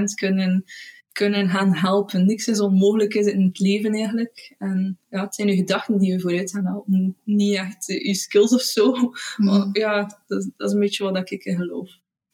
90% 0.01 0.03
kunnen, 0.13 0.63
kunnen 1.11 1.49
gaan 1.49 1.75
helpen. 1.75 2.25
Niks 2.25 2.47
is 2.47 2.59
onmogelijk 2.59 3.13
is 3.13 3.25
in 3.25 3.41
het 3.41 3.59
leven 3.59 3.93
eigenlijk. 3.93 4.55
En 4.57 4.99
ja, 5.09 5.23
het 5.23 5.35
zijn 5.35 5.47
je 5.47 5.55
gedachten 5.55 5.97
die 5.97 6.11
je 6.11 6.19
vooruit 6.19 6.51
gaan 6.51 6.65
helpen. 6.65 7.17
Niet 7.23 7.55
echt 7.55 7.85
je 7.85 8.15
skills 8.15 8.53
of 8.53 8.61
zo. 8.61 9.11
Maar 9.37 9.69
ja, 9.71 10.01
dat, 10.27 10.49
dat 10.57 10.67
is 10.67 10.73
een 10.73 10.79
beetje 10.79 11.03
wat 11.03 11.31
ik 11.31 11.45
in 11.45 11.55
geloof. 11.55 11.89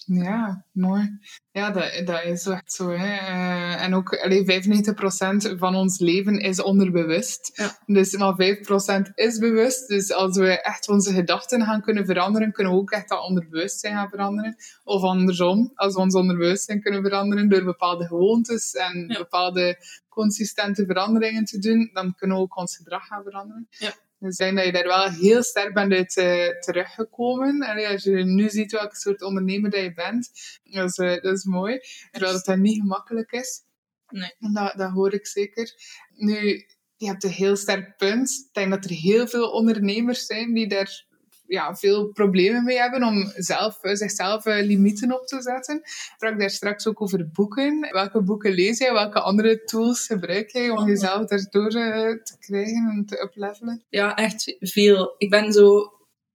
Ja, 0.06 0.66
mooi. 0.72 1.20
Ja, 1.52 1.72
dat, 1.72 2.02
dat 2.06 2.24
is 2.24 2.46
echt 2.46 2.74
zo. 2.74 2.90
Hè. 2.90 3.16
Eh, 3.18 3.84
en 3.84 3.94
ook 3.94 4.16
allee, 4.16 4.46
95% 4.46 5.58
van 5.58 5.76
ons 5.76 6.00
leven 6.00 6.40
is 6.40 6.62
onderbewust. 6.62 7.52
Ja. 7.54 7.78
Dus 7.86 8.18
maar 8.18 8.34
5% 8.34 9.14
is 9.14 9.38
bewust. 9.38 9.88
Dus 9.88 10.12
als 10.14 10.38
we 10.38 10.62
echt 10.62 10.90
onze 10.90 11.14
gedachten 11.14 11.62
gaan 11.66 11.82
kunnen 11.82 12.06
veranderen, 12.06 12.52
kunnen 12.52 12.74
we 12.74 12.80
ook 12.80 12.92
echt 12.92 13.10
dat 13.10 13.24
onderbewustzijn 13.24 13.94
gaan 13.96 14.10
veranderen. 14.10 14.56
Of 14.84 15.02
andersom, 15.04 15.72
als 15.74 15.94
we 15.94 16.00
ons 16.00 16.16
onderbewustzijn 16.16 16.82
kunnen 16.82 17.02
veranderen 17.04 17.50
door 17.50 17.64
bepaalde 17.64 18.06
gewoontes 18.06 18.74
en 18.74 19.06
Ja. 19.08 19.18
bepaalde 19.18 19.78
consistente 20.10 20.86
veranderingen 20.86 21.46
te 21.46 21.60
doen, 21.60 21.90
dan 21.94 22.16
kunnen 22.16 22.38
we 22.38 22.44
ook 22.44 22.58
ons 22.58 22.76
gedrag 22.78 23.06
gaan 23.08 23.24
veranderen. 23.24 23.68
Ja. 23.70 23.92
Dus 24.22 24.38
ik 24.38 24.38
denk 24.38 24.56
dat 24.56 24.66
je 24.66 24.72
daar 24.72 24.88
wel 24.88 25.10
heel 25.10 25.44
sterk 25.44 25.74
bent 25.74 25.94
uit 25.94 26.18
eh, 26.18 26.60
teruggekomen. 26.60 27.62
En 27.62 27.92
als 27.92 28.04
je 28.04 28.24
nu 28.24 28.50
ziet 28.50 28.72
welke 28.72 28.96
soort 28.96 29.22
ondernemer 29.22 29.70
dat 29.70 29.82
je 29.82 29.94
bent, 29.94 30.32
dat 30.64 30.90
is, 30.90 30.98
eh, 30.98 31.22
dat 31.22 31.38
is 31.38 31.44
mooi. 31.44 31.80
Terwijl 32.12 32.34
het 32.34 32.46
dat 32.46 32.58
niet 32.58 32.80
gemakkelijk 32.80 33.32
is. 33.32 33.64
Nee. 34.08 34.34
Dat, 34.40 34.74
dat 34.78 34.92
hoor 34.92 35.14
ik 35.14 35.28
zeker. 35.28 35.74
Nu, 36.16 36.66
je 36.96 37.08
hebt 37.08 37.24
een 37.24 37.30
heel 37.30 37.56
sterk 37.56 37.98
punt. 37.98 38.30
Ik 38.30 38.54
denk 38.54 38.72
dat 38.72 38.86
er 38.86 38.92
heel 38.92 39.28
veel 39.28 39.52
ondernemers 39.52 40.26
zijn 40.26 40.54
die 40.54 40.68
daar 40.68 41.06
ja, 41.52 41.76
veel 41.76 42.08
problemen 42.08 42.64
mee 42.64 42.78
hebben 42.78 43.04
om 43.04 43.32
zelf, 43.36 43.84
eh, 43.84 43.94
zichzelf 43.94 44.46
eh, 44.46 44.66
limieten 44.66 45.20
op 45.20 45.28
te 45.28 45.42
zetten. 45.42 45.76
Ik 45.76 46.14
sprak 46.16 46.40
daar 46.40 46.50
straks 46.50 46.88
ook 46.88 47.02
over 47.02 47.30
boeken. 47.34 47.88
Welke 47.92 48.22
boeken 48.22 48.52
lees 48.52 48.78
jij? 48.78 48.94
Welke 48.94 49.20
andere 49.20 49.64
tools 49.64 50.06
gebruik 50.06 50.50
jij 50.50 50.70
om 50.70 50.88
jezelf 50.88 51.28
daardoor 51.28 51.68
eh, 51.68 52.24
te 52.24 52.36
krijgen 52.40 52.90
en 52.90 53.06
te 53.06 53.22
uplevelen? 53.24 53.84
Ja, 53.90 54.16
echt 54.16 54.56
veel. 54.60 55.16
Ik 55.18 55.30
ben 55.30 55.52
zo 55.52 55.92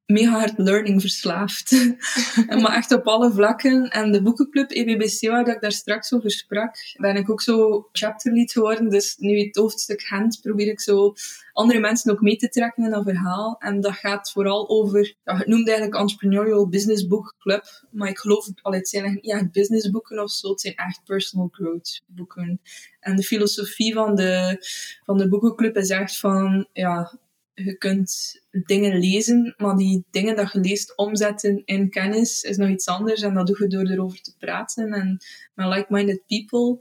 mega 0.07 0.39
hard 0.39 0.59
learning 0.59 1.01
verslaafd. 1.01 1.71
Maar 2.63 2.75
echt 2.75 2.93
op 2.93 3.07
alle 3.07 3.33
vlakken. 3.33 3.89
En 3.91 4.13
de 4.13 4.23
boekenclub 4.23 4.71
EBBC, 4.71 5.29
waar 5.29 5.49
ik 5.49 5.61
daar 5.61 5.73
straks 5.73 6.13
over 6.13 6.31
sprak, 6.31 6.77
ben 6.97 7.17
ik 7.17 7.31
ook 7.31 7.43
zo 7.43 7.89
chapterlead 7.93 8.53
geworden. 8.53 8.89
Dus 8.89 9.17
nu 9.17 9.39
het 9.39 9.57
hoofdstuk 9.57 10.03
Gent 10.03 10.41
probeer 10.41 10.69
ik 10.69 10.81
zo 10.81 11.15
andere 11.53 11.81
mensen 11.81 12.13
ook 12.13 12.21
mee 12.21 12.37
te 12.37 12.49
trekken 12.49 12.85
in 12.85 12.91
dat 12.91 13.05
verhaal. 13.05 13.57
En 13.59 13.81
dat 13.81 13.93
gaat 13.93 14.31
vooral 14.31 14.69
over, 14.69 15.15
ja, 15.25 15.37
het 15.37 15.47
noemt 15.47 15.69
eigenlijk 15.69 15.99
Entrepreneurial 15.99 16.69
Business 16.69 17.07
Book 17.07 17.35
Club. 17.39 17.65
Maar 17.91 18.09
ik 18.09 18.19
geloof, 18.19 18.49
allee, 18.63 18.79
het 18.79 18.89
zijn 18.89 19.05
eigenlijk 19.05 19.35
niet 19.35 19.43
echt 19.43 19.53
businessboeken 19.53 20.23
of 20.23 20.31
zo, 20.31 20.51
het 20.51 20.61
zijn 20.61 20.75
echt 20.75 21.01
personal 21.05 21.49
growth 21.53 22.01
boeken. 22.07 22.61
En 23.01 23.17
de 23.17 23.23
filosofie 23.23 23.95
van 23.95 24.15
de, 24.15 24.57
van 25.05 25.19
de 25.19 25.29
boekenclub 25.29 25.77
is 25.77 25.91
echt 25.91 26.19
van, 26.19 26.69
ja, 26.73 27.19
je 27.65 27.77
kunt 27.77 28.41
dingen 28.51 28.99
lezen, 28.99 29.55
maar 29.57 29.77
die 29.77 30.05
dingen 30.11 30.37
dat 30.37 30.53
je 30.53 30.61
leest 30.61 30.97
omzetten 30.97 31.63
in 31.65 31.91
kennis 31.91 32.43
is 32.43 32.57
nog 32.57 32.69
iets 32.69 32.87
anders. 32.87 33.23
En 33.23 33.35
dat 33.35 33.47
doe 33.47 33.57
je 33.63 33.69
door 33.69 33.87
erover 33.87 34.21
te 34.21 34.35
praten 34.39 34.93
en 34.93 35.19
met 35.55 35.67
like-minded 35.67 36.23
people. 36.27 36.79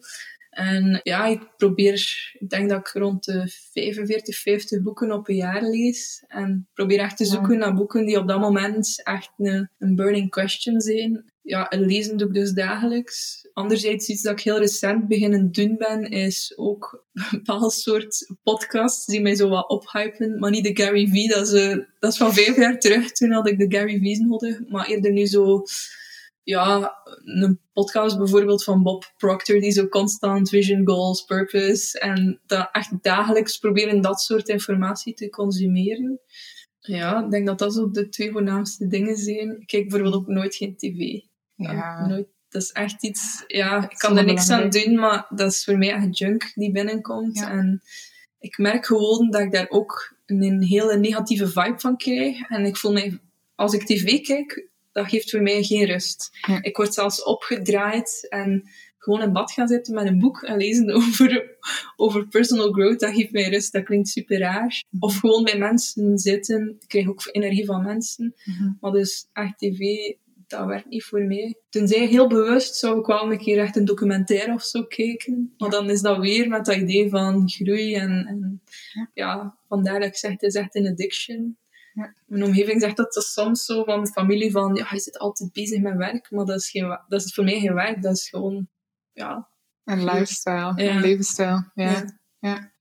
En 0.56 1.00
ja, 1.04 1.26
ik 1.26 1.48
probeer, 1.58 2.34
ik 2.40 2.50
denk 2.50 2.70
dat 2.70 2.80
ik 2.80 2.88
rond 2.88 3.24
de 3.24 3.48
45, 3.72 4.38
50 4.38 4.82
boeken 4.82 5.12
op 5.12 5.30
een 5.30 5.36
jaar 5.36 5.64
lees. 5.64 6.24
En 6.28 6.68
probeer 6.74 7.00
echt 7.00 7.18
te 7.18 7.26
zoeken 7.26 7.58
naar 7.58 7.74
boeken 7.74 8.06
die 8.06 8.20
op 8.20 8.28
dat 8.28 8.40
moment 8.40 9.02
echt 9.04 9.32
een, 9.38 9.70
een 9.80 9.96
burning 9.96 10.30
question 10.30 10.82
zijn. 10.82 11.32
Ja, 11.42 11.70
en 11.70 11.86
lezen 11.86 12.18
doe 12.18 12.28
ik 12.28 12.34
dus 12.34 12.52
dagelijks. 12.52 13.48
Anderzijds, 13.54 14.10
iets 14.10 14.22
dat 14.22 14.32
ik 14.32 14.46
heel 14.46 14.60
recent 14.60 15.08
beginnen 15.08 15.52
doen 15.52 15.76
ben, 15.78 16.10
is 16.10 16.54
ook 16.56 17.06
een 17.14 17.28
bepaald 17.32 17.74
soort 17.74 18.34
podcasts 18.44 19.06
die 19.06 19.22
mij 19.22 19.36
zo 19.36 19.50
wat 19.50 19.70
ophypen. 19.70 20.40
Maar 20.40 20.52
niet 20.52 20.64
de 20.64 20.84
Gary 20.84 21.08
Vee, 21.08 21.28
dat 21.28 21.48
is, 21.48 21.54
eh, 21.54 21.78
dat 22.00 22.12
is 22.12 22.18
van 22.18 22.34
vijf 22.34 22.56
jaar 22.56 22.80
terug. 22.80 23.12
Toen 23.12 23.32
had 23.32 23.48
ik 23.48 23.58
de 23.58 23.78
Gary 23.78 24.00
V's 24.00 24.20
nodig. 24.20 24.60
Maar 24.68 24.88
eerder 24.88 25.12
nu 25.12 25.26
zo 25.26 25.64
ja, 26.46 26.96
een 27.24 27.60
podcast 27.74 28.18
bijvoorbeeld 28.18 28.64
van 28.64 28.84
Bob 28.84 29.14
Proctor, 29.18 29.60
die 29.60 29.72
zo 29.72 29.88
constant 29.88 30.50
vision, 30.50 30.88
goals, 30.88 31.24
purpose, 31.24 32.00
en 32.00 32.42
dat 32.46 32.70
echt 32.72 33.04
dagelijks 33.04 33.58
proberen 33.58 34.02
dat 34.02 34.22
soort 34.22 34.50
informatie 34.50 35.14
te 35.14 35.30
consumeren. 35.30 36.20
Ja, 36.80 37.24
ik 37.24 37.32
denk 37.32 37.48
dat 37.48 37.60
dat 37.60 37.74
zo 37.74 37.92
de 37.92 38.10
twee 38.10 38.32
voornaamste 38.32 38.88
dingen 38.88 39.16
zijn. 39.16 39.62
Ik 39.62 39.68
kijk 39.68 39.90
bijvoorbeeld 39.90 40.16
ook 40.16 40.28
nooit 40.28 40.56
geen 40.56 40.78
tv. 40.78 41.20
Ja. 41.56 42.08
Nooit, 42.08 42.28
dat 42.50 42.62
is 42.62 42.72
echt 42.72 43.04
iets, 43.04 43.44
ja, 43.48 43.90
ik 43.90 43.98
kan 43.98 44.18
er 44.18 44.26
niks 44.26 44.50
aan 44.50 44.70
doen, 44.70 44.96
maar 44.96 45.26
dat 45.30 45.52
is 45.52 45.64
voor 45.64 45.78
mij 45.78 45.92
echt 45.92 46.18
junk 46.18 46.52
die 46.54 46.72
binnenkomt. 46.72 47.38
Ja. 47.38 47.52
En 47.52 47.82
ik 48.40 48.58
merk 48.58 48.86
gewoon 48.86 49.30
dat 49.30 49.42
ik 49.42 49.52
daar 49.52 49.70
ook 49.70 50.16
een 50.26 50.64
hele 50.64 50.98
negatieve 50.98 51.48
vibe 51.48 51.80
van 51.80 51.98
krijg. 51.98 52.50
En 52.50 52.66
ik 52.66 52.78
voel 52.78 52.92
mij, 52.92 53.20
als 53.56 53.74
ik 53.74 53.86
tv 53.86 54.22
kijk, 54.22 54.70
dat 54.96 55.10
geeft 55.10 55.30
voor 55.32 55.42
mij 55.42 55.64
geen 55.64 55.86
rust. 55.86 56.30
Ja. 56.48 56.62
Ik 56.62 56.78
word 56.78 56.94
zelfs 56.94 57.24
opgedraaid 57.24 58.26
en 58.30 58.70
gewoon 58.98 59.22
in 59.22 59.34
bad 59.34 59.52
gaan 59.52 59.68
zitten 59.68 59.94
met 59.94 60.08
een 60.08 60.20
boek 60.20 60.44
en 60.44 60.58
lezen 60.58 60.92
over, 60.96 61.58
over 61.96 62.28
personal 62.28 62.72
growth, 62.72 63.00
dat 63.00 63.14
geeft 63.14 63.32
mij 63.32 63.50
rust. 63.50 63.72
Dat 63.72 63.84
klinkt 63.84 64.08
super 64.08 64.40
raar. 64.40 64.84
Of 65.00 65.18
gewoon 65.18 65.44
bij 65.44 65.58
mensen 65.58 66.18
zitten. 66.18 66.76
Ik 66.80 66.88
krijg 66.88 67.08
ook 67.08 67.30
energie 67.32 67.66
van 67.66 67.84
mensen. 67.84 68.36
Mhm. 68.46 68.72
Maar 68.80 68.92
dus 68.92 69.28
echt 69.34 69.58
tv, 69.58 70.14
dat 70.48 70.66
werkt 70.66 70.90
niet 70.90 71.04
voor 71.04 71.22
mij. 71.22 71.56
Tenzij 71.70 72.06
heel 72.06 72.28
bewust 72.28 72.76
zou 72.76 73.00
ik 73.00 73.06
wel 73.06 73.32
een 73.32 73.38
keer 73.38 73.60
echt 73.60 73.76
een 73.76 73.86
documentaire 73.86 74.54
of 74.54 74.64
zo 74.64 74.84
kijken. 74.84 75.54
Maar 75.58 75.70
dan 75.70 75.90
is 75.90 76.02
dat 76.02 76.18
weer 76.18 76.48
met 76.48 76.66
dat 76.66 76.76
idee 76.76 77.10
van 77.10 77.50
groei 77.50 77.96
en, 77.96 78.26
en 78.28 78.62
Ja. 78.94 79.10
ja, 79.14 79.58
vandaar 79.68 80.00
dat 80.00 80.10
ik 80.10 80.16
zeg, 80.16 80.32
het 80.32 80.44
is 80.44 80.56
echt 80.56 80.76
een 80.76 80.88
addiction. 80.88 81.58
Ja. 81.96 82.14
Mijn 82.26 82.44
omgeving 82.44 82.82
zegt 82.82 82.98
dat, 82.98 83.14
dat 83.14 83.24
soms 83.24 83.66
zo 83.66 83.84
van 83.84 84.04
de 84.04 84.12
familie 84.12 84.52
van, 84.52 84.76
ja, 84.76 84.88
je 84.92 85.00
zit 85.00 85.20
altijd 85.20 85.52
bezig 85.52 85.82
met 85.82 85.96
werk, 85.98 86.32
maar 86.32 86.46
dat 86.46 86.60
is, 86.60 86.70
geen, 86.70 87.00
dat 87.08 87.24
is 87.24 87.34
voor 87.34 87.44
mij 87.44 87.60
geen 87.60 87.74
werk, 87.74 88.02
dat 88.02 88.16
is 88.16 88.30
gewoon, 88.30 88.68
ja, 89.14 89.50
Een 89.84 90.04
lifestyle, 90.04 90.74
Ja. 90.76 90.96
een 90.96 91.00
levensstijl. 91.02 91.72
Ja. 91.74 91.92
Ja. 91.92 92.06
ja. 92.40 92.74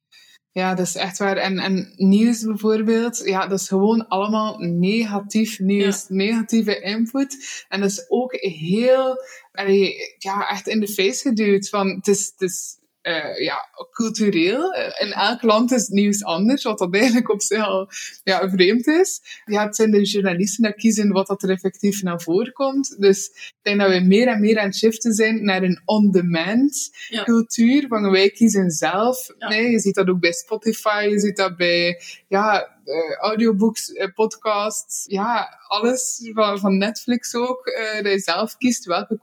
Ja, 0.51 0.75
dat 0.75 0.87
is 0.87 0.95
echt 0.95 1.19
waar. 1.19 1.37
En, 1.37 1.59
en 1.59 1.93
nieuws 1.97 2.43
bijvoorbeeld, 2.43 3.23
ja, 3.25 3.47
dat 3.47 3.61
is 3.61 3.69
gewoon 3.69 4.09
allemaal 4.09 4.59
negatief 4.59 5.59
nieuws, 5.59 6.09
negatieve 6.09 6.81
input. 6.81 7.65
En 7.69 7.81
dat 7.81 7.91
is 7.91 8.05
ook 8.09 8.33
heel, 8.35 9.17
allee, 9.53 9.95
ja, 10.19 10.49
echt 10.49 10.67
in 10.67 10.81
de 10.81 10.89
face 10.89 11.29
geduwd. 11.29 11.69
Van, 11.69 11.89
het 11.89 12.07
is, 12.09 12.33
het 12.37 12.41
is 12.51 12.79
eh, 13.05 13.39
ja, 13.39 13.69
cultureel. 13.91 14.73
In 14.99 15.13
elk 15.13 15.43
land 15.43 15.73
is 15.73 15.81
het 15.81 15.91
nieuws 15.91 16.25
anders, 16.25 16.63
wat 16.63 16.79
dat 16.79 16.95
eigenlijk 16.95 17.31
op 17.31 17.43
zich 17.43 17.67
al 17.67 17.89
ja, 18.23 18.51
vreemd 18.51 18.87
is. 18.87 19.21
Ja, 19.45 19.65
het 19.65 19.77
zijn 19.77 19.91
de 19.91 20.03
journalisten 20.03 20.65
die 20.65 20.75
kiezen 20.75 21.13
wat 21.13 21.27
dat 21.27 21.43
er 21.43 21.51
effectief 21.51 22.03
naar 22.03 22.21
voren 22.21 22.53
komt. 22.53 23.01
Dus 23.01 23.27
ik 23.27 23.55
denk 23.63 23.81
dat 23.81 23.91
we 23.91 24.01
meer 24.01 24.29
en 24.29 24.41
meer 24.41 24.59
aan 24.59 24.67
het 24.67 24.77
shiften 24.77 25.13
zijn 25.13 25.45
naar 25.45 25.63
een 25.63 25.81
on-demand 25.85 26.91
Ja. 27.09 27.25
cultuur. 27.25 27.87
Van 27.89 28.11
wij 28.11 28.31
kiezen 28.31 28.71
zelf. 28.71 29.27
Ja. 29.39 29.49
Nee, 29.49 29.71
je 29.71 29.79
ziet 29.81 29.95
dat 29.95 30.09
ook 30.09 30.21
bij 30.21 30.33
Spotify, 30.33 31.07
je 31.11 31.21
ziet 31.21 31.37
dat 31.37 31.57
bij 31.57 32.01
ja, 32.29 32.79
audiobooks, 33.21 33.93
eh, 33.93 34.09
podcasts, 34.15 35.05
ja, 35.07 35.49
alles 35.67 36.31
van, 36.33 36.59
van 36.59 36.79
Netflix 36.79 37.35
ook. 37.35 37.67
eh, 37.67 38.03
dat 38.03 38.13
je 38.13 38.19
zelf 38.19 38.57
kiest 38.57 38.85
welke 38.85 39.19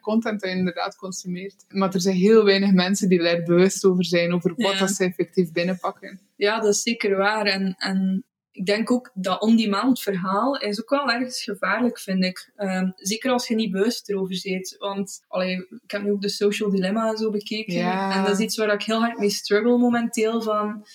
content, 0.00 0.42
je 0.42 0.48
inderdaad 0.48 0.96
consumeert. 0.96 1.64
Maar 1.68 1.94
er 1.94 2.00
zijn 2.00 2.16
heel 2.16 2.44
weinig 2.44 2.72
mensen 2.72 3.08
die 3.08 3.22
daar 3.22 3.42
bewust 3.42 3.84
over 3.84 4.04
zijn, 4.04 4.34
over 4.34 4.52
wat 4.56 4.72
Ja. 4.72 4.78
dat 4.78 4.90
ze 4.90 5.04
effectief 5.04 5.52
binnenpakken. 5.52 6.20
Ja, 6.36 6.60
dat 6.60 6.74
is 6.74 6.82
zeker 6.82 7.16
waar. 7.16 7.46
En, 7.46 7.74
en 7.78 8.24
ik 8.50 8.66
denk 8.66 8.90
ook 8.90 9.10
dat 9.14 9.40
on-demand 9.40 10.00
verhaal 10.00 10.58
is 10.58 10.80
ook 10.80 10.90
wel 10.90 11.10
ergens 11.10 11.42
gevaarlijk, 11.42 11.98
vind 11.98 12.24
ik. 12.24 12.52
Ehm, 12.56 12.90
zeker 12.96 13.30
als 13.30 13.48
je 13.48 13.54
niet 13.54 13.70
bewust 13.70 14.08
erover 14.08 14.34
zit. 14.34 14.76
Want 14.78 15.24
allee, 15.28 15.56
ik 15.56 15.90
heb 15.90 16.02
nu 16.02 16.10
ook 16.12 16.20
de 16.22 16.28
social 16.28 16.70
dilemma 16.70 17.08
en 17.10 17.16
zo 17.16 17.30
bekeken. 17.30 17.80
En 18.10 18.22
dat 18.22 18.32
is 18.32 18.44
iets 18.44 18.56
waar 18.56 18.72
ik 18.72 18.82
heel 18.82 19.00
hard 19.00 19.18
mee 19.18 19.30
struggle 19.30 19.78
momenteel. 19.78 20.42
Van, 20.42 20.86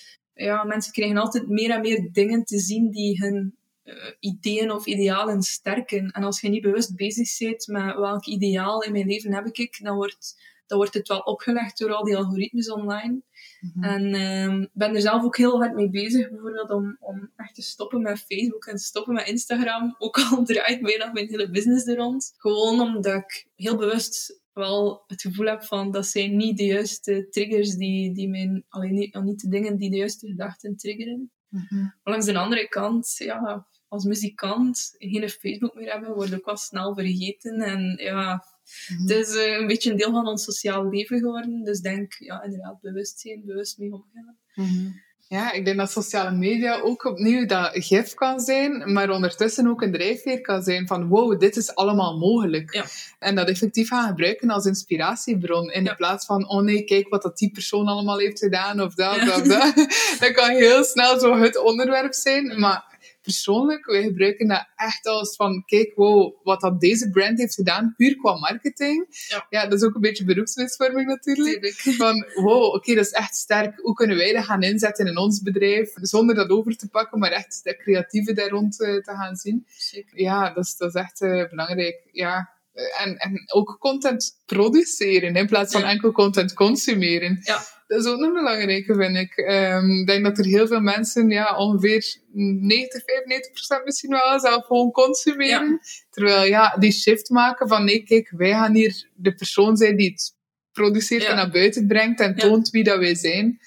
ja, 0.44 0.64
mensen 0.64 0.92
krijgen 0.92 1.16
altijd 1.16 1.48
meer 1.48 1.70
en 1.70 1.80
meer 1.80 2.08
dingen 2.12 2.44
te 2.44 2.58
zien 2.58 2.90
die 2.90 3.18
hun 3.18 3.56
uh, 3.84 3.94
ideeën 4.20 4.70
of 4.70 4.86
idealen 4.86 5.42
sterken. 5.42 6.10
En 6.10 6.22
als 6.22 6.40
je 6.40 6.48
niet 6.48 6.62
bewust 6.62 6.96
bezig 6.96 7.38
bent 7.38 7.66
met 7.66 7.96
welk 7.96 8.26
ideaal 8.26 8.82
in 8.82 8.92
mijn 8.92 9.06
leven 9.06 9.34
heb 9.34 9.46
ik, 9.46 9.78
dan 9.82 9.96
wordt, 9.96 10.40
dan 10.66 10.78
wordt 10.78 10.94
het 10.94 11.08
wel 11.08 11.20
opgelegd 11.20 11.78
door 11.78 11.92
al 11.92 12.04
die 12.04 12.16
algoritmes 12.16 12.70
online. 12.70 13.22
Mhm. 13.60 13.84
En 13.84 14.14
uh, 14.14 14.66
ben 14.72 14.94
er 14.94 15.00
zelf 15.00 15.22
ook 15.22 15.36
heel 15.36 15.58
hard 15.58 15.74
mee 15.74 15.90
bezig, 15.90 16.30
bijvoorbeeld 16.30 16.70
om, 16.70 16.96
om 17.00 17.30
echt 17.36 17.54
te 17.54 17.62
stoppen 17.62 18.02
met 18.02 18.18
Facebook 18.18 18.66
en 18.66 18.76
te 18.76 18.82
stoppen 18.82 19.14
met 19.14 19.28
Instagram. 19.28 19.94
Ook 19.98 20.18
al 20.18 20.44
draait 20.44 20.82
bijna 20.82 21.12
mijn 21.12 21.28
hele 21.28 21.50
business 21.50 21.86
er 21.86 21.96
rond. 21.96 22.34
Gewoon 22.36 22.80
omdat 22.80 23.14
ik 23.14 23.46
heel 23.56 23.76
bewust 23.76 24.37
wel 24.58 25.04
het 25.06 25.20
gevoel 25.20 25.46
heb 25.46 25.62
van 25.62 25.90
dat 25.90 26.06
zijn 26.06 26.36
niet 26.36 26.56
de 26.56 26.64
juiste 26.64 27.26
triggers 27.30 27.74
die, 27.74 28.12
die 28.12 28.28
mijn, 28.28 28.64
alleen 28.68 28.94
niet, 28.94 29.22
niet 29.22 29.40
de 29.40 29.48
dingen 29.48 29.76
die 29.76 29.90
de 29.90 29.96
juiste 29.96 30.26
gedachten 30.26 30.76
triggeren. 30.76 31.30
Mhm. 31.48 31.80
Maar 31.80 32.00
langs 32.02 32.26
de 32.26 32.38
andere 32.38 32.68
kant, 32.68 33.14
ja, 33.16 33.66
als 33.88 34.04
muzikant 34.04 34.94
geen 34.98 35.28
Facebook 35.28 35.74
meer 35.74 35.92
hebben, 35.92 36.14
word 36.14 36.28
ik 36.28 36.34
ook 36.34 36.44
wel 36.44 36.56
snel 36.56 36.94
vergeten. 36.94 37.60
En 37.60 37.96
ja, 37.96 38.44
Mhm. 38.88 39.02
Het 39.02 39.10
is 39.10 39.34
uh, 39.34 39.58
een 39.58 39.66
beetje 39.66 39.90
een 39.90 39.96
deel 39.96 40.10
van 40.10 40.26
ons 40.26 40.44
sociaal 40.44 40.88
leven 40.88 41.18
geworden. 41.18 41.64
Dus 41.64 41.80
denk, 41.80 42.14
ja, 42.18 42.42
inderdaad, 42.42 42.80
bewust 42.80 43.20
zijn, 43.20 43.44
bewust 43.44 43.78
mee 43.78 43.92
omgaan. 43.92 44.38
Mhm. 44.54 44.90
Ja, 45.30 45.52
ik 45.52 45.64
denk 45.64 45.76
dat 45.76 45.90
sociale 45.90 46.30
media 46.30 46.80
ook 46.80 47.04
opnieuw 47.04 47.46
dat 47.46 47.70
gif 47.72 48.14
kan 48.14 48.40
zijn, 48.40 48.92
maar 48.92 49.10
ondertussen 49.10 49.68
ook 49.68 49.82
een 49.82 49.92
drijfveer 49.92 50.40
kan 50.40 50.62
zijn 50.62 50.86
van 50.86 51.08
wow, 51.08 51.40
dit 51.40 51.56
is 51.56 51.74
allemaal 51.74 52.18
mogelijk. 52.18 52.74
Ja. 52.74 52.84
En 53.18 53.34
dat 53.34 53.48
effectief 53.48 53.88
gaan 53.88 54.08
gebruiken 54.08 54.50
als 54.50 54.66
inspiratiebron, 54.66 55.70
in 55.70 55.94
plaats 55.96 56.26
van 56.26 56.48
oh 56.48 56.62
nee, 56.62 56.84
kijk 56.84 57.08
wat 57.08 57.22
dat 57.22 57.38
die 57.38 57.50
persoon 57.50 57.86
allemaal 57.86 58.18
heeft 58.18 58.38
gedaan, 58.38 58.80
of 58.80 58.94
dat, 58.94 59.16
of 59.16 59.42
dat. 59.42 59.74
dat 60.20 60.32
kan 60.32 60.50
heel 60.50 60.84
snel 60.84 61.20
zo 61.20 61.36
het 61.36 61.58
onderwerp 61.58 62.14
zijn, 62.14 62.60
maar 62.60 62.97
persoonlijk, 63.32 63.86
wij 63.86 64.02
gebruiken 64.02 64.48
dat 64.48 64.68
echt 64.76 65.06
als 65.06 65.36
van, 65.36 65.64
kijk, 65.66 65.92
wow, 65.94 66.34
wat 66.42 66.60
dat 66.60 66.80
deze 66.80 67.10
brand 67.10 67.38
heeft 67.38 67.54
gedaan, 67.54 67.94
puur 67.96 68.16
qua 68.16 68.38
marketing. 68.38 69.06
Ja, 69.28 69.46
ja 69.50 69.66
dat 69.66 69.80
is 69.80 69.86
ook 69.86 69.94
een 69.94 70.00
beetje 70.00 70.24
beroepsmisvorming 70.24 71.06
natuurlijk. 71.06 71.72
Van, 71.74 72.26
wow, 72.34 72.74
oké, 72.74 72.94
dat 72.94 73.04
is 73.04 73.12
echt 73.12 73.34
sterk. 73.34 73.80
Hoe 73.80 73.94
kunnen 73.94 74.16
wij 74.16 74.32
dat 74.32 74.44
gaan 74.44 74.62
inzetten 74.62 75.06
in 75.06 75.18
ons 75.18 75.42
bedrijf, 75.42 75.92
zonder 75.94 76.34
dat 76.34 76.50
over 76.50 76.76
te 76.76 76.88
pakken, 76.88 77.18
maar 77.18 77.30
echt 77.30 77.60
dat 77.62 77.76
creatieve 77.76 78.32
daar 78.32 78.48
rond 78.48 78.80
uh, 78.80 79.02
te 79.02 79.12
gaan 79.12 79.36
zien. 79.36 79.66
Zeker. 79.76 80.20
Ja, 80.20 80.52
dat 80.52 80.64
is, 80.64 80.76
dat 80.76 80.94
is 80.94 81.00
echt 81.00 81.20
uh, 81.20 81.48
belangrijk. 81.48 82.08
Ja, 82.12 82.50
en, 82.98 83.16
en 83.16 83.44
ook 83.52 83.76
content 83.80 84.42
produceren 84.46 85.36
in 85.36 85.46
plaats 85.46 85.72
van 85.72 85.82
enkel 85.82 86.12
content 86.12 86.52
consumeren. 86.52 87.40
Ja. 87.42 87.62
Dat 87.88 88.04
is 88.04 88.06
ook 88.06 88.18
nog 88.18 88.32
belangrijke, 88.32 88.94
vind 88.94 89.16
ik. 89.16 89.36
Um, 89.36 90.00
ik 90.00 90.06
denk 90.06 90.24
dat 90.24 90.38
er 90.38 90.44
heel 90.44 90.66
veel 90.66 90.80
mensen, 90.80 91.30
ja, 91.30 91.56
ongeveer 91.56 92.16
90, 92.32 93.02
95 93.04 93.52
procent 93.52 93.84
misschien 93.84 94.10
wel, 94.10 94.40
zelf 94.40 94.64
gewoon 94.64 94.90
consumeren. 94.90 95.80
Terwijl, 96.10 96.44
ja, 96.44 96.76
die 96.78 96.92
shift 96.92 97.30
maken 97.30 97.68
van, 97.68 97.84
nee, 97.84 98.02
kijk, 98.02 98.32
wij 98.36 98.50
gaan 98.50 98.74
hier 98.74 99.08
de 99.14 99.34
persoon 99.34 99.76
zijn 99.76 99.96
die 99.96 100.10
het 100.10 100.34
produceert 100.72 101.24
en 101.24 101.36
naar 101.36 101.50
buiten 101.50 101.86
brengt 101.86 102.20
en 102.20 102.36
toont 102.36 102.70
wie 102.70 102.84
dat 102.84 102.98
wij 102.98 103.14
zijn. 103.14 103.58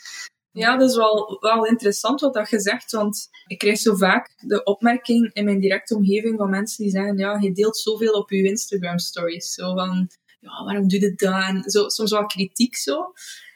Ja, 0.52 0.78
dat 0.78 0.90
is 0.90 0.96
wel, 0.96 1.38
wel 1.40 1.66
interessant 1.66 2.22
wat 2.22 2.34
dat 2.34 2.50
je 2.50 2.60
zegt, 2.60 2.92
want 2.92 3.30
ik 3.48 3.58
krijg 3.58 3.78
zo 3.78 3.96
vaak 3.96 4.34
de 4.38 4.64
opmerking 4.64 5.30
in 5.34 5.46
mijn 5.46 5.60
directe 5.60 5.96
omgeving 5.96 6.38
van 6.38 6.50
mensen 6.50 6.84
die 6.84 6.92
zeggen, 6.92 7.18
ja, 7.18 7.38
je 7.40 7.52
deelt 7.52 7.78
zoveel 7.78 8.14
op 8.14 8.30
je 8.30 8.44
Instagram 8.44 9.00
stories. 9.00 9.54
Zo 9.54 9.74
van, 9.74 10.10
ja, 10.40 10.64
waarom 10.64 10.88
doe 10.88 11.00
je 11.00 11.14
dat? 11.16 11.48
En 11.48 11.64
zo, 11.64 11.90
soms 11.90 12.12
wel 12.12 12.26
kritiek 12.26 12.76
zo. 12.76 13.14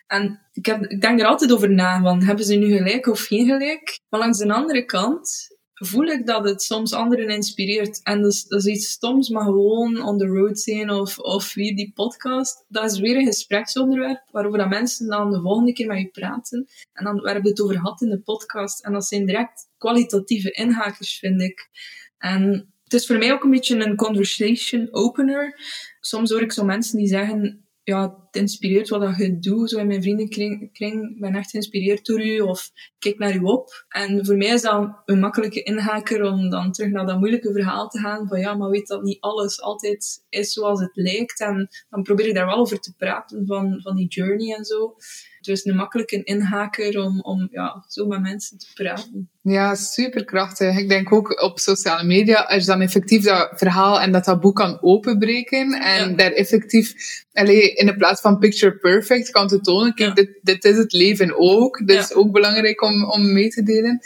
En 0.07 0.41
ik, 0.51 0.65
heb, 0.65 0.85
ik 0.85 1.01
denk 1.01 1.19
er 1.19 1.25
altijd 1.25 1.53
over 1.53 1.71
na, 1.71 2.01
van, 2.01 2.23
hebben 2.23 2.45
ze 2.45 2.55
nu 2.55 2.77
gelijk 2.77 3.07
of 3.07 3.21
geen 3.21 3.45
gelijk? 3.45 3.99
Maar 4.09 4.19
langs 4.19 4.37
de 4.37 4.53
andere 4.53 4.85
kant 4.85 5.53
voel 5.75 6.05
ik 6.05 6.25
dat 6.25 6.43
het 6.43 6.61
soms 6.61 6.93
anderen 6.93 7.29
inspireert. 7.29 8.03
En 8.03 8.21
dat 8.21 8.45
is, 8.47 8.65
iets 8.65 8.89
stoms, 8.89 9.29
maar 9.29 9.43
gewoon 9.43 10.03
on 10.03 10.17
the 10.17 10.25
road 10.25 10.59
zijn 10.59 10.89
of, 10.89 11.19
of 11.19 11.53
weer 11.53 11.75
die 11.75 11.91
podcast. 11.93 12.65
Dat 12.67 12.91
is 12.91 12.99
weer 12.99 13.17
een 13.17 13.25
gespreksonderwerp 13.25 14.23
waarover 14.31 14.59
dat 14.59 14.69
mensen 14.69 15.07
dan 15.07 15.31
de 15.31 15.41
volgende 15.41 15.73
keer 15.73 15.87
met 15.87 15.99
je 15.99 16.07
praten. 16.07 16.67
En 16.93 17.03
dan 17.03 17.15
hebben 17.25 17.43
we 17.43 17.49
het 17.49 17.61
over 17.61 17.75
gehad 17.75 18.01
in 18.01 18.09
de 18.09 18.21
podcast. 18.21 18.85
En 18.85 18.93
dat 18.93 19.05
zijn 19.05 19.25
direct 19.25 19.67
kwalitatieve 19.77 20.51
inhakers, 20.51 21.19
vind 21.19 21.41
ik. 21.41 21.69
En 22.17 22.73
het 22.83 22.93
is 22.93 23.05
voor 23.05 23.17
mij 23.17 23.33
ook 23.33 23.43
een 23.43 23.51
beetje 23.51 23.85
een 23.85 23.95
conversation 23.95 24.87
opener. 24.91 25.59
Soms 25.99 26.31
hoor 26.31 26.41
ik 26.41 26.51
zo 26.51 26.65
mensen 26.65 26.97
die 26.97 27.07
zeggen, 27.07 27.67
ja, 27.83 28.24
inspireert 28.35 28.89
wat 28.89 29.17
je 29.17 29.39
doet. 29.39 29.69
Zo 29.69 29.79
in 29.79 29.87
mijn 29.87 30.01
vriendenkring 30.01 30.69
ik 30.73 31.19
ben 31.19 31.35
echt 31.35 31.49
geïnspireerd 31.49 32.05
door 32.05 32.25
u 32.25 32.39
of 32.39 32.71
kijk 32.99 33.17
naar 33.17 33.35
u 33.35 33.39
op. 33.39 33.85
En 33.89 34.25
voor 34.25 34.37
mij 34.37 34.47
is 34.47 34.61
dat 34.61 35.01
een 35.05 35.19
makkelijke 35.19 35.63
inhaker 35.63 36.23
om 36.23 36.49
dan 36.49 36.71
terug 36.71 36.91
naar 36.91 37.05
dat 37.05 37.19
moeilijke 37.19 37.51
verhaal 37.51 37.87
te 37.87 37.99
gaan. 37.99 38.27
Van 38.27 38.39
ja, 38.39 38.53
maar 38.53 38.69
weet 38.69 38.87
dat 38.87 39.03
niet 39.03 39.19
alles 39.19 39.61
altijd 39.61 40.23
is 40.29 40.51
zoals 40.51 40.79
het 40.79 40.91
lijkt. 40.93 41.39
En 41.39 41.67
dan 41.89 42.03
probeer 42.03 42.27
ik 42.27 42.35
daar 42.35 42.45
wel 42.45 42.57
over 42.57 42.79
te 42.79 42.93
praten 42.97 43.45
van, 43.45 43.79
van 43.81 43.95
die 43.95 44.07
journey 44.07 44.55
en 44.55 44.65
zo. 44.65 44.95
Dus 45.41 45.65
een 45.65 45.75
makkelijke 45.75 46.23
inhaker 46.23 46.99
om, 47.03 47.21
om 47.21 47.47
ja, 47.51 47.85
zo 47.87 48.05
met 48.05 48.21
mensen 48.21 48.57
te 48.57 48.67
praten. 48.73 49.29
Ja, 49.41 49.75
superkrachtig. 49.75 50.77
Ik 50.77 50.89
denk 50.89 51.13
ook 51.13 51.41
op 51.41 51.59
sociale 51.59 52.03
media, 52.03 52.41
als 52.41 52.61
je 52.61 52.71
dan 52.71 52.81
effectief 52.81 53.23
dat 53.23 53.51
verhaal 53.55 54.01
en 54.01 54.11
dat 54.11 54.23
taboe 54.23 54.53
kan 54.53 54.77
openbreken 54.81 55.81
en 55.81 56.15
daar 56.15 56.31
effectief, 56.31 56.93
allee, 57.33 57.73
in 57.73 57.85
de 57.85 57.95
plaats 57.95 58.21
van 58.25 58.37
picture 58.37 58.77
perfect 58.77 59.29
kan 59.29 59.47
te 59.47 59.59
tonen, 59.59 59.93
kijk, 59.93 60.15
dit, 60.15 60.39
dit 60.41 60.63
is 60.63 60.77
het 60.77 60.93
leven 60.93 61.33
ook. 61.37 61.87
Dit 61.87 61.99
is 61.99 62.13
ook 62.13 62.31
belangrijk 62.31 62.81
om, 62.81 63.03
om 63.09 63.33
mee 63.33 63.49
te 63.49 63.63
delen. 63.63 63.99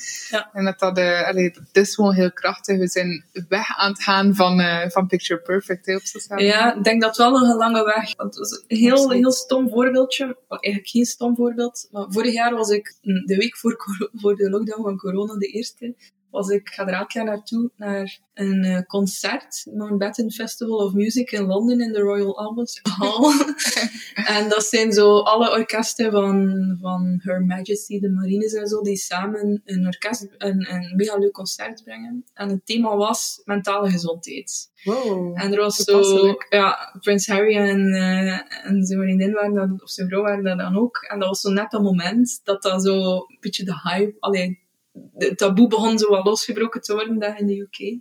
En 0.53 0.65
dat 0.65 0.79
dat, 0.79 0.97
uh, 0.97 1.27
allee, 1.27 1.51
dat 1.71 1.83
is 1.83 1.95
gewoon 1.95 2.13
heel 2.13 2.31
krachtig. 2.31 2.77
We 2.77 2.87
zijn 2.87 3.25
weg 3.49 3.77
aan 3.77 3.91
het 3.91 4.03
gaan 4.03 4.35
van, 4.35 4.59
uh, 4.59 4.89
van 4.89 5.07
picture 5.07 5.41
perfect 5.41 5.85
hè, 5.85 5.95
op 5.95 6.01
sociale 6.01 6.41
media. 6.41 6.57
Ja, 6.57 6.75
ik 6.75 6.83
denk 6.83 7.01
dat 7.01 7.17
wel 7.17 7.31
nog 7.31 7.41
een 7.41 7.57
lange 7.57 7.83
weg. 7.83 8.09
Het 8.17 8.37
was 8.37 8.63
een 8.67 8.77
heel, 8.77 9.11
heel 9.11 9.31
stom 9.31 9.69
voorbeeldje. 9.69 10.37
eigenlijk 10.47 10.87
geen 10.87 11.05
stom 11.05 11.35
voorbeeld. 11.35 11.87
Maar 11.91 12.05
vorig 12.09 12.33
jaar 12.33 12.55
was 12.55 12.69
ik, 12.69 12.95
de 13.01 13.35
week 13.35 13.57
voor, 13.57 13.75
voor 14.21 14.35
de 14.35 14.49
lockdown 14.49 14.81
van 14.81 14.97
corona, 14.97 15.37
de 15.37 15.47
eerste, 15.47 15.95
was 16.31 16.49
ik, 16.49 16.69
ga 16.69 16.87
er 16.87 16.93
elk 16.93 17.11
jaar 17.11 17.25
naartoe, 17.25 17.71
naar 17.75 18.19
een 18.33 18.65
uh, 18.65 18.81
concert, 18.81 19.65
Mountbatten 19.73 20.31
Festival 20.31 20.77
of 20.77 20.93
Music 20.93 21.31
in 21.31 21.45
Londen 21.45 21.81
in 21.81 21.93
de 21.93 21.99
Royal 21.99 22.37
Albert 22.39 22.79
Hall. 22.83 23.33
en 24.37 24.49
dat 24.49 24.63
zijn 24.63 24.91
zo 24.91 25.19
alle 25.19 25.51
orkesten 25.51 26.11
van, 26.11 26.77
van 26.81 27.19
Her 27.23 27.45
Majesty, 27.45 27.99
de 27.99 28.09
Marines 28.09 28.53
en 28.53 28.67
zo, 28.67 28.81
die 28.81 28.97
samen 28.97 29.61
een, 29.65 29.85
orkest, 29.85 30.27
een, 30.37 30.73
een 30.73 30.93
mega 30.95 31.17
leuk 31.17 31.31
concert 31.31 31.83
brengen. 31.83 32.25
En 32.33 32.49
het 32.49 32.65
thema 32.65 32.95
was 32.95 33.41
mentale 33.45 33.89
gezondheid. 33.89 34.71
Wow, 34.83 35.41
en 35.41 35.53
er 35.53 35.59
was 35.59 35.75
zo, 35.75 36.35
ja, 36.49 36.97
Prins 36.99 37.27
Harry 37.27 37.55
en, 37.55 37.79
uh, 37.79 38.65
en 38.65 38.85
zijn 38.85 38.99
vriendin 38.99 39.31
waren 39.31 39.53
dat, 39.53 39.81
of 39.81 39.89
zijn 39.89 40.07
vrouw 40.07 40.21
waren 40.21 40.43
dat 40.43 40.57
dan 40.57 40.77
ook. 40.77 40.97
En 41.11 41.19
dat 41.19 41.27
was 41.27 41.41
zo 41.41 41.49
net 41.49 41.71
dat 41.71 41.81
moment 41.81 42.41
dat 42.43 42.61
dat 42.61 42.83
zo 42.83 43.13
een 43.13 43.37
beetje 43.39 43.63
de 43.63 43.79
hype, 43.83 44.15
alleen 44.19 44.58
het 45.13 45.37
taboe 45.37 45.67
begon 45.67 45.97
zo 45.97 46.09
wel 46.09 46.23
losgebroken 46.23 46.81
te 46.81 46.93
worden 46.93 47.19
daar 47.19 47.39
in 47.39 47.47
de 47.47 47.59
UK 47.59 47.99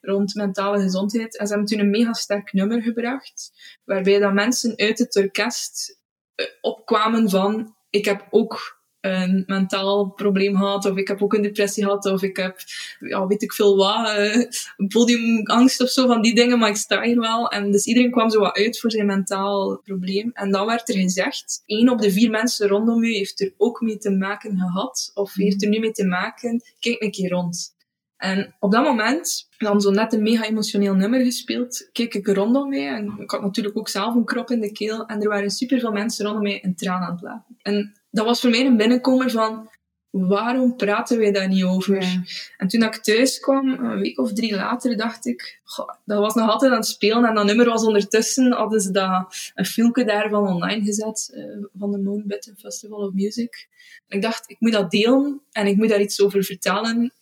rond 0.00 0.34
mentale 0.34 0.80
gezondheid. 0.80 1.38
En 1.38 1.46
ze 1.46 1.52
hebben 1.52 1.70
toen 1.70 1.80
een 1.80 1.90
mega 1.90 2.12
sterk 2.12 2.52
nummer 2.52 2.82
gebracht, 2.82 3.52
waarbij 3.84 4.18
dat 4.18 4.32
mensen 4.32 4.76
uit 4.76 4.98
het 4.98 5.16
orkest 5.16 6.00
eh, 6.34 6.46
opkwamen 6.60 7.30
van 7.30 7.76
ik 7.90 8.04
heb 8.04 8.26
ook 8.30 8.75
een 9.00 9.44
mentaal 9.46 10.10
probleem 10.10 10.56
gehad, 10.56 10.84
of 10.84 10.96
ik 10.96 11.08
heb 11.08 11.22
ook 11.22 11.34
een 11.34 11.42
depressie 11.42 11.84
gehad, 11.84 12.06
of 12.06 12.22
ik 12.22 12.36
heb, 12.36 12.58
ja, 13.00 13.26
weet 13.26 13.42
ik 13.42 13.52
veel 13.52 13.76
wat, 13.76 14.18
uh, 14.18 14.46
podiumangst 14.88 15.82
of 15.82 15.88
zo, 15.88 16.06
van 16.06 16.22
die 16.22 16.34
dingen, 16.34 16.58
maar 16.58 16.68
ik 16.68 16.76
sta 16.76 17.02
hier 17.02 17.20
wel. 17.20 17.48
En 17.48 17.70
dus 17.70 17.86
iedereen 17.86 18.10
kwam 18.10 18.30
zo 18.30 18.40
wat 18.40 18.56
uit 18.56 18.80
voor 18.80 18.90
zijn 18.90 19.06
mentaal 19.06 19.80
probleem. 19.84 20.30
En 20.32 20.50
dan 20.50 20.66
werd 20.66 20.88
er 20.88 20.94
gezegd, 20.94 21.62
één 21.66 21.88
op 21.88 22.00
de 22.00 22.10
vier 22.10 22.30
mensen 22.30 22.68
rondom 22.68 23.02
u 23.02 23.14
heeft 23.14 23.40
er 23.40 23.52
ook 23.56 23.80
mee 23.80 23.98
te 23.98 24.10
maken 24.10 24.58
gehad, 24.58 25.10
of 25.14 25.34
heeft 25.34 25.62
er 25.62 25.68
nu 25.68 25.78
mee 25.78 25.92
te 25.92 26.06
maken, 26.06 26.62
kijk 26.80 27.02
een 27.02 27.10
keer 27.10 27.30
rond. 27.30 27.74
En 28.16 28.54
op 28.60 28.72
dat 28.72 28.84
moment, 28.84 29.48
dan 29.58 29.80
zo 29.80 29.90
net 29.90 30.12
een 30.12 30.22
mega 30.22 30.44
emotioneel 30.44 30.94
nummer 30.94 31.24
gespeeld, 31.24 31.88
keek 31.92 32.14
ik 32.14 32.26
rondom 32.26 32.68
mij. 32.68 32.88
En 32.88 33.14
ik 33.18 33.30
had 33.30 33.42
natuurlijk 33.42 33.78
ook 33.78 33.88
zelf 33.88 34.14
een 34.14 34.24
krop 34.24 34.50
in 34.50 34.60
de 34.60 34.72
keel. 34.72 35.06
En 35.06 35.22
er 35.22 35.28
waren 35.28 35.50
superveel 35.50 35.92
mensen 35.92 36.24
rondom 36.24 36.42
mij 36.42 36.64
een 36.64 36.76
traan 36.76 37.02
aan 37.02 37.12
het 37.12 37.22
laten. 37.22 37.56
En 37.62 38.00
dat 38.16 38.24
was 38.24 38.40
voor 38.40 38.50
mij 38.50 38.66
een 38.66 38.76
binnenkomer 38.76 39.30
van, 39.30 39.68
waarom 40.10 40.76
praten 40.76 41.18
wij 41.18 41.32
daar 41.32 41.48
niet 41.48 41.64
over? 41.64 42.24
En 42.56 42.68
toen 42.68 42.82
ik 42.82 42.96
thuis 42.96 43.40
kwam, 43.40 43.68
een 43.68 43.98
week 43.98 44.18
of 44.18 44.32
drie 44.32 44.54
later, 44.54 44.96
dacht 44.96 45.26
ik, 45.26 45.60
goh, 45.64 45.90
dat 46.04 46.18
was 46.18 46.34
nog 46.34 46.50
altijd 46.50 46.70
aan 46.70 46.78
het 46.78 46.86
spelen 46.86 47.24
en 47.24 47.34
dat 47.34 47.44
nummer 47.44 47.66
was 47.66 47.84
ondertussen, 47.84 48.52
hadden 48.52 48.80
ze 48.80 48.90
dat, 48.90 49.52
een 49.54 49.64
filmpje 49.64 50.04
daarvan 50.04 50.48
online 50.48 50.84
gezet, 50.84 51.32
uh, 51.34 51.64
van 51.78 51.90
de 51.90 51.98
Moonbitten 51.98 52.56
Festival 52.58 52.98
of 52.98 53.12
Music. 53.12 53.68
En 54.08 54.16
ik 54.16 54.22
dacht, 54.22 54.50
ik 54.50 54.56
moet 54.58 54.72
dat 54.72 54.90
delen 54.90 55.40
en 55.52 55.66
ik 55.66 55.76
moet 55.76 55.88
daar 55.88 56.00
iets 56.00 56.20
over 56.20 56.44
vertellen 56.44 57.12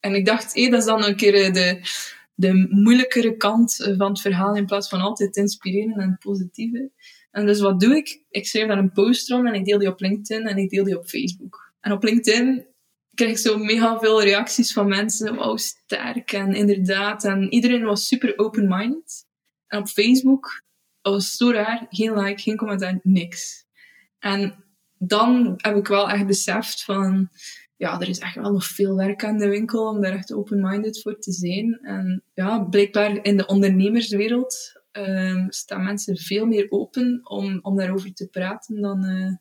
En 0.00 0.14
ik 0.14 0.26
dacht, 0.26 0.54
hé, 0.54 0.68
dat 0.68 0.80
is 0.80 0.86
dan 0.86 1.04
een 1.04 1.16
keer 1.16 1.52
de, 1.52 1.80
de 2.34 2.66
moeilijkere 2.70 3.36
kant 3.36 3.74
van 3.96 4.08
het 4.08 4.20
verhaal 4.20 4.54
in 4.54 4.66
plaats 4.66 4.88
van 4.88 5.00
altijd 5.00 5.36
inspireren 5.36 5.98
en 5.98 6.10
het 6.10 6.18
positieve. 6.18 6.90
En 7.32 7.46
dus 7.46 7.60
wat 7.60 7.80
doe 7.80 7.96
ik? 7.96 8.24
Ik 8.30 8.46
schrijf 8.46 8.68
daar 8.68 8.78
een 8.78 8.92
post 8.92 9.32
om 9.32 9.46
en 9.46 9.54
ik 9.54 9.64
deel 9.64 9.78
die 9.78 9.88
op 9.88 10.00
LinkedIn 10.00 10.46
en 10.46 10.56
ik 10.56 10.70
deel 10.70 10.84
die 10.84 10.98
op 10.98 11.06
Facebook. 11.06 11.72
En 11.80 11.92
op 11.92 12.02
LinkedIn 12.02 12.66
krijg 13.14 13.30
ik 13.30 13.38
zo 13.38 13.58
mega 13.58 13.98
veel 13.98 14.22
reacties 14.22 14.72
van 14.72 14.88
mensen. 14.88 15.34
Wauw, 15.34 15.56
sterk 15.56 16.32
en 16.32 16.54
inderdaad. 16.54 17.24
En 17.24 17.52
iedereen 17.52 17.84
was 17.84 18.06
super 18.06 18.38
open-minded. 18.38 19.26
En 19.66 19.78
op 19.78 19.88
Facebook 19.88 20.62
was 21.00 21.36
zo 21.36 21.50
raar. 21.50 21.86
Geen 21.88 22.18
like, 22.18 22.42
geen 22.42 22.56
commentaar, 22.56 23.00
niks. 23.02 23.64
En 24.18 24.64
dan 24.98 25.54
heb 25.56 25.76
ik 25.76 25.86
wel 25.86 26.10
echt 26.10 26.26
beseft 26.26 26.84
van... 26.84 27.28
Ja, 27.76 28.00
er 28.00 28.08
is 28.08 28.18
echt 28.18 28.34
wel 28.34 28.52
nog 28.52 28.64
veel 28.64 28.96
werk 28.96 29.24
aan 29.24 29.38
de 29.38 29.48
winkel 29.48 29.88
om 29.88 30.00
daar 30.00 30.12
echt 30.12 30.32
open-minded 30.32 31.02
voor 31.02 31.18
te 31.18 31.32
zijn. 31.32 31.78
En 31.82 32.24
ja, 32.34 32.58
blijkbaar 32.58 33.24
in 33.24 33.36
de 33.36 33.46
ondernemerswereld 33.46 34.81
um, 34.92 35.46
staan 35.50 35.84
mensen 35.84 36.16
veel 36.16 36.46
meer 36.46 36.66
open 36.70 37.20
om, 37.22 37.58
om 37.62 37.76
daarover 37.76 38.14
te 38.14 38.28
praten 38.28 38.80
dan, 38.80 39.04
uh, 39.04 39.34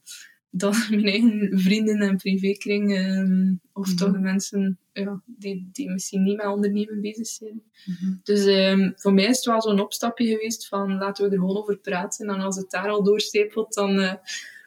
dan 0.49 0.73
mijn 0.89 1.05
eigen 1.05 1.59
vrienden 1.59 1.99
en 1.99 2.17
privékring. 2.17 2.97
Um, 2.97 3.61
of 3.73 3.89
mm 3.89 3.97
toch 3.97 4.11
de 4.11 4.19
mensen 4.19 4.79
ja, 4.93 5.21
die, 5.25 5.69
die 5.71 5.91
misschien 5.91 6.23
niet 6.23 6.37
met 6.37 6.45
ondernemen 6.45 7.01
bezig 7.01 7.27
zijn. 7.27 7.63
Mm 7.85 7.95
-hmm. 7.99 8.19
Dus 8.23 8.45
um, 8.45 8.93
voor 8.95 9.13
mij 9.13 9.25
is 9.25 9.35
het 9.35 9.45
wel 9.45 9.61
zo'n 9.61 9.79
opstapje 9.79 10.25
geweest 10.25 10.67
van 10.67 10.97
laten 10.97 11.25
we 11.25 11.31
er 11.31 11.39
gewoon 11.39 11.57
over 11.57 11.77
praten. 11.77 12.27
En 12.27 12.39
als 12.39 12.55
het 12.55 12.71
daar 12.71 12.89
al 12.89 13.03
doorstepelt, 13.03 13.73
dan 13.73 13.99
uh, 13.99 14.13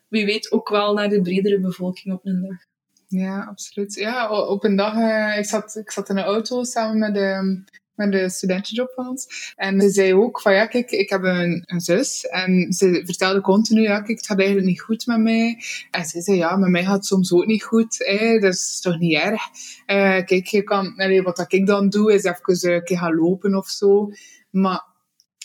wie 0.08 0.24
weet 0.24 0.52
ook 0.52 0.68
wel 0.68 0.94
naar 0.94 1.08
de 1.08 1.20
bredere 1.20 1.60
bevolking 1.60 2.14
op 2.14 2.26
een 2.26 2.42
dag. 2.42 2.58
Ja, 3.08 3.44
absoluut. 3.44 3.94
Ja, 3.94 4.30
op 4.46 4.64
een 4.64 4.76
dag, 4.76 4.94
uh, 4.94 5.38
ik, 5.38 5.44
zat, 5.44 5.76
ik 5.76 5.90
zat 5.90 6.08
in 6.08 6.16
een 6.16 6.24
auto 6.24 6.64
samen 6.64 6.98
met 6.98 7.14
de, 7.14 7.62
met 7.94 8.12
de 8.12 8.30
studentenjob 8.30 8.92
van 8.94 9.08
ons. 9.08 9.52
En 9.56 9.80
ze 9.80 9.90
zei 9.90 10.14
ook 10.14 10.40
van, 10.40 10.54
ja, 10.54 10.66
kijk, 10.66 10.90
ik 10.90 11.10
heb 11.10 11.22
een, 11.22 11.64
zus. 11.66 12.26
En 12.26 12.72
ze 12.72 13.02
vertelde 13.04 13.40
continu, 13.40 13.82
ja, 13.82 14.00
kijk, 14.00 14.18
het 14.18 14.26
gaat 14.26 14.38
eigenlijk 14.38 14.68
niet 14.68 14.80
goed 14.80 15.06
met 15.06 15.20
mij. 15.20 15.62
En 15.90 16.04
ze 16.04 16.20
zei, 16.20 16.36
ja, 16.36 16.56
met 16.56 16.70
mij 16.70 16.84
gaat 16.84 16.94
het 16.94 17.06
soms 17.06 17.32
ook 17.32 17.46
niet 17.46 17.62
goed. 17.62 17.96
Hè? 17.98 18.38
Dat 18.38 18.52
is 18.52 18.80
toch 18.80 18.98
niet 18.98 19.14
erg. 19.14 19.42
Uh, 19.86 20.24
kijk, 20.24 20.46
je 20.46 20.62
kan, 20.62 20.92
nee, 20.96 21.22
wat 21.22 21.52
ik 21.52 21.66
dan 21.66 21.88
doe, 21.88 22.12
is 22.12 22.24
even 22.24 22.74
een 22.74 22.84
keer 22.84 22.98
gaan 22.98 23.14
lopen 23.14 23.54
of 23.54 23.68
zo. 23.68 24.10
Maar 24.50 24.92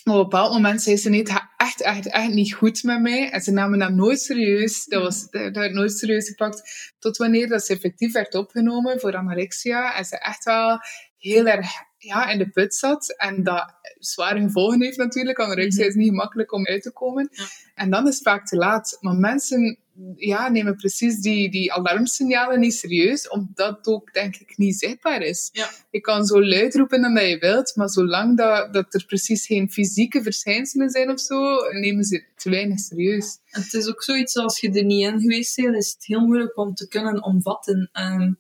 op 0.04 0.16
een 0.16 0.22
bepaald 0.22 0.54
moment 0.54 0.82
zei 0.82 0.98
ze, 0.98 1.10
nee, 1.10 1.20
het 1.20 1.32
gaat 1.32 1.50
echt, 1.58 1.82
echt, 1.82 2.08
echt 2.08 2.34
niet 2.34 2.54
goed 2.54 2.84
met 2.84 3.02
mij. 3.02 3.30
En 3.30 3.42
ze 3.42 3.52
namen 3.52 3.80
dat 3.80 3.94
nooit 3.94 4.22
serieus. 4.22 4.86
Dat, 4.86 5.02
was, 5.02 5.30
dat 5.30 5.56
werd 5.56 5.74
nooit 5.74 5.92
serieus 5.92 6.28
gepakt. 6.28 6.92
Tot 7.00 7.18
wanneer 7.18 7.48
dat 7.48 7.66
ze 7.66 7.74
effectief 7.74 8.14
werd 8.14 8.36
opgenomen 8.36 9.00
voor 9.00 9.16
anorexia. 9.16 9.96
En 9.96 10.06
ze 10.06 10.20
echt 10.20 10.44
wel 10.44 10.80
heel 11.18 11.46
erg 11.46 11.68
ja, 12.00 12.30
in 12.30 12.38
de 12.38 12.50
put 12.50 12.76
zat. 12.76 13.16
En 13.18 13.44
dat 13.44 13.74
zware 14.00 14.40
gevolgen 14.40 14.82
heeft 14.82 14.98
natuurlijk. 14.98 15.40
Anorexia 15.40 15.86
is 15.86 15.96
niet 15.96 16.10
gemakkelijk 16.10 16.52
om 16.52 16.66
uit 16.66 16.82
te 16.82 16.92
komen. 16.92 17.30
Ja. 17.32 17.46
En 17.76 17.90
dan 17.90 18.08
is 18.08 18.14
het 18.14 18.24
vaak 18.24 18.46
te 18.46 18.56
laat. 18.56 18.98
Maar 19.02 19.16
mensen 19.16 19.78
ja, 20.16 20.50
nemen 20.50 20.76
precies 20.76 21.20
die, 21.20 21.52
die 21.52 21.74
alarmsignalen 21.74 22.60
niet 22.60 22.74
serieus, 22.74 23.30
omdat 23.30 23.78
het 23.78 23.88
ook, 23.88 24.14
denk 24.14 24.36
ik, 24.36 24.58
niet 24.58 24.76
zichtbaar 24.76 25.22
is. 25.22 25.50
Ja. 25.52 25.70
Je 25.92 26.00
kan 26.00 26.26
zo 26.26 26.44
luid 26.44 26.76
roepen 26.76 27.02
dan 27.02 27.14
dat 27.14 27.28
je 27.28 27.38
wilt, 27.38 27.76
maar 27.76 27.90
zolang 27.90 28.38
dat, 28.38 28.74
dat 28.74 28.94
er 28.94 29.06
precies 29.06 29.46
geen 29.46 29.72
fysieke 29.72 30.24
verschijnselen 30.24 30.90
zijn 30.90 31.10
of 31.10 31.20
zo, 31.20 31.56
nemen 31.72 32.04
ze 32.04 32.16
het 32.16 32.26
te 32.36 32.50
weinig 32.50 32.80
serieus. 32.80 33.38
En 33.50 33.62
het 33.62 33.74
is 33.74 33.88
ook 33.88 34.04
zoiets, 34.04 34.36
als 34.36 34.60
je 34.60 34.72
er 34.72 34.84
niet 34.84 35.08
in 35.08 35.20
geweest 35.20 35.56
bent, 35.56 35.76
is 35.76 35.92
het 35.92 36.06
heel 36.06 36.26
moeilijk 36.26 36.58
om 36.58 36.74
te 36.74 36.88
kunnen 36.88 37.24
omvatten. 37.24 37.90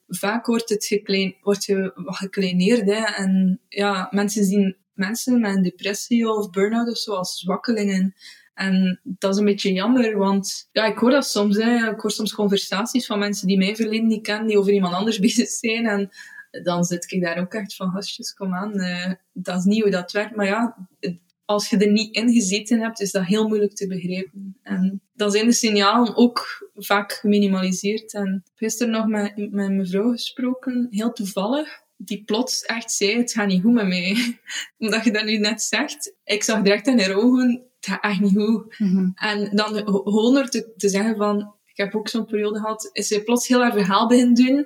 Vaak 0.07 0.45
wordt 0.45 0.69
het 0.69 0.85
geklein, 0.85 1.35
wordt 1.41 1.65
je 1.65 1.91
wat 1.95 2.15
gekleineerd, 2.15 2.85
hè, 2.85 3.03
en 3.03 3.61
ja, 3.67 4.07
mensen 4.11 4.45
zien 4.45 4.77
mensen 4.99 5.39
met 5.39 5.55
een 5.55 5.63
depressie 5.63 6.29
of 6.29 6.49
burn-out 6.49 6.89
of 6.89 6.97
zo 6.97 7.13
als 7.13 7.39
zwakkelingen. 7.39 8.15
En 8.59 8.99
dat 9.03 9.33
is 9.33 9.39
een 9.39 9.45
beetje 9.45 9.73
jammer, 9.73 10.17
want 10.17 10.69
ja, 10.71 10.85
ik 10.85 10.97
hoor 10.97 11.11
dat 11.11 11.27
soms. 11.27 11.57
Hè. 11.57 11.91
Ik 11.91 11.99
hoor 11.99 12.11
soms 12.11 12.33
conversaties 12.33 13.05
van 13.05 13.19
mensen 13.19 13.47
die 13.47 13.57
mij 13.57 13.75
verleden 13.75 14.07
niet 14.07 14.23
kennen, 14.23 14.47
die 14.47 14.57
over 14.57 14.73
iemand 14.73 14.93
anders 14.93 15.19
bezig 15.29 15.47
zijn. 15.47 15.85
En 15.85 16.09
dan 16.63 16.83
zit 16.83 17.11
ik 17.11 17.21
daar 17.21 17.39
ook 17.39 17.53
echt 17.53 17.75
van, 17.75 17.91
gastjes, 17.91 18.33
kom 18.33 18.53
aan. 18.53 18.79
Uh, 18.79 19.13
dat 19.33 19.57
is 19.57 19.63
niet 19.63 19.81
hoe 19.81 19.91
dat 19.91 20.11
werkt. 20.11 20.35
Maar 20.35 20.45
ja, 20.45 20.87
als 21.45 21.69
je 21.69 21.77
er 21.77 21.91
niet 21.91 22.15
in 22.15 22.33
gezeten 22.33 22.79
hebt, 22.79 23.01
is 23.01 23.11
dat 23.11 23.25
heel 23.25 23.47
moeilijk 23.47 23.75
te 23.75 23.87
begrijpen. 23.87 24.57
En 24.63 25.01
dan 25.13 25.31
zijn 25.31 25.45
de 25.45 25.53
signalen 25.53 26.15
ook 26.15 26.69
vaak 26.75 27.11
geminimaliseerd. 27.11 28.13
En 28.13 28.43
gisteren 28.55 28.93
nog 28.93 29.07
met, 29.07 29.37
met 29.37 29.51
mijn 29.51 29.75
mevrouw 29.75 30.11
gesproken, 30.11 30.87
heel 30.89 31.11
toevallig 31.11 31.87
die 32.01 32.23
plots 32.23 32.63
echt 32.63 32.91
zei, 32.91 33.17
het 33.17 33.31
gaat 33.31 33.47
niet 33.47 33.61
goed 33.61 33.73
met 33.73 33.87
mij. 33.87 34.39
Omdat 34.77 35.03
je 35.03 35.11
dat 35.11 35.25
nu 35.25 35.37
net 35.37 35.61
zegt. 35.61 36.13
Ik 36.23 36.43
zag 36.43 36.61
direct 36.61 36.87
in 36.87 36.99
haar 36.99 37.15
ogen, 37.15 37.68
het 37.79 37.89
gaat 37.89 38.03
echt 38.03 38.19
niet 38.19 38.37
goed. 38.37 38.79
Mm 38.79 38.89
-hmm. 38.89 39.11
En 39.15 39.49
dan 39.55 39.73
door 40.33 40.49
te, 40.49 40.73
te 40.77 40.89
zeggen 40.89 41.15
van, 41.15 41.53
ik 41.65 41.77
heb 41.77 41.95
ook 41.95 42.09
zo'n 42.09 42.25
periode 42.25 42.59
gehad, 42.59 42.89
is 42.91 43.07
zij 43.07 43.23
plots 43.23 43.47
heel 43.47 43.61
haar 43.61 43.73
verhaal 43.73 44.07
beginnen 44.07 44.35
doen. 44.35 44.65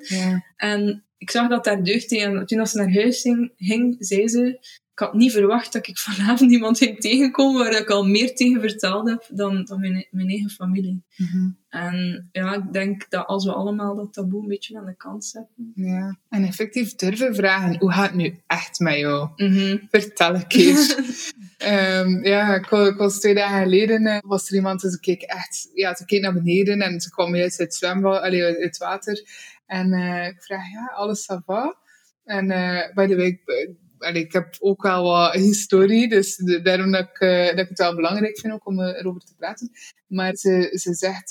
En 0.56 1.04
ik 1.18 1.32
zag 1.32 1.50
dat 1.50 1.64
daar 1.64 1.84
deugd 1.84 2.12
En 2.12 2.46
toen 2.46 2.60
als 2.60 2.72
ze 2.72 2.78
naar 2.78 2.94
huis 2.94 3.22
ging, 3.22 3.52
ging, 3.58 3.96
zei 4.00 4.28
ze, 4.28 4.60
ik 4.94 5.00
had 5.00 5.14
niet 5.14 5.32
verwacht 5.32 5.74
dat 5.74 5.88
ik 5.88 5.98
vanavond 5.98 6.52
iemand 6.58 6.78
ging 6.78 7.00
tegenkomen 7.00 7.64
waar 7.64 7.80
ik 7.80 7.90
al 7.90 8.06
meer 8.06 8.36
tegen 8.36 8.62
verteld 8.62 9.10
heb 9.10 9.26
dan, 9.34 9.64
dan 9.66 9.80
mijn, 9.80 10.08
mijn 10.12 10.30
eigen 10.30 10.50
familie. 10.50 11.04
Mm 11.18 11.28
-hmm. 11.28 11.58
En 11.70 12.30
ja, 12.32 12.54
ik 12.54 12.74
denk 12.74 13.10
dat 13.10 13.26
als 13.26 13.46
we 13.46 13.54
allemaal 13.54 13.96
dat 13.96 14.14
taboe 14.14 14.42
een 14.42 14.48
beetje 14.48 14.78
aan 14.78 14.86
de 14.86 14.96
kant 14.96 15.26
zetten. 15.26 15.72
Ja, 15.76 16.18
en 16.30 16.44
effectief 16.44 16.96
durven 16.96 17.36
vragen, 17.36 17.80
hoe 17.80 17.92
gaat 17.92 18.06
het 18.06 18.16
nu 18.16 18.40
echt 18.48 18.80
met 18.80 18.98
jou? 18.98 19.30
Mm 19.36 19.54
-hmm. 19.54 19.88
Vertel 19.90 20.36
een 20.36 20.48
keer. 20.48 20.76
um, 21.66 22.24
ja, 22.26 22.56
ik, 22.56 22.72
ik, 22.72 22.98
was 22.98 23.20
twee 23.20 23.34
dagen 23.34 23.64
geleden, 23.64 24.02
uh, 24.02 24.18
was 24.20 24.50
er 24.50 24.56
iemand, 24.56 24.82
dus 24.82 24.94
ik 24.94 25.02
keek 25.02 25.22
echt, 25.22 25.70
ja, 25.74 25.96
ze 25.96 26.06
keek 26.06 26.22
naar 26.22 26.34
beneden 26.34 26.82
en 26.82 27.02
ze 27.02 27.10
kwam 27.10 27.36
uit 27.36 27.58
het 27.58 27.76
zwembad, 27.76 28.22
allee, 28.22 28.44
uit 28.44 28.58
het 28.58 28.78
water. 28.78 29.24
En 29.66 29.94
uh, 29.94 30.28
ik 30.28 30.44
vraag, 30.44 30.72
ja, 30.72 30.92
alles 30.96 31.28
ça 31.32 31.36
va? 31.46 31.78
En 32.24 32.46
uh, 32.50 32.94
by 32.94 33.08
the 33.08 33.16
way, 33.16 33.42
Allee, 34.00 34.24
ik 34.24 34.34
heb 34.34 34.56
ook 34.60 34.82
wel 34.82 35.04
wat 35.04 35.34
historie, 35.50 36.10
dus 36.10 36.36
de, 36.36 36.62
daarom 36.62 36.92
dat 36.92 37.10
ik, 37.10 37.20
uh, 37.20 37.46
dat 37.46 37.60
ik 37.60 37.70
het 37.70 37.78
wel 37.78 37.96
belangrijk 37.96 38.40
vind 38.40 38.54
ook 38.54 38.68
om 38.68 38.82
erover 38.82 39.22
te 39.22 39.36
praten. 39.38 39.72
Maar 40.08 40.36
ze, 40.36 40.70
ze 40.72 40.94
zegt, 40.94 41.30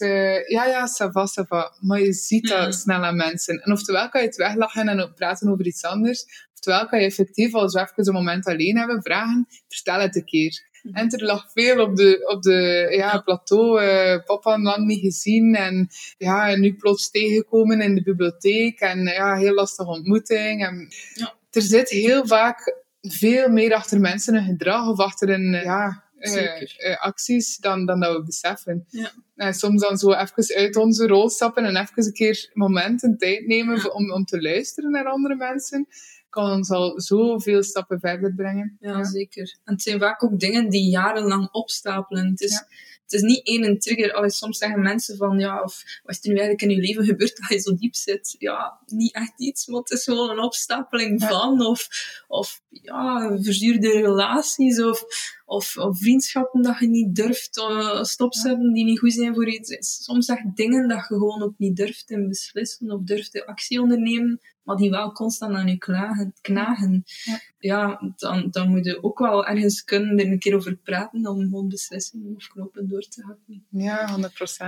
ja, 0.48 0.64
ja, 0.64 0.86
ça 0.86 1.10
va, 1.10 1.26
ça 1.26 1.46
va. 1.48 1.76
Maar 1.80 2.00
je 2.00 2.12
ziet 2.12 2.48
dat 2.48 2.66
mm. 2.66 2.72
snel 2.72 3.04
aan 3.04 3.16
mensen. 3.16 3.62
En 3.62 3.72
oftewel 3.72 4.08
kan 4.08 4.20
je 4.20 4.26
het 4.26 4.36
weglachen 4.36 4.88
en 4.88 5.14
praten 5.14 5.48
over 5.48 5.66
iets 5.66 5.84
anders, 5.84 6.48
oftewel 6.66 6.88
kan 6.88 7.00
je 7.00 7.06
effectief, 7.06 7.54
als 7.54 7.74
we 7.74 7.80
even 7.80 8.06
een 8.06 8.12
moment 8.12 8.46
alleen 8.46 8.78
hebben, 8.78 9.02
vragen, 9.02 9.46
vertel 9.68 10.00
het 10.00 10.16
een 10.16 10.24
keer. 10.24 10.70
Mm. 10.82 10.94
En 10.94 11.10
er 11.10 11.24
lag 11.24 11.52
veel 11.52 11.80
op 11.80 11.96
de, 11.96 12.32
op 12.34 12.42
de 12.42 12.92
ja, 12.96 13.18
plateau, 13.18 13.82
uh, 13.82 14.24
papa 14.24 14.58
lang 14.58 14.86
niet 14.86 15.00
gezien 15.00 15.54
en 15.54 15.88
ja, 16.18 16.56
nu 16.56 16.74
plots 16.74 17.10
tegengekomen 17.10 17.80
in 17.80 17.94
de 17.94 18.02
bibliotheek 18.02 18.80
en 18.80 19.04
ja, 19.04 19.36
heel 19.36 19.54
lastige 19.54 19.88
ontmoeting. 19.90 20.66
En, 20.66 20.88
ja 21.14 21.34
er 21.52 21.62
zit 21.62 21.88
heel 21.88 22.26
vaak 22.26 22.76
veel 23.00 23.48
meer 23.48 23.74
achter 23.74 24.00
mensen 24.00 24.34
een 24.34 24.44
gedrag 24.44 24.88
of 24.88 24.98
achter 24.98 25.28
een, 25.28 25.52
ja, 25.52 26.04
uh, 26.18 26.60
uh, 26.60 27.00
acties 27.00 27.56
dan, 27.56 27.86
dan 27.86 28.00
dat 28.00 28.16
we 28.16 28.24
beseffen. 28.24 28.84
Ja. 28.88 29.10
En 29.36 29.54
soms 29.54 29.82
dan 29.82 29.96
zo 29.96 30.12
even 30.12 30.56
uit 30.56 30.76
onze 30.76 31.06
rol 31.06 31.30
stappen 31.30 31.64
en 31.64 31.76
even 31.76 32.06
een 32.06 32.12
keer 32.12 32.50
momenten 32.52 33.18
tijd 33.18 33.46
nemen 33.46 33.76
ja. 33.76 33.88
om, 33.88 34.12
om 34.12 34.24
te 34.24 34.42
luisteren 34.42 34.90
naar 34.90 35.06
andere 35.06 35.34
mensen, 35.34 35.86
kan 36.32 36.50
ons 36.50 36.70
al 36.70 37.00
zoveel 37.00 37.62
stappen 37.62 38.00
verder 38.00 38.34
brengen. 38.34 38.76
Ja, 38.80 38.90
ja, 38.90 39.04
zeker. 39.04 39.58
En 39.64 39.72
het 39.72 39.82
zijn 39.82 39.98
vaak 39.98 40.24
ook 40.24 40.40
dingen 40.40 40.68
die 40.68 40.90
jarenlang 40.90 41.48
opstapelen. 41.50 42.30
Het 42.30 42.40
is, 42.40 42.64
het 43.02 43.12
is 43.12 43.20
niet 43.20 43.46
één 43.46 43.78
trigger. 43.78 44.12
Allee, 44.12 44.30
soms 44.30 44.58
zeggen 44.58 44.82
mensen 44.82 45.16
van, 45.16 45.38
ja, 45.38 45.62
of 45.62 45.82
wat 46.02 46.14
is 46.14 46.24
er 46.24 46.32
nu 46.32 46.38
eigenlijk 46.38 46.62
in 46.62 46.70
je 46.70 46.86
leven 46.86 47.04
gebeurd 47.04 47.36
dat 47.40 47.48
je 47.48 47.58
zo 47.58 47.74
diep 47.74 47.94
zit? 47.94 48.34
Ja, 48.38 48.80
niet 48.86 49.14
echt 49.14 49.32
iets, 49.36 49.66
maar 49.66 49.80
het 49.80 49.90
is 49.90 50.04
gewoon 50.04 50.30
een 50.30 50.44
opstapeling 50.44 51.20
ja. 51.20 51.28
van. 51.28 51.66
Of, 51.66 51.88
of 52.28 52.62
ja, 52.68 53.36
verzuurde 53.40 53.90
relaties, 53.90 54.82
of, 54.82 55.04
of, 55.44 55.76
of, 55.76 55.98
vriendschappen 55.98 56.62
dat 56.62 56.78
je 56.78 56.88
niet 56.88 57.14
durft 57.14 57.58
uh, 57.58 58.02
stopzetten, 58.02 58.72
die 58.72 58.84
niet 58.84 58.98
goed 58.98 59.12
zijn 59.12 59.34
voor 59.34 59.50
je. 59.50 59.76
Soms 59.80 60.26
echt 60.26 60.56
dingen 60.56 60.88
dat 60.88 60.98
je 60.98 61.04
gewoon 61.04 61.42
ook 61.42 61.58
niet 61.58 61.76
durft 61.76 62.06
te 62.06 62.26
beslissen, 62.28 62.90
of 62.90 63.00
durft 63.02 63.32
de 63.32 63.46
actie 63.46 63.80
ondernemen, 63.80 64.40
maar 64.62 64.76
die 64.76 64.90
wel 64.90 65.12
constant 65.12 65.54
aan 65.54 65.68
je 65.68 65.78
klagen, 65.78 66.34
knagen. 66.40 67.04
Ja, 67.24 67.40
ja 67.58 68.12
dan, 68.16 68.48
dan 68.50 68.68
moet 68.68 68.84
je 68.84 69.02
ook 69.02 69.18
wel 69.18 69.46
ergens 69.46 69.84
kunnen 69.84 70.18
er 70.18 70.26
een 70.26 70.38
keer 70.38 70.54
over 70.54 70.76
praten 70.76 71.26
om 71.26 71.40
gewoon 71.40 71.68
beslissingen 71.68 72.34
of 72.36 72.48
knopen 72.48 72.88
door 72.88 73.00
te 73.00 73.22
hakken. 73.22 73.64
Ja, 73.68 74.18
100%. 74.18 74.22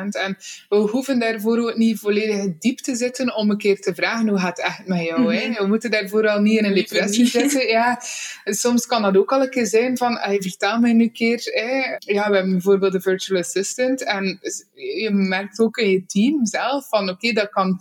En 0.09 0.37
we 0.69 0.77
hoeven 0.77 1.19
daarvoor 1.19 1.59
ook 1.59 1.77
niet 1.77 1.99
volledig 1.99 2.59
diep 2.59 2.79
te 2.79 2.97
zitten 2.97 3.37
om 3.37 3.51
een 3.51 3.59
keer 3.59 3.81
te 3.81 3.95
vragen 3.95 4.29
hoe 4.29 4.39
gaat 4.39 4.57
het 4.57 4.67
echt 4.67 4.87
met 4.87 5.03
jou. 5.03 5.21
Mm 5.21 5.27
-hmm. 5.27 5.37
hè? 5.37 5.53
We 5.53 5.67
moeten 5.67 5.91
daarvoor 5.91 6.29
al 6.29 6.41
niet 6.41 6.59
in 6.59 6.65
een 6.65 6.75
depressie 6.75 7.27
zitten. 7.27 7.67
Ja, 7.67 8.01
soms 8.45 8.87
kan 8.87 9.03
dat 9.03 9.17
ook 9.17 9.33
al 9.33 9.43
een 9.43 9.51
keer 9.51 9.67
zijn 9.67 9.97
van, 9.97 10.17
hey, 10.19 10.43
vertel 10.43 10.81
mij 10.81 10.93
nu 10.93 11.03
een 11.03 11.13
keer. 11.13 11.41
Hè? 11.45 11.97
Ja, 12.13 12.29
we 12.29 12.35
hebben 12.35 12.53
bijvoorbeeld 12.53 12.93
de 12.93 13.01
virtual 13.01 13.41
assistant 13.41 14.05
en 14.05 14.41
je 14.75 15.11
merkt 15.13 15.61
ook 15.61 15.77
in 15.77 15.91
je 15.91 16.07
team 16.07 16.47
zelf 16.47 16.89
van, 16.89 17.03
oké, 17.03 17.11
okay, 17.11 17.33
dat 17.33 17.51
kan 17.51 17.81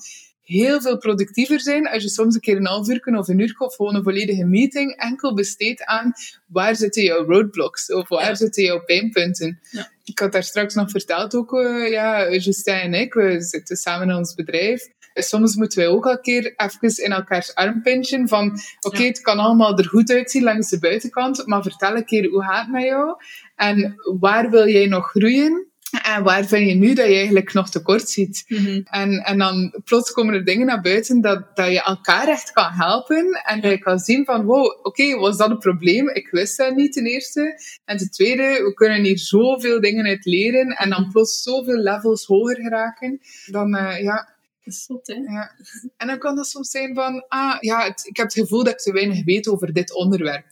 heel 0.53 0.81
veel 0.81 0.97
productiever 0.97 1.59
zijn 1.59 1.87
als 1.87 2.03
je 2.03 2.09
soms 2.09 2.35
een 2.35 2.41
keer 2.41 2.57
een 2.57 2.65
half 2.65 2.87
uur 2.87 3.17
of 3.17 3.27
een 3.27 3.39
uur 3.39 3.55
of 3.57 3.75
gewoon 3.75 3.95
een 3.95 4.03
volledige 4.03 4.45
meeting 4.45 4.95
enkel 4.95 5.33
besteedt 5.33 5.83
aan 5.83 6.13
waar 6.47 6.75
zitten 6.75 7.03
jouw 7.03 7.25
roadblocks 7.25 7.93
of 7.93 8.07
waar 8.07 8.37
zitten 8.37 8.63
jouw 8.63 8.83
pijnpunten. 8.83 9.59
Ja. 9.71 9.91
Ik 10.03 10.19
had 10.19 10.31
daar 10.31 10.43
straks 10.43 10.73
nog 10.73 10.89
verteld 10.89 11.35
ook, 11.35 11.53
uh, 11.53 11.89
ja, 11.89 12.31
Justin 12.31 12.73
en 12.73 12.93
ik, 12.93 13.13
we 13.13 13.41
zitten 13.41 13.75
samen 13.75 14.09
in 14.09 14.15
ons 14.15 14.33
bedrijf. 14.33 14.87
Soms 15.13 15.55
moeten 15.55 15.79
wij 15.79 15.87
ook 15.87 16.05
al 16.05 16.19
keer 16.19 16.53
even 16.55 17.03
in 17.03 17.11
elkaars 17.11 17.55
arm 17.55 17.81
pinchen 17.81 18.27
van 18.27 18.59
oké, 18.79 19.03
het 19.03 19.21
kan 19.21 19.39
allemaal 19.39 19.77
er 19.77 19.87
goed 19.87 20.11
uitzien 20.11 20.43
langs 20.43 20.69
de 20.69 20.79
buitenkant, 20.79 21.45
maar 21.45 21.61
vertel 21.61 21.95
een 21.95 22.05
keer 22.05 22.29
hoe 22.29 22.43
gaat 22.43 22.61
het 22.61 22.71
met 22.71 22.83
jou 22.83 23.15
en 23.55 23.95
waar 24.19 24.49
wil 24.49 24.67
jij 24.67 24.87
nog 24.87 25.09
groeien? 25.09 25.72
En 26.01 26.23
waar 26.23 26.45
vind 26.45 26.69
je 26.69 26.75
nu 26.75 26.93
dat 26.93 27.07
je 27.07 27.13
eigenlijk 27.13 27.53
nog 27.53 27.69
tekort 27.69 28.09
ziet? 28.09 28.43
Mhm. 28.47 28.81
en, 28.85 29.23
en 29.23 29.37
dan 29.37 29.81
plots 29.83 30.11
komen 30.11 30.33
er 30.33 30.45
dingen 30.45 30.65
naar 30.65 30.81
buiten 30.81 31.21
dat, 31.21 31.55
dat 31.55 31.71
je 31.71 31.81
elkaar 31.83 32.27
echt 32.27 32.51
kan 32.51 32.71
helpen. 32.71 33.41
En 33.43 33.61
dat 33.61 33.71
je 33.71 33.77
kan 33.77 33.99
zien 33.99 34.25
van, 34.25 34.45
wow, 34.45 34.85
oké, 34.85 35.15
was 35.15 35.37
dat 35.37 35.49
een 35.49 35.57
probleem? 35.57 36.09
Ik 36.09 36.29
wist 36.31 36.57
dat 36.57 36.75
niet 36.75 36.93
ten 36.93 37.05
eerste. 37.05 37.61
En 37.85 37.97
ten 37.97 38.09
tweede, 38.09 38.43
we 38.63 38.73
kunnen 38.73 39.03
hier 39.03 39.19
zoveel 39.19 39.81
dingen 39.81 40.05
uit 40.05 40.25
leren. 40.25 40.67
En 40.67 40.89
dan 40.89 41.09
plots 41.11 41.41
zoveel 41.41 41.77
levels 41.77 42.25
hoger 42.25 42.55
geraken. 42.55 43.19
Dan, 43.45 43.75
uh, 43.75 44.01
ja... 44.01 44.31
Dat 44.63 44.73
is 44.73 44.83
zot, 44.83 45.07
hè? 45.07 45.13
Ja. 45.13 45.51
En 45.97 46.07
dan 46.07 46.17
kan 46.17 46.35
dat 46.35 46.47
soms 46.47 46.69
zijn 46.69 46.95
van, 46.95 47.25
ah, 47.27 47.57
ja, 47.59 47.83
het, 47.83 48.05
ik 48.05 48.17
heb 48.17 48.25
het 48.25 48.35
gevoel 48.35 48.63
dat 48.63 48.73
ik 48.73 48.79
te 48.79 48.91
weinig 48.91 49.23
weet 49.23 49.47
over 49.47 49.73
dit 49.73 49.93
onderwerp. 49.93 50.45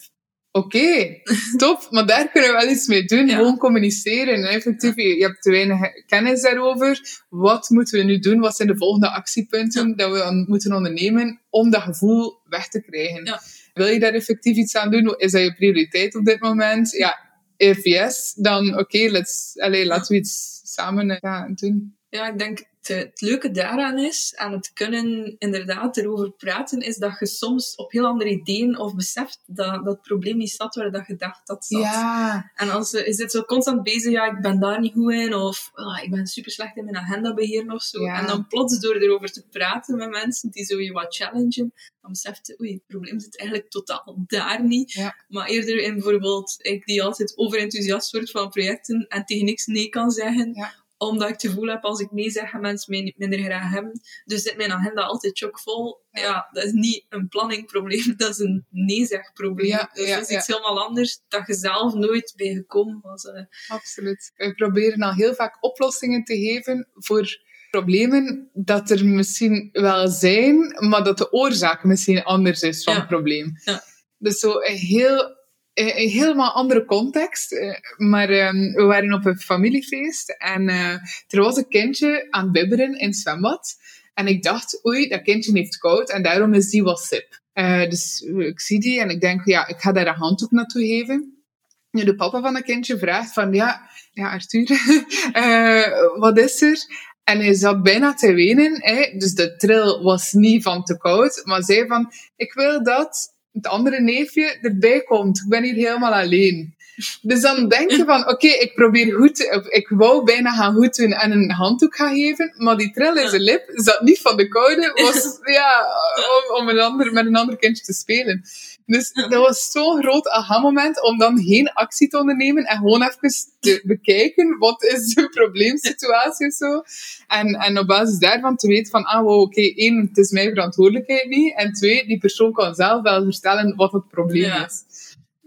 Oké, 0.54 0.66
okay, 0.66 1.22
top, 1.56 1.86
maar 1.90 2.06
daar 2.06 2.30
kunnen 2.30 2.50
we 2.50 2.56
wel 2.56 2.70
iets 2.70 2.86
mee 2.86 3.04
doen. 3.04 3.26
Ja. 3.26 3.36
Gewoon 3.36 3.58
communiceren. 3.58 4.34
En 4.34 4.44
effectief, 4.44 4.96
je, 4.96 5.16
je 5.16 5.24
hebt 5.24 5.42
te 5.42 5.50
weinig 5.50 5.80
kennis 6.06 6.42
daarover. 6.42 7.00
Wat 7.28 7.70
moeten 7.70 7.98
we 7.98 8.04
nu 8.04 8.18
doen? 8.18 8.40
Wat 8.40 8.56
zijn 8.56 8.68
de 8.68 8.76
volgende 8.76 9.10
actiepunten 9.10 9.88
Ja. 9.88 9.94
dat 9.94 10.12
we 10.12 10.18
dan 10.18 10.44
moeten 10.48 10.72
ondernemen 10.72 11.40
om 11.50 11.70
dat 11.70 11.82
gevoel 11.82 12.40
weg 12.48 12.68
te 12.68 12.82
krijgen? 12.82 13.24
Ja. 13.24 13.40
Wil 13.74 13.86
je 13.86 13.98
daar 14.00 14.12
effectief 14.12 14.56
iets 14.56 14.76
aan 14.76 14.90
doen? 14.90 15.14
Is 15.16 15.32
dat 15.32 15.42
je 15.42 15.54
prioriteit 15.54 16.14
op 16.14 16.24
dit 16.24 16.40
moment? 16.40 16.90
Ja, 16.90 17.18
if 17.56 17.84
yes, 17.84 18.32
dan 18.36 18.78
oké, 18.78 18.98
let's 18.98 19.58
allee, 19.58 19.86
laten 19.86 20.12
we 20.12 20.20
iets 20.20 20.60
samen 20.62 21.10
eh, 21.10 21.16
ja, 21.20 21.48
doen. 21.54 21.96
Ja, 22.08 22.28
ik 22.28 22.38
denk 22.38 22.64
het, 22.82 22.96
het 22.98 23.20
leuke 23.20 23.50
daaraan 23.50 23.98
is, 23.98 24.32
aan 24.36 24.52
het 24.52 24.72
kunnen 24.72 25.36
inderdaad 25.38 25.96
erover 25.96 26.32
praten, 26.32 26.80
is 26.80 26.96
dat 26.96 27.18
je 27.18 27.26
soms 27.26 27.74
op 27.74 27.92
heel 27.92 28.06
andere 28.06 28.30
ideeën 28.30 28.78
of 28.78 28.94
beseft 28.94 29.42
dat 29.46 29.84
dat 29.84 29.84
het 29.84 30.02
probleem 30.02 30.36
niet 30.36 30.50
zat 30.50 30.74
waar 30.74 30.90
dat 30.90 31.06
je 31.06 31.16
dacht 31.16 31.46
dat 31.46 31.64
zat. 31.64 31.80
Ja, 31.80 32.50
En 32.54 32.70
als 32.70 32.90
je 32.90 33.06
is 33.06 33.16
dit 33.16 33.30
zo 33.30 33.42
constant 33.42 33.82
bezig, 33.82 34.12
ja, 34.12 34.36
ik 34.36 34.40
ben 34.40 34.60
daar 34.60 34.80
niet 34.80 34.92
goed 34.92 35.12
in, 35.12 35.34
of 35.34 35.70
ah, 35.74 36.02
ik 36.02 36.10
ben 36.10 36.26
super 36.26 36.52
slecht 36.52 36.76
in 36.76 36.84
mijn 36.84 36.96
agenda 36.96 37.34
beheren 37.34 37.70
of 37.70 37.82
zo. 37.82 38.02
Ja. 38.02 38.20
En 38.20 38.26
dan 38.26 38.46
plots 38.46 38.78
door 38.78 38.94
erover 38.94 39.32
te 39.32 39.46
praten 39.50 39.96
met 39.96 40.10
mensen 40.10 40.50
die 40.50 40.64
zo 40.64 40.80
je 40.80 40.92
wat 40.92 41.16
challengen, 41.16 41.72
dan 42.00 42.10
beseft 42.10 42.46
je, 42.46 42.60
oei, 42.60 42.72
het 42.72 42.86
probleem 42.86 43.20
zit 43.20 43.38
eigenlijk 43.38 43.70
totaal 43.70 44.16
daar 44.26 44.64
niet. 44.64 44.92
Ja. 44.92 45.16
Maar 45.28 45.46
eerder 45.46 45.78
in 45.78 45.94
bijvoorbeeld, 45.94 46.54
ik 46.58 46.84
die 46.84 47.02
altijd 47.02 47.32
overenthousiast 47.36 48.12
wordt 48.12 48.30
van 48.30 48.48
projecten 48.48 49.06
en 49.08 49.24
tegen 49.24 49.44
niks 49.44 49.66
nee 49.66 49.88
kan 49.88 50.10
zeggen, 50.10 50.50
Ja. 50.54 50.80
Omdat 51.08 51.28
ik 51.28 51.32
het 51.42 51.50
gevoel 51.50 51.68
heb, 51.68 51.84
als 51.84 52.00
ik 52.00 52.10
nee 52.10 52.30
zeg, 52.30 52.50
gaan 52.50 52.60
mensen 52.60 52.92
mij 52.92 53.02
niet 53.02 53.18
minder 53.18 53.38
graag 53.38 53.70
hebben. 53.70 54.00
Dus 54.24 54.42
zit 54.42 54.56
mijn 54.56 54.72
agenda 54.72 55.02
altijd 55.02 55.38
chockvol. 55.38 56.00
Ja. 56.10 56.48
dat 56.52 56.64
is 56.64 56.72
niet 56.72 57.06
een 57.08 57.28
planningprobleem, 57.28 58.14
dat 58.16 58.30
is 58.30 58.38
een 58.38 58.66
nee-zeg-probleem. 58.70 59.68
Ja, 59.68 59.90
dus 59.92 60.06
ja, 60.08 60.14
dat 60.14 60.24
is 60.24 60.30
ja. 60.30 60.36
iets 60.38 60.46
helemaal 60.46 60.86
anders, 60.86 61.20
dat 61.28 61.46
je 61.46 61.54
zelf 61.54 61.94
nooit 61.94 62.32
bij 62.36 62.54
gekomen 62.54 63.00
was. 63.02 63.24
eh. 63.24 63.44
absoluut. 63.68 64.32
We 64.34 64.54
proberen 64.54 65.02
al 65.02 65.14
heel 65.14 65.34
vaak 65.34 65.56
oplossingen 65.60 66.24
te 66.24 66.36
geven 66.36 66.88
voor 66.94 67.40
problemen 67.70 68.50
dat 68.52 68.90
er 68.90 69.06
misschien 69.06 69.68
wel 69.72 70.08
zijn, 70.08 70.76
maar 70.88 71.04
dat 71.04 71.18
de 71.18 71.32
oorzaak 71.32 71.84
misschien 71.84 72.22
anders 72.22 72.62
is 72.62 72.82
van 72.82 72.94
het 72.94 73.06
probleem. 73.06 73.52
Ja. 73.64 73.82
Dus 74.18 74.38
zo 74.38 74.52
een 74.52 74.76
heel 74.76 75.40
een 75.74 76.00
een 76.00 76.08
helemaal 76.08 76.52
andere 76.52 76.84
context. 76.84 77.52
eh, 77.52 77.74
Maar 77.96 78.28
ehm, 78.28 78.72
we 78.72 78.82
waren 78.82 79.12
op 79.12 79.24
een 79.24 79.38
familiefeest 79.38 80.30
en 80.38 80.68
eh, 80.68 80.92
er 81.28 81.40
was 81.40 81.56
een 81.56 81.68
kindje 81.68 82.26
aan 82.30 82.42
het 82.42 82.52
bibberen 82.52 82.98
in 82.98 83.06
het 83.06 83.16
zwembad. 83.16 83.74
En 84.14 84.26
ik 84.26 84.42
dacht, 84.42 84.86
oei, 84.86 85.08
dat 85.08 85.22
kindje 85.22 85.52
heeft 85.52 85.78
koud 85.78 86.10
en 86.10 86.22
daarom 86.22 86.54
is 86.54 86.70
die 86.70 86.82
wat 86.82 87.00
sip. 87.00 87.40
Eh, 87.52 87.88
dus 87.88 88.20
ik 88.20 88.60
zie 88.60 88.80
die 88.80 89.00
en 89.00 89.08
ik 89.08 89.20
denk, 89.20 89.46
ja, 89.46 89.66
ik 89.66 89.76
ga 89.78 89.92
daar 89.92 90.06
een 90.06 90.14
handdoek 90.14 90.50
naartoe 90.50 90.86
geven. 90.86 91.44
Nu, 91.90 92.04
de 92.04 92.14
papa 92.14 92.40
van 92.40 92.52
dat 92.52 92.62
kindje 92.62 92.98
vraagt 92.98 93.32
van, 93.32 93.52
ja, 93.52 93.90
ja 94.10 94.30
Arthur, 94.30 94.70
eh, 95.32 96.18
wat 96.18 96.38
is 96.38 96.62
er? 96.62 97.10
En 97.24 97.38
hij 97.38 97.54
zat 97.54 97.82
bijna 97.82 98.14
te 98.14 98.32
wenen, 98.32 98.82
hè? 98.82 99.18
dus 99.18 99.34
de 99.34 99.56
trill 99.56 100.02
was 100.02 100.32
niet 100.32 100.62
van 100.62 100.84
te 100.84 100.96
koud, 100.96 101.40
maar 101.44 101.62
zei 101.62 101.86
van, 101.86 102.12
ik 102.36 102.52
wil 102.52 102.82
dat 102.82 103.34
het 103.52 103.66
andere 103.66 104.00
neefje 104.00 104.58
erbij 104.60 105.00
komt. 105.00 105.38
Ik 105.38 105.48
ben 105.48 105.62
hier 105.62 105.74
helemaal 105.74 106.14
alleen. 106.14 106.74
Dus 107.22 107.40
dan 107.40 107.68
denk 107.68 107.90
je 107.90 108.04
van, 108.04 108.28
oké, 108.28 108.46
ik 108.46 108.74
probeer 108.74 109.14
goed, 109.14 109.64
ik 109.68 109.88
wou 109.88 110.24
bijna 110.24 110.50
gaan 110.50 110.74
goed 110.74 110.96
doen 110.96 111.12
en 111.12 111.30
een 111.32 111.50
handdoek 111.50 111.96
gaan 111.96 112.14
geven, 112.14 112.54
maar 112.56 112.76
die 112.76 112.92
trill 112.92 113.22
in 113.22 113.28
zijn 113.28 113.42
lip 113.42 113.62
zat 113.72 114.00
niet 114.02 114.20
van 114.20 114.36
de 114.36 114.48
koude, 114.48 114.90
was 114.94 115.38
ja, 115.54 115.86
om, 116.16 116.60
om 116.60 116.68
een 116.68 116.80
ander, 116.80 117.12
met 117.12 117.26
een 117.26 117.36
ander 117.36 117.56
kindje 117.56 117.84
te 117.84 117.92
spelen. 117.92 118.44
Dus 118.86 119.12
dat 119.12 119.34
was 119.34 119.70
zo'n 119.70 120.02
groot 120.02 120.28
aha-moment 120.28 121.02
om 121.02 121.18
dan 121.18 121.38
geen 121.38 121.72
actie 121.72 122.08
te 122.08 122.18
ondernemen 122.18 122.64
en 122.64 122.76
gewoon 122.76 123.02
even 123.02 123.34
te 123.60 123.82
bekijken 123.84 124.58
wat 124.58 124.82
is 124.84 125.14
de 125.14 125.28
probleemsituatie 125.28 126.46
of 126.46 126.52
zo. 126.54 126.82
En, 127.26 127.54
en 127.54 127.78
op 127.78 127.86
basis 127.86 128.18
daarvan 128.18 128.56
te 128.56 128.66
weten 128.68 128.90
van, 128.90 129.04
ah, 129.04 129.22
wow, 129.22 129.40
oké, 129.40 129.60
één, 129.60 130.00
het 130.00 130.18
is 130.18 130.30
mijn 130.30 130.48
verantwoordelijkheid 130.48 131.26
niet. 131.28 131.56
En 131.56 131.72
twee, 131.72 132.06
die 132.06 132.18
persoon 132.18 132.52
kan 132.52 132.74
zelf 132.74 133.02
wel 133.02 133.24
vertellen 133.24 133.76
wat 133.76 133.92
het 133.92 134.08
probleem 134.08 134.42
Ja. 134.42 134.66
is. 134.66 134.82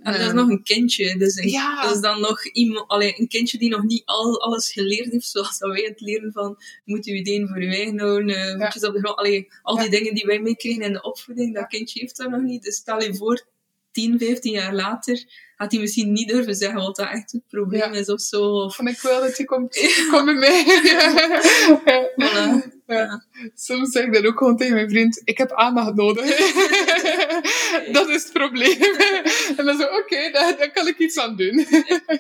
En 0.06 0.12
dat 0.12 0.22
is 0.22 0.28
Ehm, 0.28 0.36
nog 0.36 0.50
een 0.50 0.64
kindje. 0.64 1.18
Dus 1.18 1.36
een, 1.36 1.50
Ja. 1.50 1.82
dat 1.84 1.96
is 1.96 2.02
dan 2.02 2.20
nog 2.22 2.46
iemand, 2.46 2.88
allee, 2.88 3.14
een 3.20 3.28
kindje 3.28 3.58
die 3.58 3.70
nog 3.70 3.84
niet 3.84 4.02
al, 4.06 4.42
alles 4.42 4.72
geleerd 4.72 5.12
heeft, 5.12 5.28
zoals 5.28 5.58
dat 5.58 5.72
wij 5.72 5.82
het 5.84 6.02
leren 6.02 6.32
van, 6.32 6.58
moet 6.86 7.06
je 7.06 7.14
ideeën 7.14 7.48
voor 7.48 7.62
je 7.62 7.68
eigen 7.76 8.00
houden, 8.00 8.36
eh, 8.36 8.60
voetjes 8.66 8.84
op 8.86 8.94
de 8.94 9.00
grond. 9.00 9.18
Allee, 9.18 9.48
al 9.62 9.76
die 9.76 9.84
Ja. 9.86 9.90
dingen 9.92 10.14
die 10.16 10.26
wij 10.26 10.40
meekregen 10.40 10.82
in 10.82 10.94
de 10.94 11.02
opvoeding, 11.02 11.54
dat 11.56 11.68
kindje 11.68 12.00
heeft 12.00 12.18
dat 12.18 12.30
nog 12.30 12.42
niet. 12.42 12.64
Dus 12.64 12.76
stel 12.76 13.02
je 13.02 13.16
voor, 13.16 13.46
10, 13.92 14.20
15 14.20 14.52
jaar 14.52 14.74
later, 14.74 15.24
had 15.56 15.72
hij 15.72 15.82
misschien 15.82 16.12
niet 16.12 16.28
durven 16.28 16.56
zeggen 16.56 16.80
wat 16.82 16.96
dat 16.96 17.10
echt 17.10 17.32
het 17.32 17.42
probleem 17.50 17.94
Ja. 17.94 18.00
is 18.00 18.10
of 18.10 18.22
zo. 18.22 18.44
Of, 18.44 18.76
Van 18.76 18.88
ik 18.88 19.00
wil 19.00 19.20
dat 19.20 19.38
je 19.38 19.46
komt, 19.46 19.78
kom 20.12 20.26
mij. 20.26 20.64
ja. 20.84 22.12
Voilà. 22.16 22.74
Ja. 22.88 23.26
Soms 23.56 23.92
zeg 23.92 24.06
ik 24.06 24.14
dat 24.14 24.26
ook 24.26 24.38
gewoon 24.38 24.58
tegen 24.58 24.74
mijn 24.74 24.90
vriend. 24.90 25.22
Ik 25.24 25.38
heb 25.38 25.52
aandacht 25.52 25.96
nodig. 25.96 26.26
dat 27.98 28.10
is 28.10 28.24
het 28.24 28.34
probleem. 28.34 28.82
en 29.58 29.66
dan 29.66 29.78
zo, 29.78 29.84
oké, 29.84 30.32
daar, 30.32 30.58
daar 30.58 30.72
kan 30.72 30.88
ik 30.88 30.98
iets 30.98 31.18
aan 31.18 31.36
doen. 31.36 31.66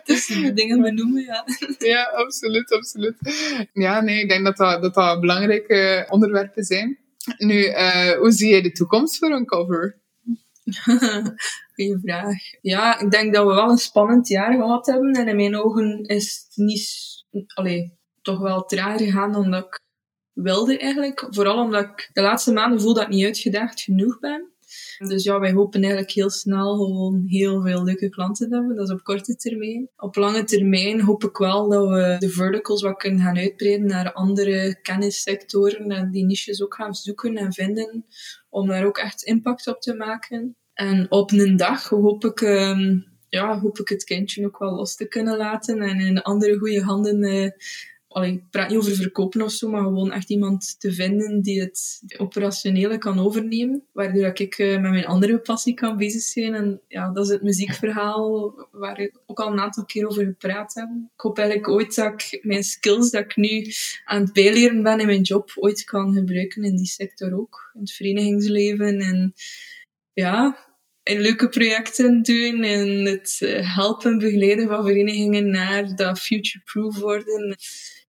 dus 0.03 0.27
dingen 0.53 0.81
benoemen, 0.81 1.23
ja. 1.23 1.45
ja, 1.93 2.03
absoluut, 2.03 2.71
absoluut. 2.71 3.15
Ja, 3.73 4.01
nee, 4.01 4.21
ik 4.21 4.29
denk 4.29 4.45
dat 4.45 4.57
dat, 4.57 4.81
dat, 4.81 4.93
dat 4.93 5.19
belangrijke 5.19 6.05
onderwerpen 6.09 6.63
zijn. 6.63 6.99
Nu, 7.37 7.63
eh, 7.65 8.11
hoe 8.11 8.31
zie 8.31 8.49
jij 8.49 8.61
de 8.61 8.71
toekomst 8.71 9.17
voor 9.17 9.31
een 9.31 9.45
cover? 9.45 10.01
Goeie 11.75 11.99
vraag. 12.01 12.37
Ja, 12.61 12.99
ik 12.99 13.11
denk 13.11 13.33
dat 13.33 13.47
we 13.47 13.53
wel 13.53 13.69
een 13.69 13.77
spannend 13.77 14.27
jaar 14.27 14.53
gehad 14.53 14.85
hebben. 14.85 15.11
En 15.11 15.27
in 15.27 15.35
mijn 15.35 15.55
ogen 15.55 16.03
is 16.03 16.45
het 16.47 16.65
niet, 16.65 16.89
allee, 17.53 17.97
toch 18.21 18.39
wel 18.39 18.65
trager 18.65 19.05
gegaan 19.05 19.31
dan 19.31 19.51
dat 19.51 19.65
ik 19.65 19.79
wilde 20.33 20.77
eigenlijk. 20.77 21.27
Vooral 21.29 21.63
omdat 21.63 21.83
ik 21.83 22.09
de 22.13 22.21
laatste 22.21 22.53
maanden 22.53 22.81
voel 22.81 22.93
dat 22.93 23.03
ik 23.03 23.09
niet 23.09 23.25
uitgedaagd 23.25 23.81
genoeg 23.81 24.19
ben. 24.19 24.53
Dus 24.97 25.23
ja, 25.23 25.39
wij 25.39 25.51
hopen 25.51 25.81
eigenlijk 25.81 26.11
heel 26.11 26.29
snel 26.29 26.75
gewoon 26.75 27.23
heel 27.27 27.61
veel 27.61 27.83
leuke 27.83 28.09
klanten 28.09 28.49
te 28.49 28.55
hebben. 28.55 28.75
Dat 28.75 28.87
is 28.87 28.93
op 28.93 29.03
korte 29.03 29.35
termijn. 29.35 29.89
Op 29.97 30.15
lange 30.15 30.43
termijn 30.43 31.01
hoop 31.01 31.23
ik 31.23 31.37
wel 31.37 31.69
dat 31.69 31.89
we 31.89 32.15
de 32.19 32.29
verticals 32.29 32.81
wat 32.81 32.97
kunnen 32.97 33.19
gaan 33.19 33.37
uitbreiden 33.37 33.87
naar 33.87 34.11
andere 34.13 34.79
kennissectoren 34.81 35.91
en 35.91 36.11
die 36.11 36.25
niches 36.25 36.63
ook 36.63 36.75
gaan 36.75 36.93
zoeken 36.93 37.35
en 37.35 37.53
vinden 37.53 38.05
om 38.49 38.67
daar 38.67 38.85
ook 38.85 38.97
echt 38.97 39.23
impact 39.23 39.67
op 39.67 39.81
te 39.81 39.93
maken. 39.93 40.55
En 40.73 41.11
op 41.11 41.31
een 41.31 41.57
dag 41.57 41.89
hoop 41.89 42.25
ik, 42.25 42.41
ehm, 42.41 42.99
ja, 43.29 43.59
hoop 43.59 43.79
ik 43.79 43.89
het 43.89 44.03
kindje 44.03 44.45
ook 44.45 44.59
wel 44.59 44.75
los 44.75 44.95
te 44.95 45.07
kunnen 45.07 45.37
laten 45.37 45.81
en 45.81 45.99
in 45.99 46.21
andere 46.21 46.57
goede 46.57 46.81
handen. 46.81 47.23
eh 47.23 47.51
allee, 48.15 48.33
ik 48.33 48.49
praat 48.49 48.69
niet 48.69 48.77
over 48.77 48.95
verkopen 48.95 49.41
of 49.41 49.51
zo, 49.51 49.69
maar 49.69 49.81
gewoon 49.81 50.11
echt 50.11 50.29
iemand 50.29 50.79
te 50.79 50.93
vinden 50.93 51.41
die 51.41 51.59
het 51.59 52.03
operationele 52.17 52.97
kan 52.97 53.19
overnemen. 53.19 53.83
Waardoor 53.91 54.39
ik 54.39 54.57
eh, 54.57 54.81
met 54.81 54.91
mijn 54.91 55.05
andere 55.05 55.39
passie 55.39 55.73
kan 55.73 55.97
bezig 55.97 56.21
zijn. 56.21 56.53
En 56.53 56.81
ja, 56.87 57.11
dat 57.11 57.25
is 57.25 57.31
het 57.31 57.41
muziekverhaal 57.41 58.53
waar 58.71 58.99
ik 58.99 59.19
ook 59.25 59.39
al 59.39 59.51
een 59.51 59.59
aantal 59.59 59.85
keer 59.85 60.07
over 60.07 60.25
gepraat 60.25 60.73
heb. 60.73 60.89
Ik 61.13 61.21
hoop 61.21 61.37
eigenlijk 61.37 61.69
ooit 61.69 61.95
dat 61.95 62.21
ik 62.21 62.39
mijn 62.43 62.63
skills 62.63 63.11
dat 63.11 63.23
ik 63.23 63.35
nu 63.35 63.65
aan 64.05 64.21
het 64.21 64.33
bijleren 64.33 64.83
ben 64.83 64.99
in 64.99 65.05
mijn 65.05 65.21
job 65.21 65.51
ooit 65.55 65.83
kan 65.83 66.13
gebruiken 66.13 66.63
in 66.63 66.75
die 66.75 66.85
sector 66.85 67.39
ook. 67.39 67.71
In 67.73 67.79
het 67.79 67.91
verenigingsleven 67.91 68.99
en 68.99 69.33
ja, 70.13 70.57
in 71.05 71.21
leuke 71.21 71.49
projecten 71.49 72.21
doen 72.21 72.63
en 72.63 73.05
het 73.05 73.37
eh, 73.39 73.75
helpen 73.75 74.17
begeleiden 74.17 74.67
van 74.67 74.83
verenigingen 74.83 75.49
naar 75.49 75.95
dat 75.95 76.19
future-proof 76.19 76.99
worden. 76.99 77.57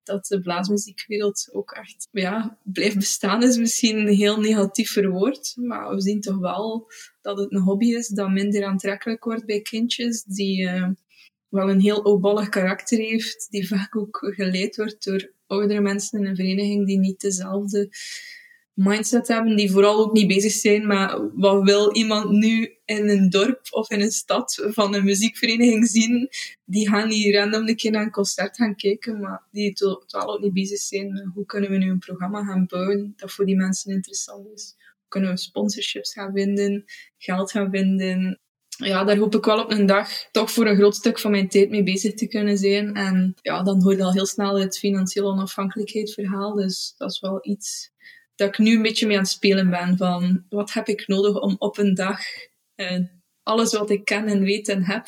dat 0.03 0.25
de 0.25 0.41
blaasmuziekwereld 0.41 1.49
ook 1.51 1.71
echt 1.71 2.07
ja, 2.11 2.57
blijft 2.63 2.95
bestaan, 2.95 3.43
is 3.43 3.57
misschien 3.57 4.07
heel 4.07 4.39
negatief 4.39 4.91
verwoord. 4.91 5.53
Maar 5.55 5.95
we 5.95 6.01
zien 6.01 6.21
toch 6.21 6.37
wel 6.37 6.91
dat 7.21 7.37
het 7.37 7.51
een 7.51 7.61
hobby 7.61 7.85
is 7.85 8.07
dat 8.07 8.29
minder 8.29 8.65
aantrekkelijk 8.65 9.23
wordt 9.23 9.45
bij 9.45 9.61
kindjes, 9.61 10.23
die 10.23 10.61
uh, 10.61 10.89
wel 11.49 11.69
een 11.69 11.81
heel 11.81 12.03
oudbollig 12.03 12.49
karakter 12.49 12.97
heeft, 12.97 13.47
die 13.49 13.67
vaak 13.67 13.95
ook 13.95 14.33
geleid 14.35 14.75
wordt 14.75 15.03
door 15.03 15.31
oudere 15.47 15.81
mensen 15.81 16.19
in 16.19 16.25
een 16.25 16.35
vereniging 16.35 16.85
die 16.85 16.99
niet 16.99 17.19
dezelfde 17.19 17.89
mindset 18.77 19.27
hebben, 19.27 19.55
die 19.55 19.71
vooral 19.71 19.99
ook 19.99 20.13
niet 20.13 20.27
bezig 20.27 20.51
zijn 20.51 20.87
met 20.87 21.19
wat 21.33 21.63
wil 21.63 21.95
iemand 21.95 22.29
nu 22.29 22.77
in 22.85 23.09
een 23.09 23.29
dorp 23.29 23.67
of 23.69 23.89
in 23.89 24.01
een 24.01 24.11
stad 24.11 24.67
van 24.67 24.93
een 24.93 25.03
muziekvereniging 25.03 25.87
zien. 25.87 26.29
Die 26.65 26.89
gaan 26.89 27.07
niet 27.07 27.35
random 27.35 27.67
een 27.67 27.75
keer 27.75 27.91
naar 27.91 28.01
een 28.01 28.11
concert 28.11 28.55
gaan 28.55 28.75
kijken, 28.75 29.19
maar 29.19 29.43
die 29.51 29.73
totaal 29.73 30.33
ook 30.33 30.41
niet 30.41 30.53
bezig 30.53 30.79
zijn 30.79 31.31
hoe 31.33 31.45
kunnen 31.45 31.69
we 31.69 31.77
nu 31.77 31.89
een 31.89 31.99
programma 31.99 32.43
gaan 32.43 32.65
bouwen 32.65 33.13
dat 33.15 33.31
voor 33.31 33.45
die 33.45 33.55
mensen 33.55 33.91
interessant 33.91 34.47
is. 34.53 34.75
Hoe 34.77 35.07
kunnen 35.07 35.29
we 35.29 35.37
sponsorships 35.37 36.13
gaan 36.13 36.33
vinden, 36.33 36.85
geld 37.17 37.51
gaan 37.51 37.69
vinden. 37.69 38.39
Ja, 38.77 39.03
daar 39.03 39.17
hoop 39.17 39.35
ik 39.35 39.45
wel 39.45 39.63
op 39.63 39.71
een 39.71 39.85
dag 39.85 40.09
toch 40.31 40.51
voor 40.51 40.67
een 40.67 40.75
groot 40.75 40.95
stuk 40.95 41.19
van 41.19 41.31
mijn 41.31 41.49
tijd 41.49 41.69
mee 41.69 41.83
bezig 41.83 42.13
te 42.13 42.27
kunnen 42.27 42.57
zijn. 42.57 42.93
En 42.93 43.35
ja, 43.41 43.63
dan 43.63 43.83
hoor 43.83 43.95
je 43.95 44.03
al 44.03 44.13
heel 44.13 44.25
snel 44.25 44.59
het 44.59 44.77
financieel 44.77 45.27
onafhankelijkheid 45.27 46.13
verhaal. 46.13 46.53
Dus 46.53 46.93
dat 46.97 47.11
is 47.11 47.19
wel 47.19 47.39
iets 47.41 47.91
dat 48.37 48.47
ik 48.47 48.57
nu 48.57 48.75
een 48.75 48.81
beetje 48.81 49.07
mee 49.07 49.15
aan 49.15 49.23
het 49.23 49.31
spelen 49.31 49.69
ben 49.69 49.97
van 49.97 50.43
wat 50.49 50.73
heb 50.73 50.87
ik 50.87 51.07
nodig 51.07 51.41
om 51.41 51.55
op 51.59 51.77
een 51.77 51.93
dag 51.93 52.19
uh, 52.75 52.99
alles 53.43 53.73
wat 53.73 53.89
ik 53.89 54.05
ken 54.05 54.27
en 54.27 54.43
weet 54.43 54.67
en 54.67 54.83
heb 54.83 55.05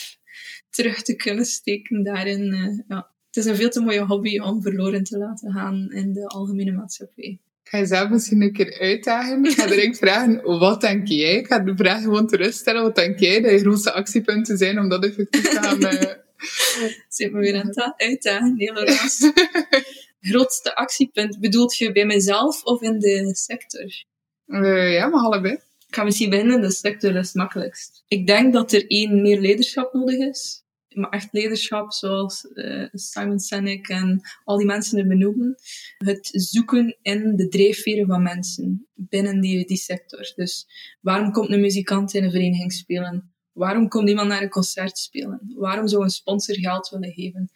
terug 0.70 1.02
te 1.02 1.16
kunnen 1.16 1.46
steken 1.46 2.04
daarin. 2.04 2.54
Uh, 2.54 2.80
ja. 2.88 3.10
Het 3.28 3.38
is 3.38 3.46
een 3.46 3.56
veel 3.56 3.70
te 3.70 3.82
mooie 3.82 4.06
hobby 4.06 4.40
om 4.40 4.62
verloren 4.62 5.04
te 5.04 5.18
laten 5.18 5.52
gaan 5.52 5.92
in 5.92 6.14
de 6.14 6.28
algemene 6.28 6.72
maatschappij. 6.72 7.40
Ik 7.64 7.70
ga 7.70 7.78
je 7.78 7.86
zelf 7.86 8.10
misschien 8.10 8.42
een 8.42 8.54
keer 8.54 8.80
uitdagen. 8.80 9.46
Ik 9.46 9.52
ga 9.52 9.68
direct 9.76 9.98
vragen, 9.98 10.42
wat 10.60 10.82
denk 10.82 11.08
jij? 11.08 11.36
Ik 11.36 11.48
ga 11.48 11.60
de 11.60 11.76
vraag 11.76 12.02
gewoon 12.02 12.28
terugstellen. 12.28 12.82
Wat 12.82 12.96
denk 12.96 13.20
jij 13.20 13.42
dat 13.42 13.52
je 13.52 13.60
grootste 13.60 13.92
actiepunten 13.92 14.58
zijn 14.58 14.80
om 14.80 14.90
dat 14.90 15.06
effectief 15.06 15.50
te 15.50 15.60
gaan... 15.62 15.84
Uh... 15.84 16.12
Zit 17.10 17.32
me 17.32 17.40
weer 17.40 17.62
aan 17.62 17.68
het 17.68 17.94
uitdagen, 17.98 18.56
Nederlands. 18.58 19.32
grootste 20.20 20.76
actiepunt 20.76 21.40
bedoelt 21.40 21.78
je 21.78 21.92
bij 21.92 22.06
mezelf 22.06 22.64
of 22.64 22.82
in 22.82 23.00
de 23.00 23.36
sector? 23.36 24.04
Uh, 24.46 24.94
ja, 24.94 25.08
maar 25.08 25.22
allebei. 25.22 25.54
Ik 25.88 25.96
ga 25.96 26.04
misschien 26.04 26.30
beginnen 26.30 26.56
in 26.56 26.62
de 26.62 26.72
sector, 26.72 27.14
dat 27.14 27.22
is 27.24 27.28
het 27.28 27.38
makkelijkst. 27.38 28.04
Ik 28.08 28.28
denk 28.28 28.54
dat 28.54 28.72
er 28.72 28.88
één, 28.88 29.22
meer 29.22 29.40
leiderschap 29.40 29.94
nodig 29.94 30.18
is. 30.18 30.64
Maar 30.90 31.10
echt 31.10 31.28
leiderschap, 31.32 31.94
zoals 31.94 32.48
uh, 32.54 32.88
Simon 32.92 33.40
Sinek 33.40 33.88
en 33.88 34.22
al 34.44 34.58
die 34.58 34.66
mensen 34.66 35.00
er 35.00 35.08
benoemen. 35.08 35.56
Het 35.98 36.30
zoeken 36.32 36.98
in 37.02 37.36
de 37.36 37.48
drijfveren 37.48 38.08
van 38.08 38.24
mensen 38.24 38.88
binnen 38.94 39.42
die, 39.42 39.66
die 39.66 39.78
sector. 39.78 40.32
Dus 40.36 40.68
waarom 41.02 41.32
komt 41.32 41.52
een 41.52 41.62
muzikant 41.62 42.14
in 42.14 42.24
een 42.24 42.32
vereniging 42.32 42.74
spelen? 42.74 43.34
Waarom 43.52 43.88
komt 43.88 44.10
iemand 44.10 44.28
naar 44.28 44.42
een 44.42 44.50
concert 44.50 44.98
spelen? 44.98 45.54
Waarom 45.56 45.88
zou 45.88 46.04
een 46.04 46.10
sponsor 46.10 46.56
geld 46.56 46.90
willen 46.90 47.14
geven? 47.14 47.52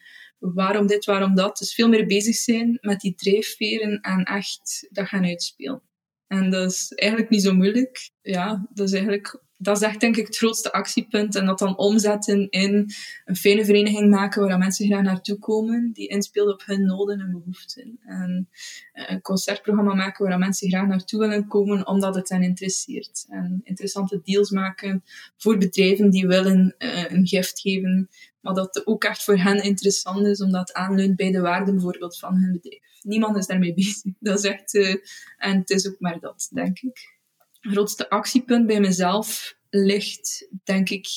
Waarom 0.53 0.87
dit, 0.87 1.05
waarom 1.05 1.35
dat. 1.35 1.57
Dus 1.57 1.73
veel 1.73 1.89
meer 1.89 2.05
bezig 2.05 2.35
zijn 2.35 2.77
met 2.81 2.99
die 2.99 3.15
drijfveren 3.15 3.99
en 4.01 4.23
echt 4.23 4.87
dat 4.89 5.07
gaan 5.07 5.25
uitspelen. 5.25 5.81
En 6.27 6.49
dat 6.49 6.71
is 6.71 6.91
eigenlijk 6.91 7.31
niet 7.31 7.43
zo 7.43 7.53
moeilijk. 7.53 8.11
Ja, 8.21 8.67
dat 8.73 8.87
is 8.87 8.93
eigenlijk 8.93 9.41
dat 9.63 9.77
is 9.77 9.83
echt 9.83 9.99
denk 9.99 10.17
ik 10.17 10.25
het 10.25 10.37
grootste 10.37 10.71
actiepunt. 10.71 11.35
En 11.35 11.45
dat 11.45 11.59
dan 11.59 11.77
omzetten 11.77 12.49
in 12.49 12.91
een 13.25 13.35
fijne 13.35 13.65
vereniging 13.65 14.09
maken 14.09 14.47
waar 14.47 14.57
mensen 14.57 14.85
graag 14.85 15.01
naartoe 15.01 15.39
komen, 15.39 15.89
die 15.93 16.07
inspeelt 16.07 16.53
op 16.53 16.63
hun 16.65 16.85
noden 16.85 17.19
en 17.19 17.31
behoeften. 17.31 17.99
En 18.05 18.49
eh, 18.91 19.09
een 19.09 19.21
concertprogramma 19.21 19.93
maken 19.93 20.27
waar 20.27 20.37
mensen 20.37 20.69
graag 20.69 20.87
naartoe 20.87 21.19
willen 21.19 21.47
komen, 21.47 21.87
omdat 21.87 22.15
het 22.15 22.29
hen 22.29 22.43
interesseert. 22.43 23.25
En 23.29 23.61
interessante 23.63 24.21
deals 24.23 24.49
maken 24.49 25.03
voor 25.37 25.57
bedrijven 25.57 26.09
die 26.09 26.27
willen 26.27 26.75
uh, 26.77 27.11
een 27.11 27.27
gift 27.27 27.59
geven, 27.59 28.09
maar 28.43 28.53
dat 28.53 28.75
het 28.75 28.87
ook 28.87 29.03
echt 29.03 29.23
voor 29.23 29.37
hen 29.37 29.63
interessant 29.63 30.25
is, 30.25 30.41
omdat 30.41 30.67
het 30.67 30.77
aanleunt 30.77 31.15
bij 31.15 31.31
de 31.31 31.41
waarde 31.41 31.71
bijvoorbeeld 31.71 32.17
van 32.17 32.35
hun 32.35 32.51
bedrijf. 32.51 32.81
Niemand 33.01 33.37
is 33.37 33.47
daarmee 33.47 33.73
bezig. 33.83 34.13
Dat 34.19 34.37
is 34.37 34.45
echt, 34.45 34.73
uh, 34.73 34.95
en 35.37 35.57
het 35.57 35.69
is 35.69 35.87
ook 35.87 35.99
maar 35.99 36.19
dat, 36.19 36.49
denk 36.51 36.79
ik 36.79 37.13
grootste 37.63 38.09
actiepunt 38.09 38.67
bij 38.67 38.79
mezelf 38.79 39.57
ligt, 39.69 40.47
denk 40.63 40.89
ik, 40.89 41.07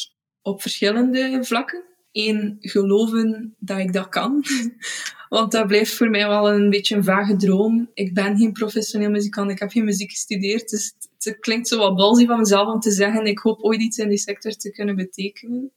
op 0.43 0.63
verschillende 0.63 1.39
vlakken. 1.45 1.85
Eén, 2.13 2.57
geloven 2.61 3.55
dat 3.59 3.79
ik 3.79 3.93
dat 3.93 4.09
kan. 4.09 4.45
Want 5.29 5.53
dat 5.53 5.67
blijft 5.67 5.95
voor 5.95 6.11
mij 6.11 6.29
wel 6.29 6.53
een 6.53 6.71
beetje 6.71 6.97
een 6.97 7.05
vage 7.05 7.37
droom. 7.37 7.91
Ik 7.95 8.15
ben 8.15 8.37
geen 8.37 8.53
professioneel 8.53 9.11
muzikant, 9.11 9.51
ik 9.51 9.59
heb 9.59 9.71
geen 9.71 9.85
muziek 9.85 10.11
gestudeerd. 10.11 10.69
Dus 10.69 10.95
het, 11.19 11.39
klinkt 11.39 11.69
zo 11.69 11.79
wat 11.79 11.97
balzie 11.97 12.27
van 12.27 12.39
mezelf 12.39 12.75
om 12.75 12.81
te 12.81 12.91
zeggen, 12.91 13.27
ik 13.27 13.39
hoop 13.39 13.63
ooit 13.63 13.81
iets 13.81 13.99
in 13.99 14.09
die 14.09 14.19
sector 14.19 14.53
te 14.53 14.71
kunnen 14.71 14.97
betekenen. 14.97 15.73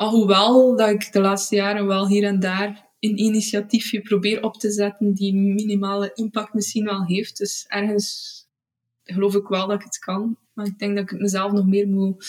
Alhoewel 0.00 0.76
dat 0.76 0.88
ik 0.88 1.12
de 1.12 1.20
laatste 1.20 1.54
jaren 1.54 1.86
wel 1.86 2.08
hier 2.08 2.24
en 2.24 2.40
daar 2.40 2.88
een 3.00 3.18
initiatiefje 3.18 4.00
probeer 4.00 4.42
op 4.42 4.56
te 4.56 4.70
zetten 4.70 5.14
die 5.14 5.34
minimale 5.34 6.10
impact 6.14 6.54
misschien 6.54 6.84
wel 6.84 7.04
heeft. 7.04 7.38
Dus 7.38 7.64
ergens 7.68 8.34
geloof 9.04 9.34
ik 9.34 9.46
wel 9.46 9.66
dat 9.66 9.78
ik 9.78 9.84
het 9.84 9.98
kan. 9.98 10.36
Maar 10.52 10.66
ik 10.66 10.78
denk 10.78 10.94
dat 10.94 11.04
ik 11.04 11.10
het 11.10 11.20
mezelf 11.20 11.52
nog 11.52 11.66
meer 11.66 11.88
moet, 11.88 12.26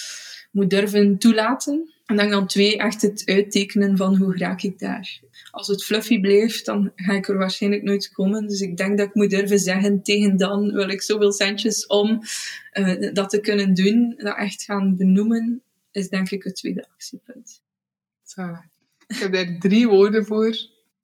moet 0.51 0.69
durven 0.69 1.17
toelaten. 1.17 1.93
En 2.05 2.15
dan 2.15 2.29
dan 2.29 2.47
twee, 2.47 2.77
echt 2.77 3.01
het 3.01 3.23
uittekenen 3.25 3.97
van 3.97 4.15
hoe 4.15 4.37
raak 4.37 4.61
ik 4.61 4.79
daar. 4.79 5.19
Als 5.51 5.67
het 5.67 5.83
fluffy 5.83 6.19
blijft, 6.19 6.65
dan 6.65 6.91
ga 6.95 7.13
ik 7.13 7.27
er 7.27 7.37
waarschijnlijk 7.37 7.83
nooit 7.83 8.11
komen. 8.11 8.47
Dus 8.47 8.61
ik 8.61 8.77
denk 8.77 8.97
dat 8.97 9.07
ik 9.07 9.15
moet 9.15 9.29
durven 9.29 9.59
zeggen, 9.59 10.03
tegen 10.03 10.37
dan 10.37 10.71
wil 10.71 10.89
ik 10.89 11.01
zoveel 11.01 11.31
centjes 11.31 11.87
om 11.87 12.21
uh, 12.73 13.13
dat 13.13 13.29
te 13.29 13.39
kunnen 13.39 13.73
doen. 13.73 14.13
Dat 14.17 14.37
echt 14.37 14.63
gaan 14.63 14.95
benoemen, 14.95 15.63
is 15.91 16.09
denk 16.09 16.29
ik 16.29 16.43
het 16.43 16.55
tweede 16.55 16.87
actiepunt. 16.93 17.61
Zo. 18.23 18.57
Ik 19.07 19.15
heb 19.15 19.33
daar 19.33 19.57
drie 19.59 19.87
woorden 19.87 20.25
voor. 20.25 20.55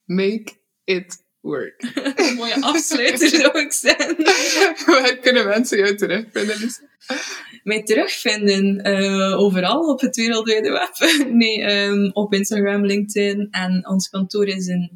Make 0.06 0.54
it 0.84 1.26
work. 1.40 1.82
Een 2.16 2.36
mooie 2.40 2.62
afsluiter 2.62 3.30
zou 3.30 3.60
ik 3.60 3.72
zeggen. 3.72 4.16
Waar 4.86 5.18
kunnen 5.18 5.46
mensen 5.46 5.78
jou 5.78 5.96
terugvinden? 5.96 6.70
Mij 7.64 7.84
terugvinden 7.84 8.88
uh, 8.88 9.40
overal 9.40 9.90
op 9.90 10.00
het 10.02 10.16
wereldwijde 10.16 10.72
web. 10.72 11.12
nee, 11.32 11.64
um, 11.64 12.12
op 12.14 12.34
Instagram, 12.34 12.86
LinkedIn 12.86 13.48
en 13.52 13.88
ons 13.88 14.10
kantoor 14.10 14.48
is 14.48 14.68
in 14.68 14.94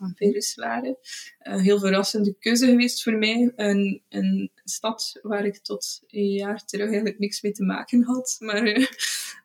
Izegem 0.00 0.64
waren. 0.64 0.96
Uh, 1.42 1.62
heel 1.62 1.78
verrassende 1.78 2.34
keuze 2.38 2.66
geweest 2.66 3.02
voor 3.02 3.12
mij. 3.12 3.52
Een, 3.56 4.02
een 4.08 4.50
stad 4.64 5.18
waar 5.22 5.44
ik 5.44 5.58
tot 5.58 6.00
een 6.06 6.30
jaar 6.30 6.64
terug 6.64 6.86
eigenlijk 6.86 7.18
niks 7.18 7.42
mee 7.42 7.52
te 7.52 7.64
maken 7.64 8.02
had. 8.02 8.36
Maar 8.38 8.66
uh, 8.66 8.86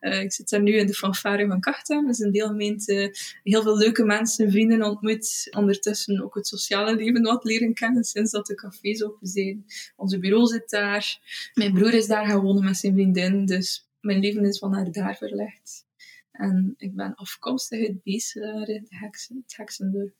uh, 0.00 0.20
ik 0.20 0.32
zit 0.32 0.48
daar 0.48 0.62
nu 0.62 0.72
in 0.72 0.86
de 0.86 0.94
fanfare 0.94 1.46
van 1.46 1.60
Kachta. 1.60 2.00
Dat 2.00 2.10
is 2.10 2.18
een 2.18 2.32
deelgemeente. 2.32 3.16
Heel 3.42 3.62
veel 3.62 3.78
leuke 3.78 4.04
mensen, 4.04 4.50
vrienden 4.50 4.82
ontmoet. 4.82 5.48
Ondertussen 5.56 6.22
ook 6.22 6.34
het 6.34 6.46
sociale 6.46 6.96
leven 6.96 7.22
wat 7.22 7.44
leren 7.44 7.74
kennen 7.74 8.04
sinds 8.04 8.30
dat 8.30 8.46
de 8.46 8.54
cafés 8.54 9.04
open 9.04 9.26
zijn. 9.26 9.64
Onze 9.96 10.18
bureau 10.18 10.46
zit 10.46 10.70
daar. 10.70 11.20
Mijn 11.54 11.72
broer 11.72 11.94
is 11.94 12.06
daar 12.06 12.26
gaan 12.26 12.64
met 12.64 12.76
zijn 12.76 12.92
vriendin. 12.92 13.46
Dus 13.46 13.88
mijn 14.00 14.20
leven 14.20 14.44
is 14.44 14.58
van 14.58 14.70
naar 14.70 14.92
daar 14.92 15.16
verlegd. 15.16 15.86
En 16.30 16.74
ik 16.76 16.94
ben 16.94 17.14
afkomstig 17.14 17.88
uit 17.88 18.02
Beeselaar, 18.02 18.64
de 18.64 18.86
heksen, 18.88 19.42
het 19.46 19.56
Heksendorp. 19.56 20.14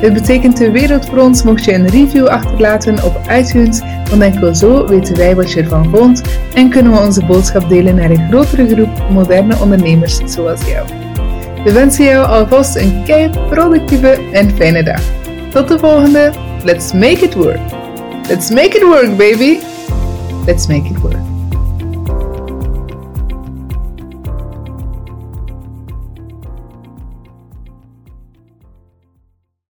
Dit 0.00 0.12
betekent 0.12 0.56
de 0.56 0.70
wereld 0.70 1.06
voor 1.06 1.18
ons 1.18 1.42
mocht 1.42 1.64
je 1.64 1.74
een 1.74 1.88
review 1.88 2.26
achterlaten 2.26 3.04
op 3.04 3.20
iTunes, 3.30 3.80
want 4.10 4.22
enkel 4.22 4.54
zo 4.54 4.86
weten 4.86 5.16
wij 5.16 5.34
wat 5.34 5.52
je 5.52 5.60
ervan 5.60 5.90
vond 5.90 6.22
en 6.54 6.70
kunnen 6.70 6.92
we 6.92 6.98
onze 6.98 7.24
boodschap 7.24 7.68
delen 7.68 7.94
naar 7.94 8.10
een 8.10 8.28
grotere 8.28 8.68
groep 8.68 9.10
moderne 9.10 9.56
ondernemers 9.60 10.20
zoals 10.24 10.60
jou. 10.66 10.86
We 11.64 11.72
wensen 11.72 12.04
jou 12.04 12.26
alvast 12.26 12.76
een 12.76 13.02
kei 13.04 13.30
productieve 13.50 14.18
en 14.32 14.50
fijne 14.50 14.82
dag. 14.82 15.02
Tot 15.52 15.68
de 15.68 15.78
volgende. 15.78 16.32
Let's 16.64 16.92
make 16.92 17.24
it 17.24 17.34
work. 17.34 17.60
Let's 18.28 18.50
make 18.50 18.76
it 18.76 18.82
work, 18.82 19.16
baby. 19.16 19.58
Let's 20.46 20.66
make 20.66 20.88
it 20.90 21.00
work. 21.00 21.19